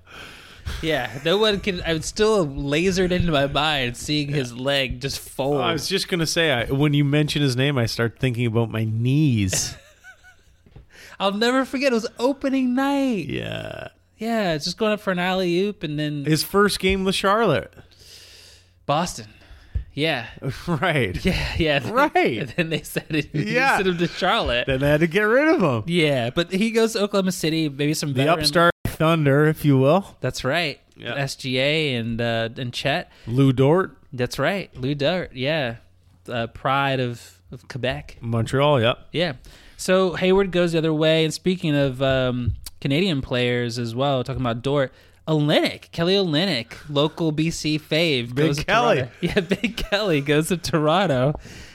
[0.83, 1.83] Yeah, no one can.
[1.87, 5.61] I'm still lasered into my mind seeing his leg just fold.
[5.61, 8.71] I was just gonna say, I, when you mention his name, I start thinking about
[8.71, 9.77] my knees.
[11.21, 11.93] I'll never forget.
[11.93, 13.27] It was opening night.
[13.29, 13.89] yeah.
[14.17, 17.15] Yeah, it's just going up for an alley oop and then His first game with
[17.17, 17.73] Charlotte.
[18.87, 19.27] Boston.
[19.93, 20.27] Yeah,
[20.67, 21.23] right.
[21.25, 21.91] yeah, yeah.
[21.93, 22.39] Right.
[22.39, 23.31] And then they said it.
[23.35, 23.77] Yeah.
[23.77, 24.67] sent him to Charlotte.
[24.67, 25.85] Then they had to get rid of him.
[25.87, 27.69] Yeah, but he goes to Oklahoma City.
[27.69, 30.17] Maybe some The veteran- upstart Thunder, if you will.
[30.21, 30.81] That's right.
[30.97, 31.15] Yeah.
[31.17, 33.11] SGA and uh, and Chet.
[33.27, 34.75] Lu Dort, That's right.
[34.77, 35.33] Lou Dart.
[35.35, 35.77] Yeah,
[36.29, 38.19] uh, pride of, of Quebec.
[38.21, 38.81] Montreal.
[38.81, 38.99] Yep.
[39.13, 39.33] Yeah.
[39.77, 41.25] So Hayward goes the other way.
[41.25, 44.93] And speaking of um, Canadian players as well, talking about Dort,
[45.27, 48.97] Olynyk, Kelly Olynyk, local BC fave, Big goes to Kelly.
[48.97, 49.13] Toronto.
[49.21, 51.35] Yeah, Big Kelly goes to Toronto.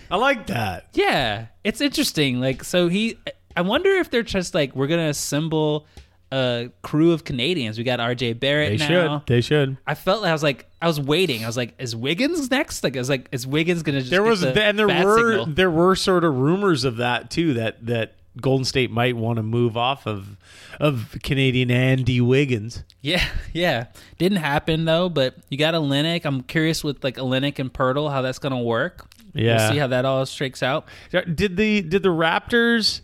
[0.09, 0.87] I like that.
[0.93, 2.39] Yeah, it's interesting.
[2.39, 3.17] Like, so he,
[3.55, 5.85] I wonder if they're just like, we're gonna assemble
[6.31, 7.77] a crew of Canadians.
[7.77, 8.33] We got R.J.
[8.33, 9.17] Barrett They now.
[9.19, 9.27] should.
[9.27, 9.77] They should.
[9.87, 11.43] I felt like I was like I was waiting.
[11.43, 12.83] I was like, is Wiggins next?
[12.83, 15.45] Like I was like, is Wiggins gonna just There was the and there were signal?
[15.55, 19.43] there were sort of rumors of that too that that Golden State might want to
[19.43, 20.37] move off of
[20.79, 22.83] of Canadian Andy Wiggins.
[23.01, 23.87] Yeah, yeah.
[24.17, 26.25] Didn't happen though, but you got a Olynyk.
[26.25, 29.07] I'm curious with like a Olynyk and Poeltl how that's gonna work.
[29.33, 29.57] Yeah.
[29.57, 30.85] We'll see how that all shakes out.
[31.11, 33.01] Did the did the Raptors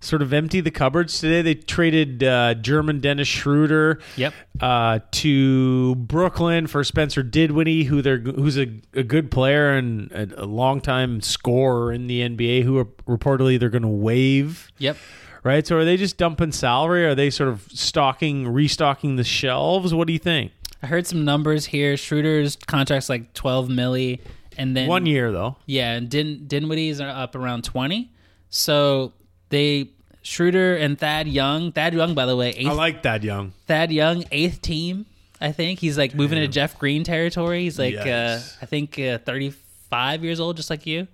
[0.00, 1.42] sort of empty the cupboards today?
[1.42, 4.00] They traded uh, German Dennis Schroeder.
[4.16, 4.34] Yep.
[4.60, 10.42] Uh, to Brooklyn for Spencer Dinwiddie, who they're who's a, a good player and a,
[10.42, 14.70] a longtime scorer in the NBA, who are reportedly they're going to waive.
[14.78, 14.96] Yep.
[15.42, 15.66] Right.
[15.66, 17.06] So are they just dumping salary?
[17.06, 19.94] Are they sort of stocking, restocking the shelves?
[19.94, 20.52] What do you think?
[20.82, 21.96] I heard some numbers here.
[21.96, 24.20] Schroeder's contract's like 12 milli,
[24.56, 25.56] and then One year though.
[25.66, 28.10] Yeah, and Din Dinwiddie's are up around 20.
[28.50, 29.12] So
[29.50, 29.90] they
[30.22, 31.72] Schroeder and Thad Young.
[31.72, 33.52] Thad Young, by the way, eighth, I like Thad young.
[33.66, 35.06] Thad Young, eighth team.
[35.40, 37.62] I think he's like moving into Jeff Green territory.
[37.62, 41.08] He's like, uh, I think, uh, 35 years old, just like you.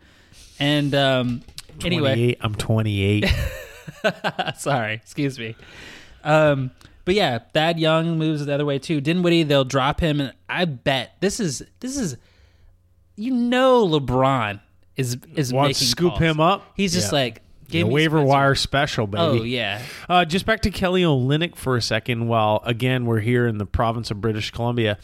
[0.59, 1.43] And um,
[1.85, 3.27] anyway, I'm 28.
[4.57, 5.55] sorry, excuse me.
[6.25, 6.73] Um,
[7.05, 9.01] but yeah, Thad Young moves the other way too.
[9.01, 12.17] Dinwiddie, they'll drop him, and I bet this is this is,
[13.15, 14.61] you know, LeBron
[14.97, 16.21] is is Wants to scoop calls.
[16.21, 16.65] him up?
[16.75, 17.19] He's just Yeah.
[17.21, 18.29] like The give me waiver Spencer.
[18.29, 19.23] wire special, baby.
[19.41, 22.29] Oh yeah, Uh, just back to Kelly Olynyk for a second.
[22.29, 24.99] While again we're here in the province of British Columbia,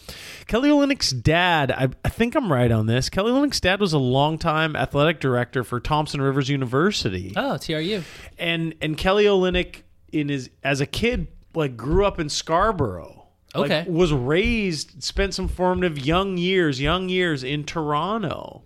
[0.47, 1.71] Kelly Olynyk's dad.
[1.71, 3.09] I, I think I'm right on this.
[3.09, 8.03] Kelly Olynyk's dad was a longtime athletic director for Thompson Rivers University, oh TRU.
[8.39, 9.83] and and Kelly Olynyk
[10.13, 13.19] in his as a kid like grew up in Scarborough.
[13.55, 13.91] Like, Okay.
[13.91, 18.63] was raised, spent some formative young years, young years in Toronto,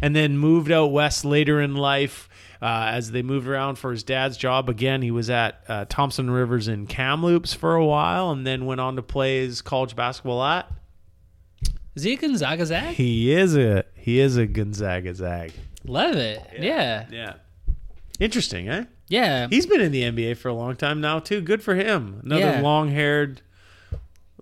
[0.00, 2.30] and then moved out west later in life.
[2.62, 6.30] Uh, as they moved around for his dad's job again, he was at uh, Thompson
[6.30, 10.42] Rivers in Kamloops for a while, and then went on to play his college basketball
[10.44, 10.70] at.
[11.96, 12.94] Is he a Gonzaga Zag?
[12.94, 15.52] He is a he is a Gonzaga Zag.
[15.84, 16.40] Love it.
[16.58, 17.06] Yeah.
[17.10, 17.34] Yeah,
[18.20, 18.84] interesting, eh?
[19.08, 19.48] Yeah.
[19.50, 21.40] He's been in the NBA for a long time now too.
[21.40, 22.20] Good for him.
[22.24, 22.60] Another Yeah.
[22.62, 23.42] long-haired,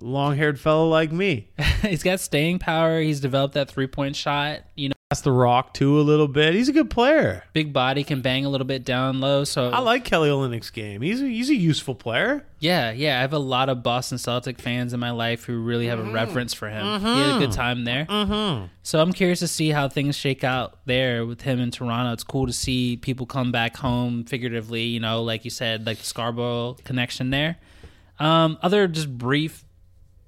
[0.00, 1.48] long-haired fellow like me.
[1.82, 3.00] he's got staying power.
[3.00, 4.60] He's developed that three point shot.
[4.76, 6.54] You That's the rock too a little bit.
[6.54, 7.42] He's a good player.
[7.52, 9.42] big body can bang a little bit down low.
[9.42, 11.02] So I like Kelly Olynyk's game.
[11.02, 12.46] He's a, he's a useful player.
[12.60, 13.18] Yeah, yeah.
[13.18, 16.10] I have a lot of Boston Celtic fans in my life who really have Mm-hmm.
[16.10, 17.00] a reverence for him.
[17.00, 18.04] He had a good time there.
[18.06, 18.66] Mm-hmm.
[18.84, 22.12] So I'm curious to see how things shake out there with him in Toronto.
[22.12, 25.98] It's cool to see people come back home figuratively, you know, like you said, like
[25.98, 27.56] the Scarborough connection there.
[28.20, 29.64] Um, other just brief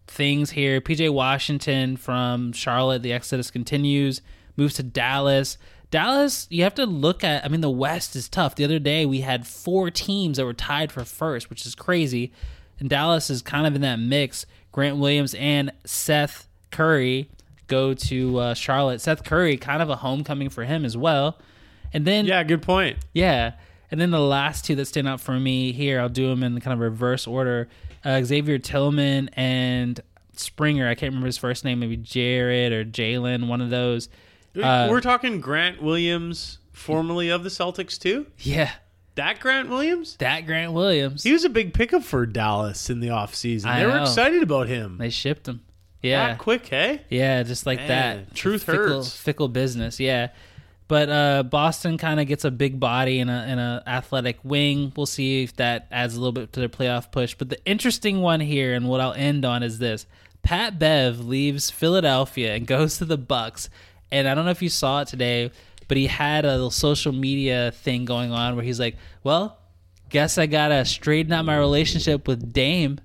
[0.08, 0.80] things here.
[0.80, 4.20] PJ Washington from Charlotte, the Exodus continues,
[4.56, 5.58] moves to Dallas.
[5.90, 8.54] Dallas, you have to look at, I mean, the West is tough.
[8.54, 12.32] The other day we had four teams that were tied for first, which is crazy.
[12.78, 14.46] And Dallas is kind of in that mix.
[14.72, 17.28] Grant Williams and Seth Curry
[17.68, 19.00] go to uh, Charlotte.
[19.02, 21.38] Seth Curry, kind of a homecoming for him as well.
[21.92, 22.96] And then Yeah, good point.
[23.12, 23.52] yeah.
[23.90, 26.58] And then the last two that stand out for me here, I'll do them in
[26.62, 27.68] kind of reverse order.
[28.02, 30.00] Uh, Xavier Tillman and
[30.34, 30.88] Springer.
[30.88, 31.80] I can't remember his first name.
[31.80, 34.08] Maybe Jared or Jalen, one of those.
[34.60, 38.26] Uh, We're talking Grant Williams, formerly of the Celtics too.
[38.38, 38.70] Yeah,
[39.14, 40.16] That Grant Williams?
[40.18, 41.22] that Grant Williams.
[41.22, 43.66] He was a big pickup for Dallas in the offseason.
[43.66, 44.98] I They were excited about him.
[44.98, 45.62] They shipped him.
[46.02, 47.02] Yeah, That quick, hey?
[47.08, 48.34] yeah, just like Man, that.
[48.34, 49.14] truth fickle, hurts.
[49.16, 50.00] Fickle business.
[50.00, 50.28] Yeah.
[50.88, 54.92] But uh, Boston kind of gets a big body and a, and a athletic wing.
[54.94, 57.34] We'll see if that adds a little bit to their playoff push.
[57.34, 60.04] But the interesting one here, and what I'll end on, is this:
[60.42, 63.70] Pat Bev leaves Philadelphia and goes to the Bucks.
[64.12, 65.50] And I don't know if you saw it today,
[65.88, 69.58] but he had a little social media thing going on where he's like, "Well,
[70.10, 73.00] guess I gotta straighten out my relationship with Dame."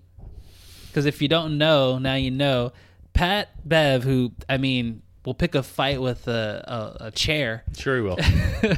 [0.88, 2.73] Because if you don't know, now you know.
[3.13, 7.63] Pat Bev, who I mean, will pick a fight with a, a, a chair.
[7.75, 8.17] Sure he will.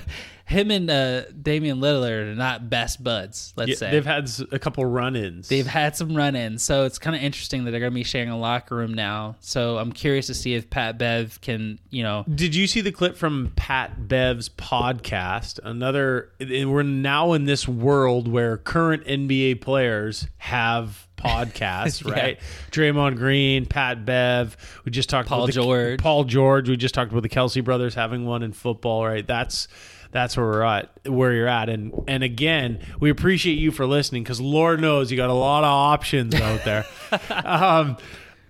[0.49, 3.53] Him and uh, Damian Lillard are not best buds.
[3.55, 5.47] Let's Yeah, say they've had a couple run-ins.
[5.47, 8.29] They've had some run-ins, so it's kind of interesting that they're going to be sharing
[8.29, 9.35] a locker room now.
[9.41, 12.91] So I'm curious to see if Pat Bev can, you know, Did you see the
[12.91, 15.59] clip from Pat Bev's podcast?
[15.63, 22.11] Another, and we're now in this world where current NBA players have podcasts, Yeah.
[22.13, 22.39] right?
[22.71, 24.57] Draymond Green, Pat Bev.
[24.85, 25.99] We just talked Paul about the, George.
[25.99, 26.69] Paul George.
[26.69, 29.27] We just talked about the Kelce brothers having one in football, right?
[29.27, 29.67] That's
[30.11, 34.23] that's where we're at, where you're at, and and again, we appreciate you for listening
[34.23, 36.85] because Lord knows you got a lot of options out there.
[37.45, 37.97] um,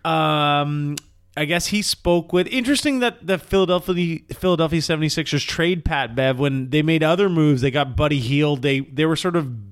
[0.06, 0.96] um,
[1.36, 2.48] I guess he spoke with.
[2.48, 7.62] Interesting that the Philadelphia Philadelphia 76ers trade Pat Bev when they made other moves.
[7.62, 8.62] They got Buddy Hield.
[8.62, 9.69] They they were sort of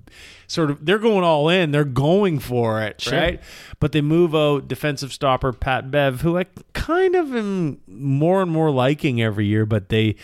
[0.48, 1.72] sort of they're going all in.
[1.72, 3.14] They're going for it, Sure.
[3.20, 3.42] right?
[3.80, 8.50] But they move out defensive stopper Pat Bev, who I kind of am more and
[8.50, 10.16] more liking every year, but they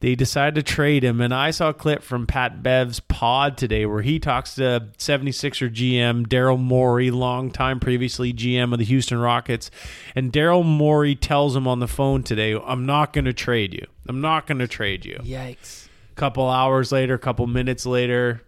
[0.00, 1.20] they decide to trade him.
[1.20, 5.72] And I saw a clip from Pat Bev's pod today where he talks to 76er
[5.74, 9.70] GM Daryl Morey, longtime previously GM of the Houston Rockets.
[10.14, 13.86] And Daryl Morey tells him on the phone today, I'm not going to trade you.
[14.06, 15.18] I'm not going to trade you.
[15.24, 15.88] Yikes.
[16.14, 18.42] couple hours later, a couple minutes later,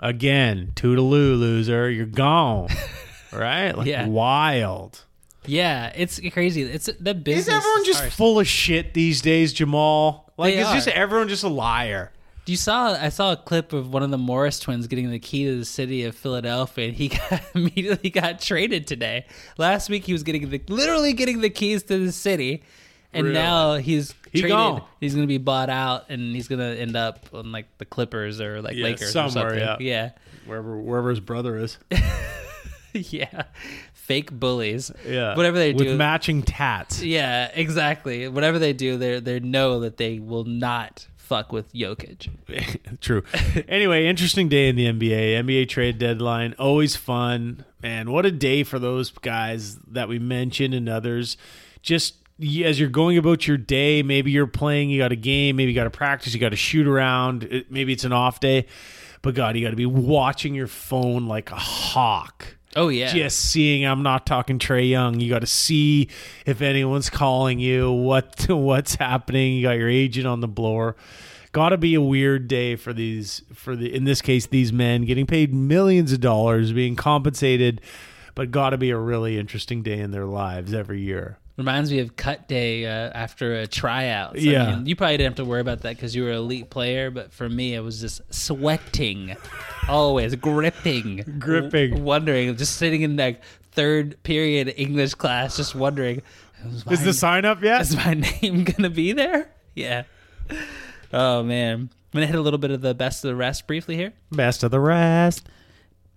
[0.00, 2.68] again, toodaloo, loser, you're gone.
[3.32, 3.76] right?
[3.76, 4.06] Like Yeah.
[4.06, 5.04] wild.
[5.46, 6.62] Yeah, it's crazy.
[6.62, 7.48] It's the business.
[7.48, 8.14] Is everyone just harsh.
[8.14, 10.22] full of shit these days, Jamaal?
[10.38, 12.12] Like, They is just everyone just a liar?
[12.46, 15.44] You saw I saw a clip of one of the Morris twins getting the key
[15.46, 19.26] to the city of Philadelphia, and he got, immediately got traded today.
[19.56, 22.62] Last week he was getting the literally getting the keys to the city,
[23.14, 23.34] and Really?
[23.34, 24.50] now he's He traded.
[24.56, 24.82] gone.
[25.00, 27.84] He's going to be bought out, and he's going to end up on like the
[27.84, 29.86] Clippers or like Yeah, Lakers somewhere, or something.
[29.86, 30.10] yeah.
[30.46, 31.78] Wherever wherever his brother is.
[31.90, 32.00] Yeah,
[32.92, 33.42] yeah.
[33.92, 34.90] Fake bullies.
[35.08, 35.34] Yeah.
[35.36, 37.02] whatever they do With matching tats.
[37.02, 38.28] yeah, exactly.
[38.28, 42.28] Whatever they do, they they know that they will not fuck with Jokic.
[43.00, 43.22] True.
[43.66, 45.42] anyway, interesting day in the NBA.
[45.42, 47.64] NBA trade deadline, always fun.
[47.82, 51.38] Man, what a day for those guys that we mentioned and others.
[51.80, 55.70] Just as you're going about your day, maybe you're playing, you got a game, maybe
[55.72, 58.66] you got to practice, you got to shoot around, it- maybe it's an off day.
[59.22, 62.56] But God, you got to be watching your phone like a hawk.
[62.76, 65.20] Oh yeah, Just seeing, I'm not talking Trae Young.
[65.20, 66.08] You got to see
[66.44, 69.54] if anyone's calling you, what what's happening.
[69.54, 70.96] You got your agent on the blower.
[71.52, 75.04] Got to be a weird day for these for the in this case these men
[75.04, 77.80] getting paid millions of dollars, being compensated,
[78.34, 81.38] but got to be a really interesting day in their lives every year.
[81.56, 84.36] Reminds me of cut day uh, after a tryout.
[84.40, 84.64] Yeah.
[84.66, 86.68] I mean, you probably didn't have to worry about that because you were an elite
[86.68, 89.36] player, but for me, it was just sweating,
[89.88, 91.90] always gripping, Gripping.
[91.90, 93.40] w- wondering, just sitting in like
[93.70, 96.22] third period English class, just wondering,
[96.66, 97.82] is Is the sign up yet?
[97.82, 99.48] is my name gonna be there?
[99.76, 100.04] Yeah.
[101.12, 103.94] Oh man, I'm gonna hit a little bit of the best of the rest briefly
[103.96, 104.12] here.
[104.32, 105.46] Best of the rest.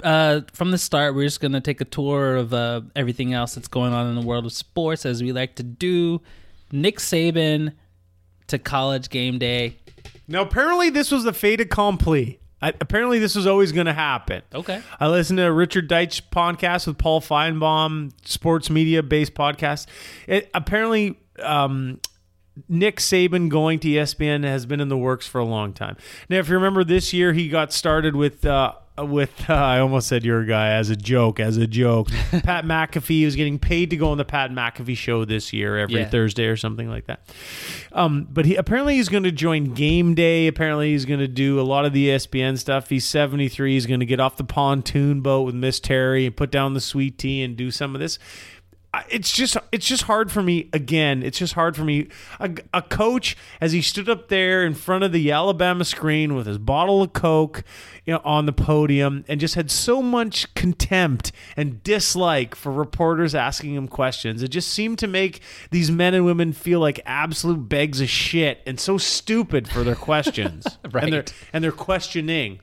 [0.04, 3.56] Uh, from the start, we're just going to take a tour of uh, everything else
[3.56, 6.22] that's going on in the world of sports, as we like to do.
[6.72, 7.74] Nick Saban
[8.48, 9.78] to college game day.
[10.28, 12.40] Now, apparently, this was the fait accompli.
[12.62, 14.42] I, apparently, this was always going to happen.
[14.54, 14.82] Okay.
[15.00, 19.88] I listened to Richard Deitsch podcast with Paul Finebaum, sports media based podcast.
[20.28, 22.00] It, apparently, um,
[22.68, 25.98] Nick Saban going to ESPN has been in the works for a long time.
[26.30, 28.46] Now, if you remember this year, he got started with.
[28.46, 32.08] Uh, with uh, I almost said your guy as a joke, as a joke.
[32.44, 36.00] Pat McAfee was getting paid to go on the Pat McAfee show this year every
[36.02, 36.10] Yeah.
[36.10, 37.28] Thursday or something like that.
[37.92, 40.48] Um, but he apparently he's going to join Game Day.
[40.48, 42.90] Apparently he's going to do a lot of the ESPN stuff.
[42.90, 43.74] He's 73.
[43.74, 46.82] He's going to get off the pontoon boat with Miss Terry and put down the
[46.82, 48.20] sweet tea and do some of this.
[49.10, 51.22] It's just it's just hard for me again.
[51.22, 52.08] It's just hard for me.
[52.40, 56.48] A, a coach as he stood up there in front of the Alabama screen with
[56.48, 57.64] his bottle of Coke,
[58.06, 63.36] you know, on the podium, and just had so much contempt and dislike for reporters
[63.36, 64.42] asking him questions.
[64.42, 68.62] It just seemed to make these men and women feel like absolute bags of shit
[68.66, 71.34] and so stupid for their questions and their Right.
[71.54, 72.62] and their questioning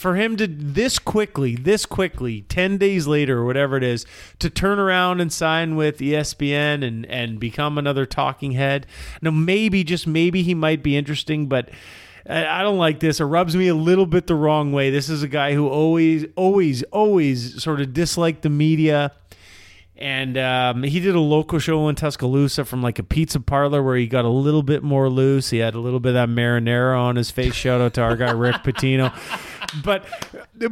[0.00, 4.06] for him to this quickly, this quickly, 10 days later or whatever it is,
[4.38, 8.86] to turn around and sign with ESPN and, and become another talking head.
[9.20, 11.68] Now, maybe, just maybe he might be interesting, but
[12.26, 13.20] I don't like this.
[13.20, 14.88] It rubs me a little bit the wrong way.
[14.88, 19.12] This is a guy who always, always, always sort of disliked the media.
[20.00, 23.96] And um, he did a local show in Tuscaloosa from like a pizza parlor where
[23.96, 25.50] he got a little bit more loose.
[25.50, 27.52] He had a little bit of that marinara on his face.
[27.54, 29.12] Shout out to our guy Rick Pitino.
[29.84, 30.04] But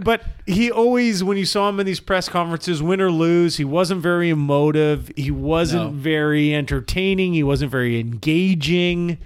[0.03, 3.65] but he always when you saw him in these press conferences, win or lose, he
[3.65, 5.13] wasn't very emotive.
[5.15, 5.99] He wasn't No.
[6.01, 7.33] very entertaining.
[7.33, 9.19] He wasn't very engaging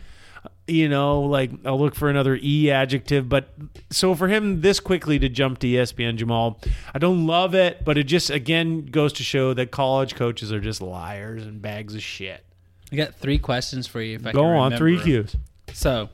[0.66, 3.28] you know, like I'll look for another E adjective.
[3.28, 3.52] But
[3.90, 6.64] so for him this quickly to jump to ESPN Jamaal,
[6.94, 10.60] I don't love it, but it just again goes to show that college coaches are
[10.60, 12.44] just liars and bags of shit.
[12.92, 14.16] I got three questions for you.
[14.16, 15.28] If I Go can on, three remember.
[15.28, 15.36] Qs.
[15.72, 16.10] So,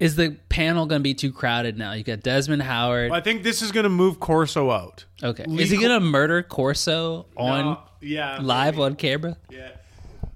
[0.00, 1.92] is the panel going to be too crowded now?
[1.92, 3.12] You got Desmond Howard.
[3.12, 5.04] I think this is going to move Corso out.
[5.22, 5.44] Okay.
[5.48, 9.36] Is he going to murder Corso on No, yeah, live on camera?
[9.50, 9.70] Yeah.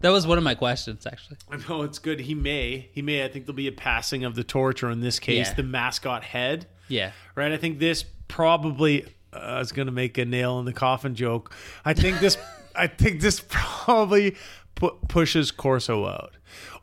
[0.05, 1.39] That was one of my questions, actually.
[1.51, 2.21] I know it's good.
[2.21, 3.25] He may, he may.
[3.25, 5.55] I think there'll be a passing of the torch, or in this case, Yeah.
[5.55, 6.67] the mascot head.
[6.89, 7.13] Yeah.
[7.35, 7.51] right?
[7.51, 11.15] I think this probably uh, I was going to make a nail in the coffin
[11.15, 11.55] joke.
[11.87, 12.37] I think this
[12.77, 14.37] I think this probably
[14.75, 16.33] pu- pushes Corso out.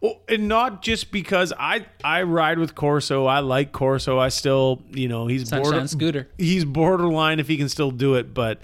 [0.02, 3.28] Oh, and not just because I I ride with Corso.
[3.28, 4.18] I like Corso.
[4.18, 6.28] I still, you know, he's Sunshine border, Scooter.
[6.40, 8.62] He's borderline if he can still do it, but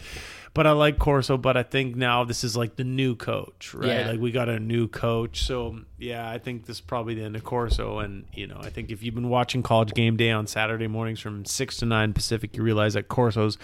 [0.57, 1.37] but I like Corso.
[1.37, 3.87] But I think now this is like the new coach, right?
[3.87, 4.07] Yeah.
[4.09, 7.35] Like we got a new coach, so yeah, I think this is probably the end
[7.37, 7.99] of Corso.
[7.99, 11.19] And you know, I think if you've been watching College Game Day on Saturday mornings
[11.21, 13.57] from six to nine Pacific, you realize that Corso's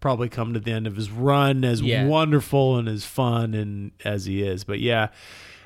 [0.00, 2.06] probably come to the end of his run as Yeah.
[2.06, 4.62] wonderful and as fun and as he is.
[4.62, 5.08] But yeah,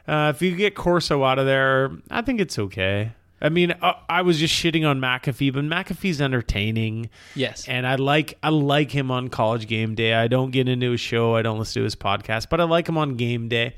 [0.09, 3.13] uh, if you get Corso out of there, I think it's okay.
[3.43, 7.67] I mean, uh, I was just shitting on McAfee, but McAfee's entertaining, Yes.
[7.69, 10.15] and I like I like him on College Game Day.
[10.15, 12.89] I don't get into his show, I don't listen to his podcast, but I like
[12.89, 13.75] him on Game Day.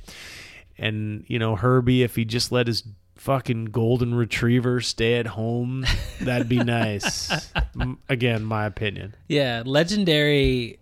[0.76, 2.82] And you know, Herbie, if he just let his
[3.16, 5.86] fucking golden retriever stay at home,
[6.20, 7.30] that'd be nice.
[7.80, 9.14] M- Again, my opinion.
[9.28, 10.78] Yeah, legendary.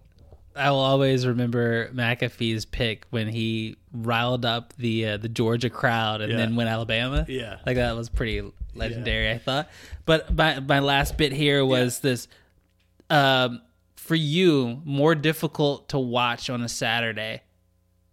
[0.56, 6.20] I will always remember McAfee's pick when he riled up the uh, the Georgia crowd
[6.20, 6.38] and Yeah.
[6.38, 7.24] then went Alabama.
[7.28, 7.59] Yeah.
[7.64, 9.30] like that was pretty legendary.
[9.30, 9.70] I thought.
[10.04, 12.28] But my my last bit here was this.
[13.10, 13.60] Um,
[13.96, 17.42] for you, more difficult to watch on a Saturday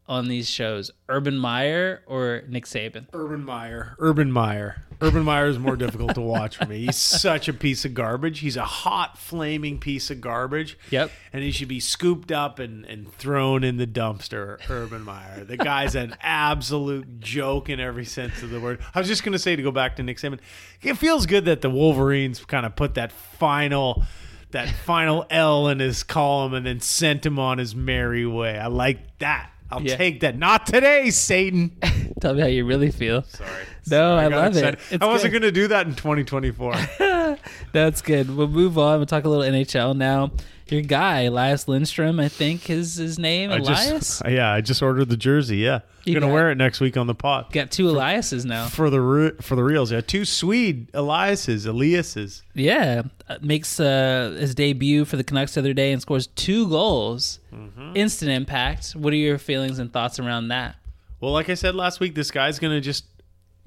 [0.08, 3.08] on these shows, Urban Meyer or Nick Saban?
[3.14, 3.96] Urban Meyer.
[4.00, 4.84] Urban Meyer.
[5.02, 6.86] Urban Meyer is more difficult to watch for me.
[6.86, 8.40] He's such a piece of garbage.
[8.40, 10.78] He's a hot, flaming piece of garbage.
[10.90, 11.12] Yep.
[11.32, 15.46] And he should be scooped up and, and thrown in the dumpster, Urban Meyer.
[15.46, 18.80] The guy's an absolute joke in every sense of the word.
[18.94, 20.40] I was just going to say to go back to Nick Saban,
[20.82, 24.04] it feels good that the Wolverines kind of put that final.
[24.52, 28.58] That final L in his column and then sent him on his merry way.
[28.58, 29.52] I like that.
[29.70, 29.96] I'll Yeah.
[29.96, 30.36] take that.
[30.40, 31.78] Not today, Satan.
[32.20, 33.22] Tell me how you really feel.
[33.22, 33.48] Sorry.
[33.88, 34.80] No, I, got love it.
[34.92, 36.76] It's I wasn't going to do that in 2024.
[37.72, 38.36] That's good.
[38.36, 39.00] We'll move on.
[39.00, 40.32] We'll talk a little NHL now.
[40.68, 43.50] Your guy, Elias Lindstrom, I think is his name.
[43.52, 43.90] I Elias?
[43.90, 45.58] just, yeah, I just ordered the jersey.
[45.58, 47.52] Yeah, You're gonna wear it next week on the pot.
[47.52, 48.68] Got two Eliases now.
[48.68, 49.92] for the re- for the reals.
[49.92, 52.44] Yeah, two Swede Eliases, Eliases.
[52.54, 53.02] Yeah.
[53.28, 57.40] Uh, makes uh, his debut for the Canucks the other day and scores two goals.
[57.52, 57.94] Mm-hmm.
[57.96, 58.92] Instant impact.
[58.92, 60.76] What are your feelings and thoughts around that?
[61.20, 63.06] Well, like I said last week, this guy's gonna just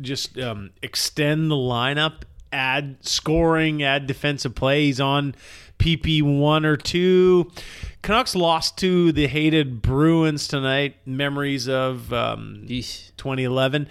[0.01, 5.35] just um, extend the lineup, add scoring, add defensive plays on
[5.78, 7.51] PP one or two.
[8.02, 10.97] Canucks lost to the hated Bruins tonight.
[11.06, 13.89] Memories of um, 2011.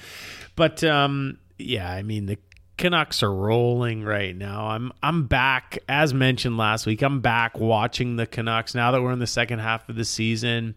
[0.55, 2.37] But um, yeah, I mean the
[2.77, 4.67] Canucks are rolling right now.
[4.67, 7.01] I'm I'm back as mentioned last week.
[7.01, 10.75] I'm back watching the Canucks now that we're in the second half of the season.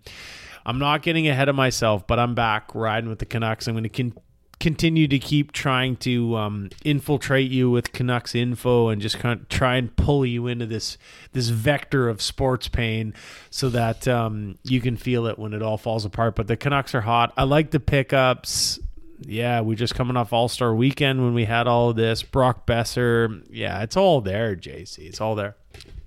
[0.67, 3.67] I'm not getting ahead of myself, but I'm back riding with the Canucks.
[3.67, 4.15] I'm going to con-
[4.61, 9.49] continue to keep trying to um, infiltrate you with Canucks info and just kind of
[9.49, 10.97] try and pull you into this
[11.33, 13.15] this vector of sports pain
[13.51, 16.35] so that um, you can feel it when it all falls apart.
[16.37, 17.33] But the Canucks are hot.
[17.37, 18.79] I like the pickups.
[19.21, 22.23] Yeah, we're just coming off All Star Weekend when we had all of this.
[22.23, 23.45] Brock Boeser.
[23.51, 25.01] Yeah, it's all there, JC.
[25.01, 25.57] It's all there.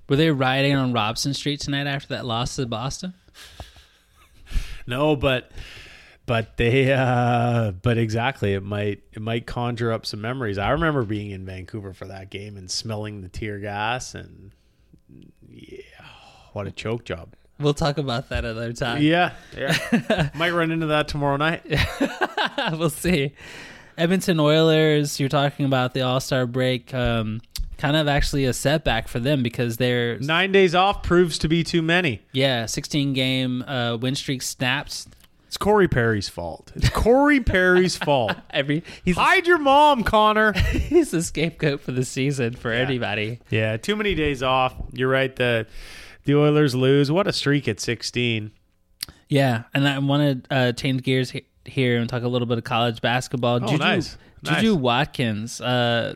[0.09, 3.13] Were they riding on Robson Street tonight after that loss to Boston?
[4.85, 5.51] No, but
[6.27, 10.59] but they uh but exactly it might it might conjure up some memories.
[10.59, 14.51] I remember being in Vancouver for that game and smelling the tear gas and
[15.49, 15.79] yeah,
[16.53, 17.33] what a choke job.
[17.59, 19.01] We'll talk about that another time.
[19.01, 20.29] Yeah, yeah.
[20.35, 21.63] might run into that tomorrow night.
[22.73, 23.33] we'll see.
[23.97, 26.93] Edmonton Oilers, you're talking about the All Star break.
[26.93, 27.41] Um,
[27.79, 31.63] kind of actually a setback for them because they're 9 days off proves to be
[31.63, 32.21] too many.
[32.31, 35.07] yeah 16 game uh, win streak snaps
[35.47, 36.71] It's Corey Perry's fault.
[36.75, 38.35] It's Corey Perry's fault.
[38.49, 40.51] every he's Hide your mom, Connor.
[40.71, 43.39] he's the scapegoat for the season for anybody.
[43.49, 44.75] Yeah, too many days off.
[44.91, 45.33] You're right.
[45.35, 45.65] The
[46.25, 47.09] the Oilers lose.
[47.11, 48.51] What a streak at 16.
[49.29, 52.57] Yeah, and I want to uh, change gears he- here and talk a little bit
[52.57, 53.57] of college basketball.
[53.63, 54.17] Oh, Juju, nice.
[54.43, 54.81] Juju Nice.
[54.81, 56.15] Watkins, uh,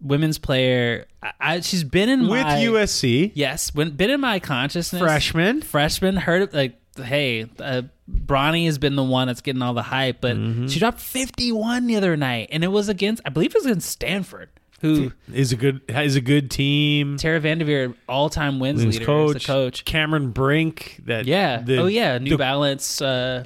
[0.00, 1.06] women's player.
[1.22, 5.00] I, I, she's been in With my USC, yes, when, been in my consciousness.
[5.00, 5.62] freshman.
[5.62, 9.82] freshman heard of, like hey uh, Bronny has been the one that's getting all the
[9.82, 10.66] hype but Mm-hmm.
[10.68, 13.88] she dropped 51 the other night and it was against i believe it was against
[13.90, 14.48] stanford
[14.80, 17.16] who is a good is a good team.
[17.16, 21.00] tara vanderveer all-time wins His leader coach, coach Cameron Brink.
[21.06, 23.44] That yeah the- oh yeah new balance uh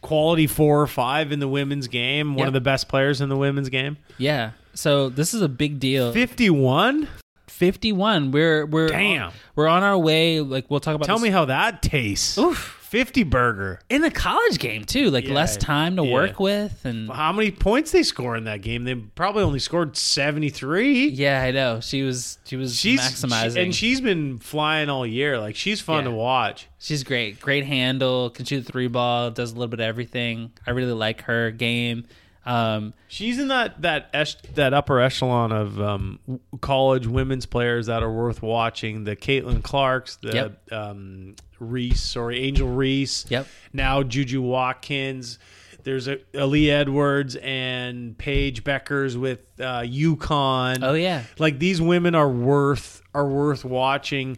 [0.00, 2.30] quality four or five in the women's game.
[2.30, 2.46] One Yep.
[2.48, 3.98] of the best players in the women's game.
[4.16, 7.08] yeah so this is a big deal Fifty one.
[7.48, 9.32] 51 we're we're Damn.
[9.54, 12.38] we're on our way like we'll talk about Tell this- me how that tastes.
[12.38, 12.79] Oof.
[12.90, 13.78] Fifty burger.
[13.88, 16.12] in the college game too like Yeah, less time to yeah.
[16.12, 18.82] work with and How many points they score in that game?
[18.82, 21.06] They probably only scored seventy three.
[21.08, 25.38] yeah i know she was she was She's maximizing and she's been flying all year.
[25.38, 26.10] Like she's fun Yeah.
[26.10, 26.66] to watch.
[26.80, 27.40] She's great.
[27.40, 28.30] Great handle.
[28.30, 29.30] Can shoot the three ball.
[29.30, 30.50] Does a little bit of everything.
[30.66, 32.06] I really like her game.
[32.46, 37.86] Um, She's in that that esh, that upper echelon of um, w- college women's players
[37.86, 39.04] that are worth watching.
[39.04, 40.72] The Caitlin Clarks, the Yep.
[40.72, 43.26] um, Reese, or Angel Reese.
[43.28, 43.46] Yep.
[43.74, 45.38] Now Juju Watkins.
[45.82, 50.78] There's a Ali Edwards and Paige Bueckers with uh, UConn.
[50.82, 54.36] oh yeah, like these women are worth are worth watching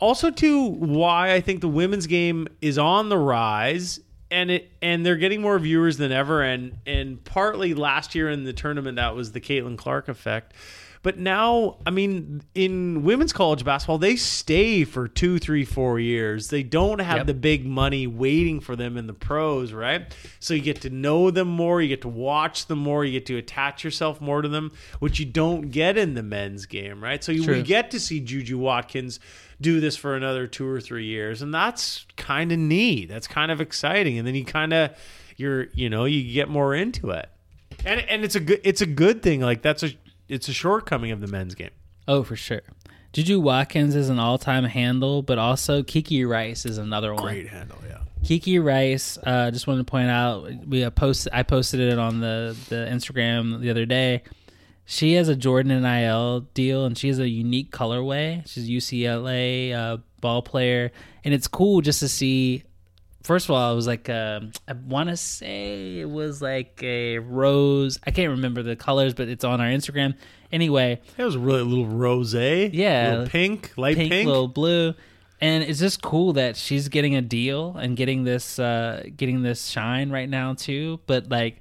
[0.00, 3.98] also too why i think the women's game is on the rise
[4.30, 8.44] and it and they're getting more viewers than ever and and partly last year in
[8.44, 10.52] the tournament that was the caitlin clark effect.
[11.00, 16.48] But now i mean in women's college basketball they stay for two three four years.
[16.48, 17.26] They don't have Yep.
[17.28, 20.12] the big money waiting for them in the pros right?
[20.40, 23.26] So you get to know them more you get to watch them more you get
[23.26, 27.22] to attach yourself more to them which you don't get in the men's game right?
[27.22, 29.20] So you, we get to see juju watkins
[29.60, 33.50] do this for another two or three years and that's kind of neat that's kind
[33.50, 34.90] of exciting and then you kind of
[35.36, 37.28] you're you know you get more into it
[37.84, 39.90] and and it's a good it's a good thing like that's a
[40.28, 41.70] it's a shortcoming of the men's game
[42.06, 42.62] oh for sure.
[43.14, 47.22] Juju Watkins is an all-time handle, but also Kiki Rice is another one.
[47.22, 51.42] Great handle yeah Kiki Rice, uh, just wanted to point out we uh, post I
[51.42, 54.22] posted it on the the Instagram the other day.
[54.90, 58.40] She has a Jordan and NIL deal, and she has a unique colorway.
[58.48, 60.92] She's a UCLA uh, ball player,
[61.24, 62.62] and it's cool just to see.
[63.22, 67.18] First of all, it was like um, I want to say it was like a
[67.18, 67.98] rose.
[68.06, 70.14] I can't remember the colors, but it's on our Instagram.
[70.50, 73.10] Anyway, it was really a little rose Yeah.
[73.10, 74.94] little pink light pink, pink, little blue,
[75.38, 79.66] and it's just cool that she's getting a deal and getting this uh, getting this
[79.66, 81.00] shine right now too.
[81.06, 81.60] But like,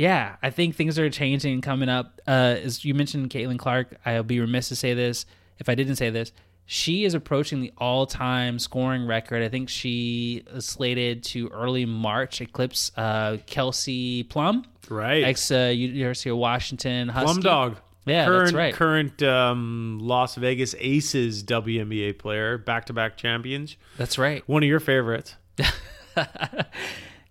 [0.00, 2.22] yeah, I think things are changing and coming up.
[2.26, 5.26] Uh, as you mentioned, Caitlin Clark, I'll be remiss to say this
[5.58, 6.32] if I didn't say this.
[6.64, 9.42] She is approaching the all-time scoring record.
[9.42, 15.70] I think she is slated to early March eclipse uh, Kelsey Plum, right ex uh,
[15.74, 17.26] University of Washington Husky.
[17.26, 18.72] plum dog Yeah, current that's right.
[18.74, 24.42] current um, las vegas aces WNBA player back-to-back champions That's right.
[24.48, 25.34] one of your favorites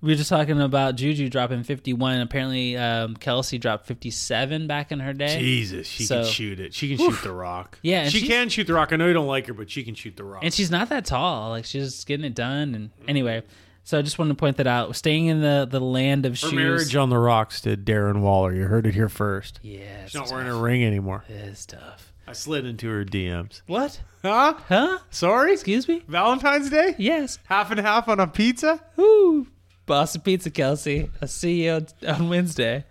[0.01, 2.21] We were just talking about Juju dropping 51.
[2.21, 5.37] Apparently, um, Kelsey dropped 57 back in her day.
[5.39, 6.73] Jesus, she So- can shoot it.
[6.73, 7.79] She can shoot the rock.
[7.81, 8.93] Yeah, she can shoot the rock.
[8.93, 10.41] I know you don't like her, but she can shoot the rock.
[10.43, 11.49] And she's not that tall.
[11.49, 12.75] Like, she's just getting it done.
[12.75, 13.43] And anyway,
[13.83, 14.95] so I just wanted to point that out.
[14.95, 16.53] Staying in the, the land of her shoes.
[16.53, 18.53] marriage on the rocks to Darren Waller.
[18.53, 19.59] You heard it here first.
[19.63, 21.25] yeah, She's not wearing a ring anymore.
[21.27, 22.13] It's tough.
[22.25, 23.63] I slid into her DMs.
[23.67, 23.99] What?
[24.23, 24.53] Huh?
[24.69, 24.99] Huh?
[25.09, 25.51] Sorry?
[25.53, 26.03] Excuse me?
[26.07, 26.95] Valentine's Day?
[26.99, 27.39] Yes.
[27.47, 28.79] Half and half on a pizza?
[28.95, 29.47] Woo!
[29.89, 31.09] Boston Pizza, Kelsey.
[31.19, 32.85] I'll see you on, on Wednesday.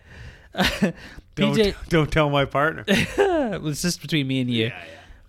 [0.55, 0.93] Don't,
[1.55, 2.83] PJ, don't tell my partner.
[2.89, 4.73] it was just between me and you.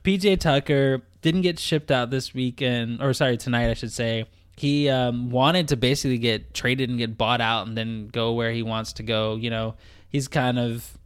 [0.03, 4.25] PJ Tucker didn't get shipped out this weekend, or sorry, tonight, I should say.
[4.57, 8.51] He um, wanted to basically get traded and get bought out and then go where
[8.51, 9.35] he wants to go.
[9.35, 9.75] You know,
[10.09, 10.97] he's kind of,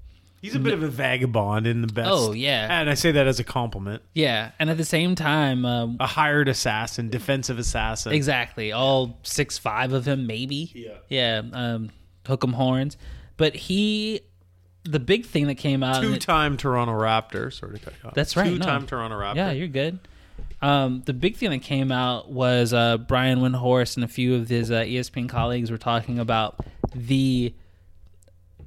[0.43, 2.09] He's a bit of a vagabond in the best.
[2.11, 2.67] Oh, yeah.
[2.69, 4.03] And I say that as a compliment.
[4.13, 4.51] yeah.
[4.59, 8.11] And at the same time, um, A hired assassin, defensive assassin.
[8.11, 10.71] exactly, all six, five of him, maybe.
[10.75, 10.97] Yeah.
[11.09, 11.41] Yeah.
[11.53, 11.89] Um,
[12.27, 12.97] hook 'em horns.
[13.37, 14.19] But he,
[14.83, 16.01] the big thing that came out.
[16.01, 17.51] Two-time Toronto Raptor.
[17.51, 18.13] Sorry of cut you off.
[18.13, 18.57] That's right, no.
[18.57, 19.35] Two-time Toronto Raptor.
[19.37, 19.97] Yeah, you're good.
[20.61, 24.49] Um, the big thing that came out was uh, Brian Windhorst and a few of
[24.49, 26.59] his uh, ESPN colleagues were talking about
[26.93, 27.53] the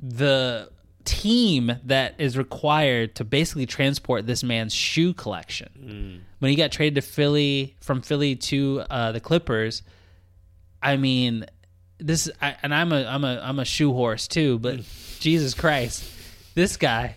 [0.02, 0.68] the
[1.06, 6.22] team that is required to basically transport this man's shoe collection.
[6.40, 9.82] When he got traded to Philly from Philly to uh, the Clippers,
[10.82, 11.46] I mean,
[11.98, 14.80] this I, and I'm a I'm a I'm a shoe horse too, but
[15.20, 16.04] Jesus Christ,
[16.54, 17.16] this guy.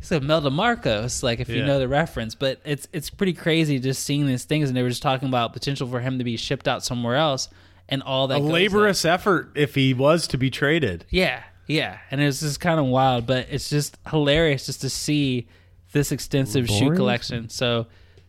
[0.00, 3.78] He's like Imelda Marcos, like if you know the reference, but it's it's pretty crazy
[3.78, 6.36] just seeing these things, and they were just talking about potential for him to be
[6.38, 7.48] shipped out somewhere else,
[7.88, 11.04] and all that A laborious effort if he was to be traded.
[11.10, 15.48] yeah, yeah, and it's just kind of wild, but it's just hilarious just to see
[15.92, 17.48] this extensive shoe collection.
[17.48, 17.86] So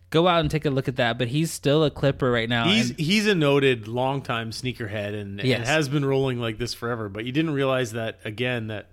[0.10, 1.18] go out and take a look at that.
[1.18, 2.66] But he's still a Clipper right now.
[2.68, 5.68] He's and- he's a noted longtime sneakerhead and, and Yes.
[5.68, 7.10] has been rolling like this forever.
[7.10, 8.90] But you didn't realize that again that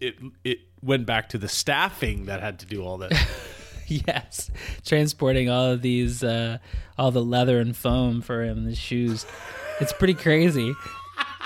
[0.00, 3.12] it it went back to the staffing that had to do all that.
[3.86, 4.50] yes,
[4.84, 6.58] transporting all of these, uh,
[6.98, 9.26] all the leather and foam for him, the shoes.
[9.80, 10.74] It's pretty crazy.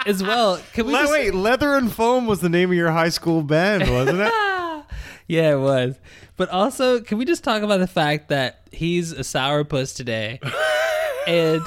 [0.07, 2.91] As well, can we Le- just, wait, leather and foam was the name of your
[2.93, 4.33] high school band, wasn't it?
[5.29, 5.99] Yeah, it was.
[6.37, 10.39] But also, can we just talk about the fact that he's a sourpuss today,
[11.27, 11.61] and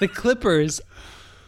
[0.00, 0.80] the Clippers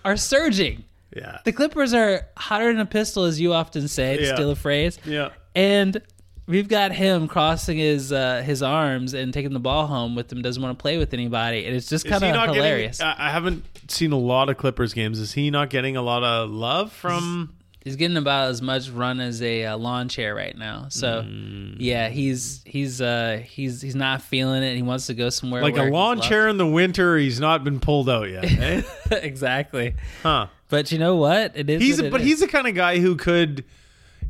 [0.05, 0.85] are surging.
[1.17, 4.35] yeah, The Clippers are hotter than a pistol, as you often say, to Yeah.
[4.35, 4.99] steal a phrase.
[5.07, 5.31] yeah.
[5.55, 6.03] And
[6.49, 10.43] we've got him crossing his uh, his arms and taking the ball home with him.
[10.43, 12.99] Doesn't want to play with anybody, and it's just kind of hilarious.
[12.99, 15.21] Getting, I haven't seen a lot of Clippers games.
[15.21, 17.55] Is he not getting a lot of love from?
[17.85, 20.87] He's getting about as much run as a uh, lawn chair right now.
[20.91, 21.77] So Mm.
[21.79, 24.75] yeah, he's he's uh he's he's not feeling it.
[24.75, 27.81] He wants to go somewhere Like a lawn chair in the winter, he's not been
[27.81, 28.45] pulled out yet.
[28.45, 28.83] Eh?
[29.23, 29.95] exactly.
[30.23, 30.49] huh?
[30.69, 31.53] But you know what?
[31.55, 31.81] It is.
[31.81, 32.27] He's a, but is.
[32.27, 33.65] he's the kind of guy who could,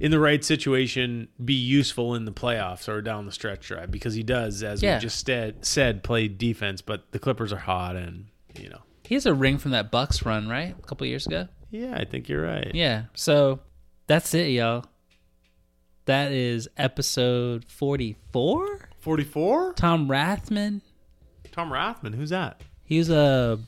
[0.01, 4.15] in the right situation, be useful in the playoffs or down the stretch drive because
[4.15, 4.97] he does, as Yeah.
[4.97, 6.81] we just said, said, play defense.
[6.83, 8.27] But the Clippers are hot, and
[8.59, 10.75] you know, he has a ring from that Bucks run, right?
[10.79, 11.49] A couple years ago.
[11.71, 12.71] yeah, I think you're right.
[12.75, 13.05] Yeah.
[13.15, 13.61] So
[14.07, 14.85] that's it, y'all.
[16.07, 18.89] That is episode forty-four.
[18.99, 19.75] Forty-four.
[19.75, 20.81] Tom Rathman.
[21.53, 22.63] Tom Rathman, who's that?
[22.85, 23.59] He was a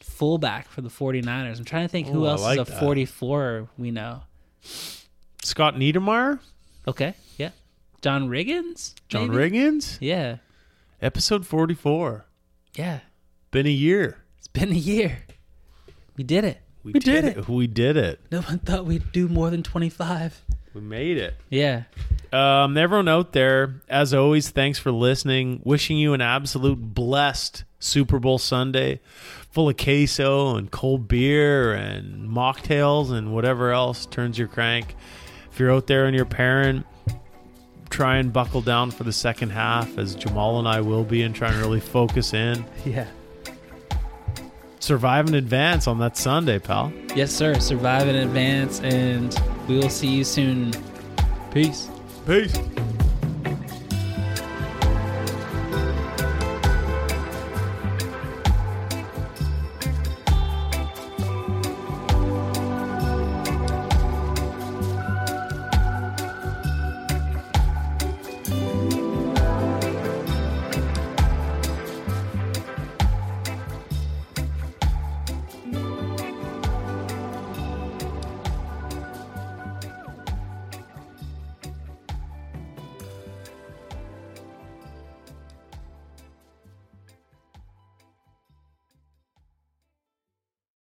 [0.00, 1.58] fullback for the 49ers.
[1.58, 2.80] I'm trying to think who Oh, I else like is a that.
[2.80, 4.22] 44 we know.
[5.42, 6.38] Scott Niedermayer,
[6.86, 7.50] Okay, yeah.
[8.00, 8.94] John Riggins?
[9.08, 9.56] John maybe?
[9.58, 9.98] Riggins.
[10.00, 10.36] Yeah,
[11.00, 12.24] Episode forty-four.
[12.74, 13.00] yeah.
[13.50, 14.16] Been a year.
[14.38, 15.18] It's been a year.
[16.16, 16.58] We did it.
[16.84, 17.48] We, We did it.
[17.48, 18.20] We did it.
[18.30, 20.40] No one thought we'd do more than 25.
[20.74, 21.34] We made it.
[21.50, 21.82] Yeah.
[22.32, 25.60] Um, everyone out there, as always, thanks for listening.
[25.64, 29.00] Wishing you an absolute blessed Super Bowl Sunday,
[29.50, 34.96] full of queso and cold beer and mocktails and whatever else turns your crank.
[35.52, 36.86] If you're out there and you're a parent,
[37.90, 41.34] try and buckle down for the second half, as Jamal and I will be, and
[41.34, 42.64] try and really focus in.
[42.86, 43.06] Yeah.
[44.80, 46.92] Survive in advance on that Sunday, pal.
[47.14, 47.54] Yes, sir.
[47.60, 49.32] Survive in advance, and
[49.68, 50.72] we will see you soon.
[51.52, 51.88] Peace.
[52.26, 52.58] Peace.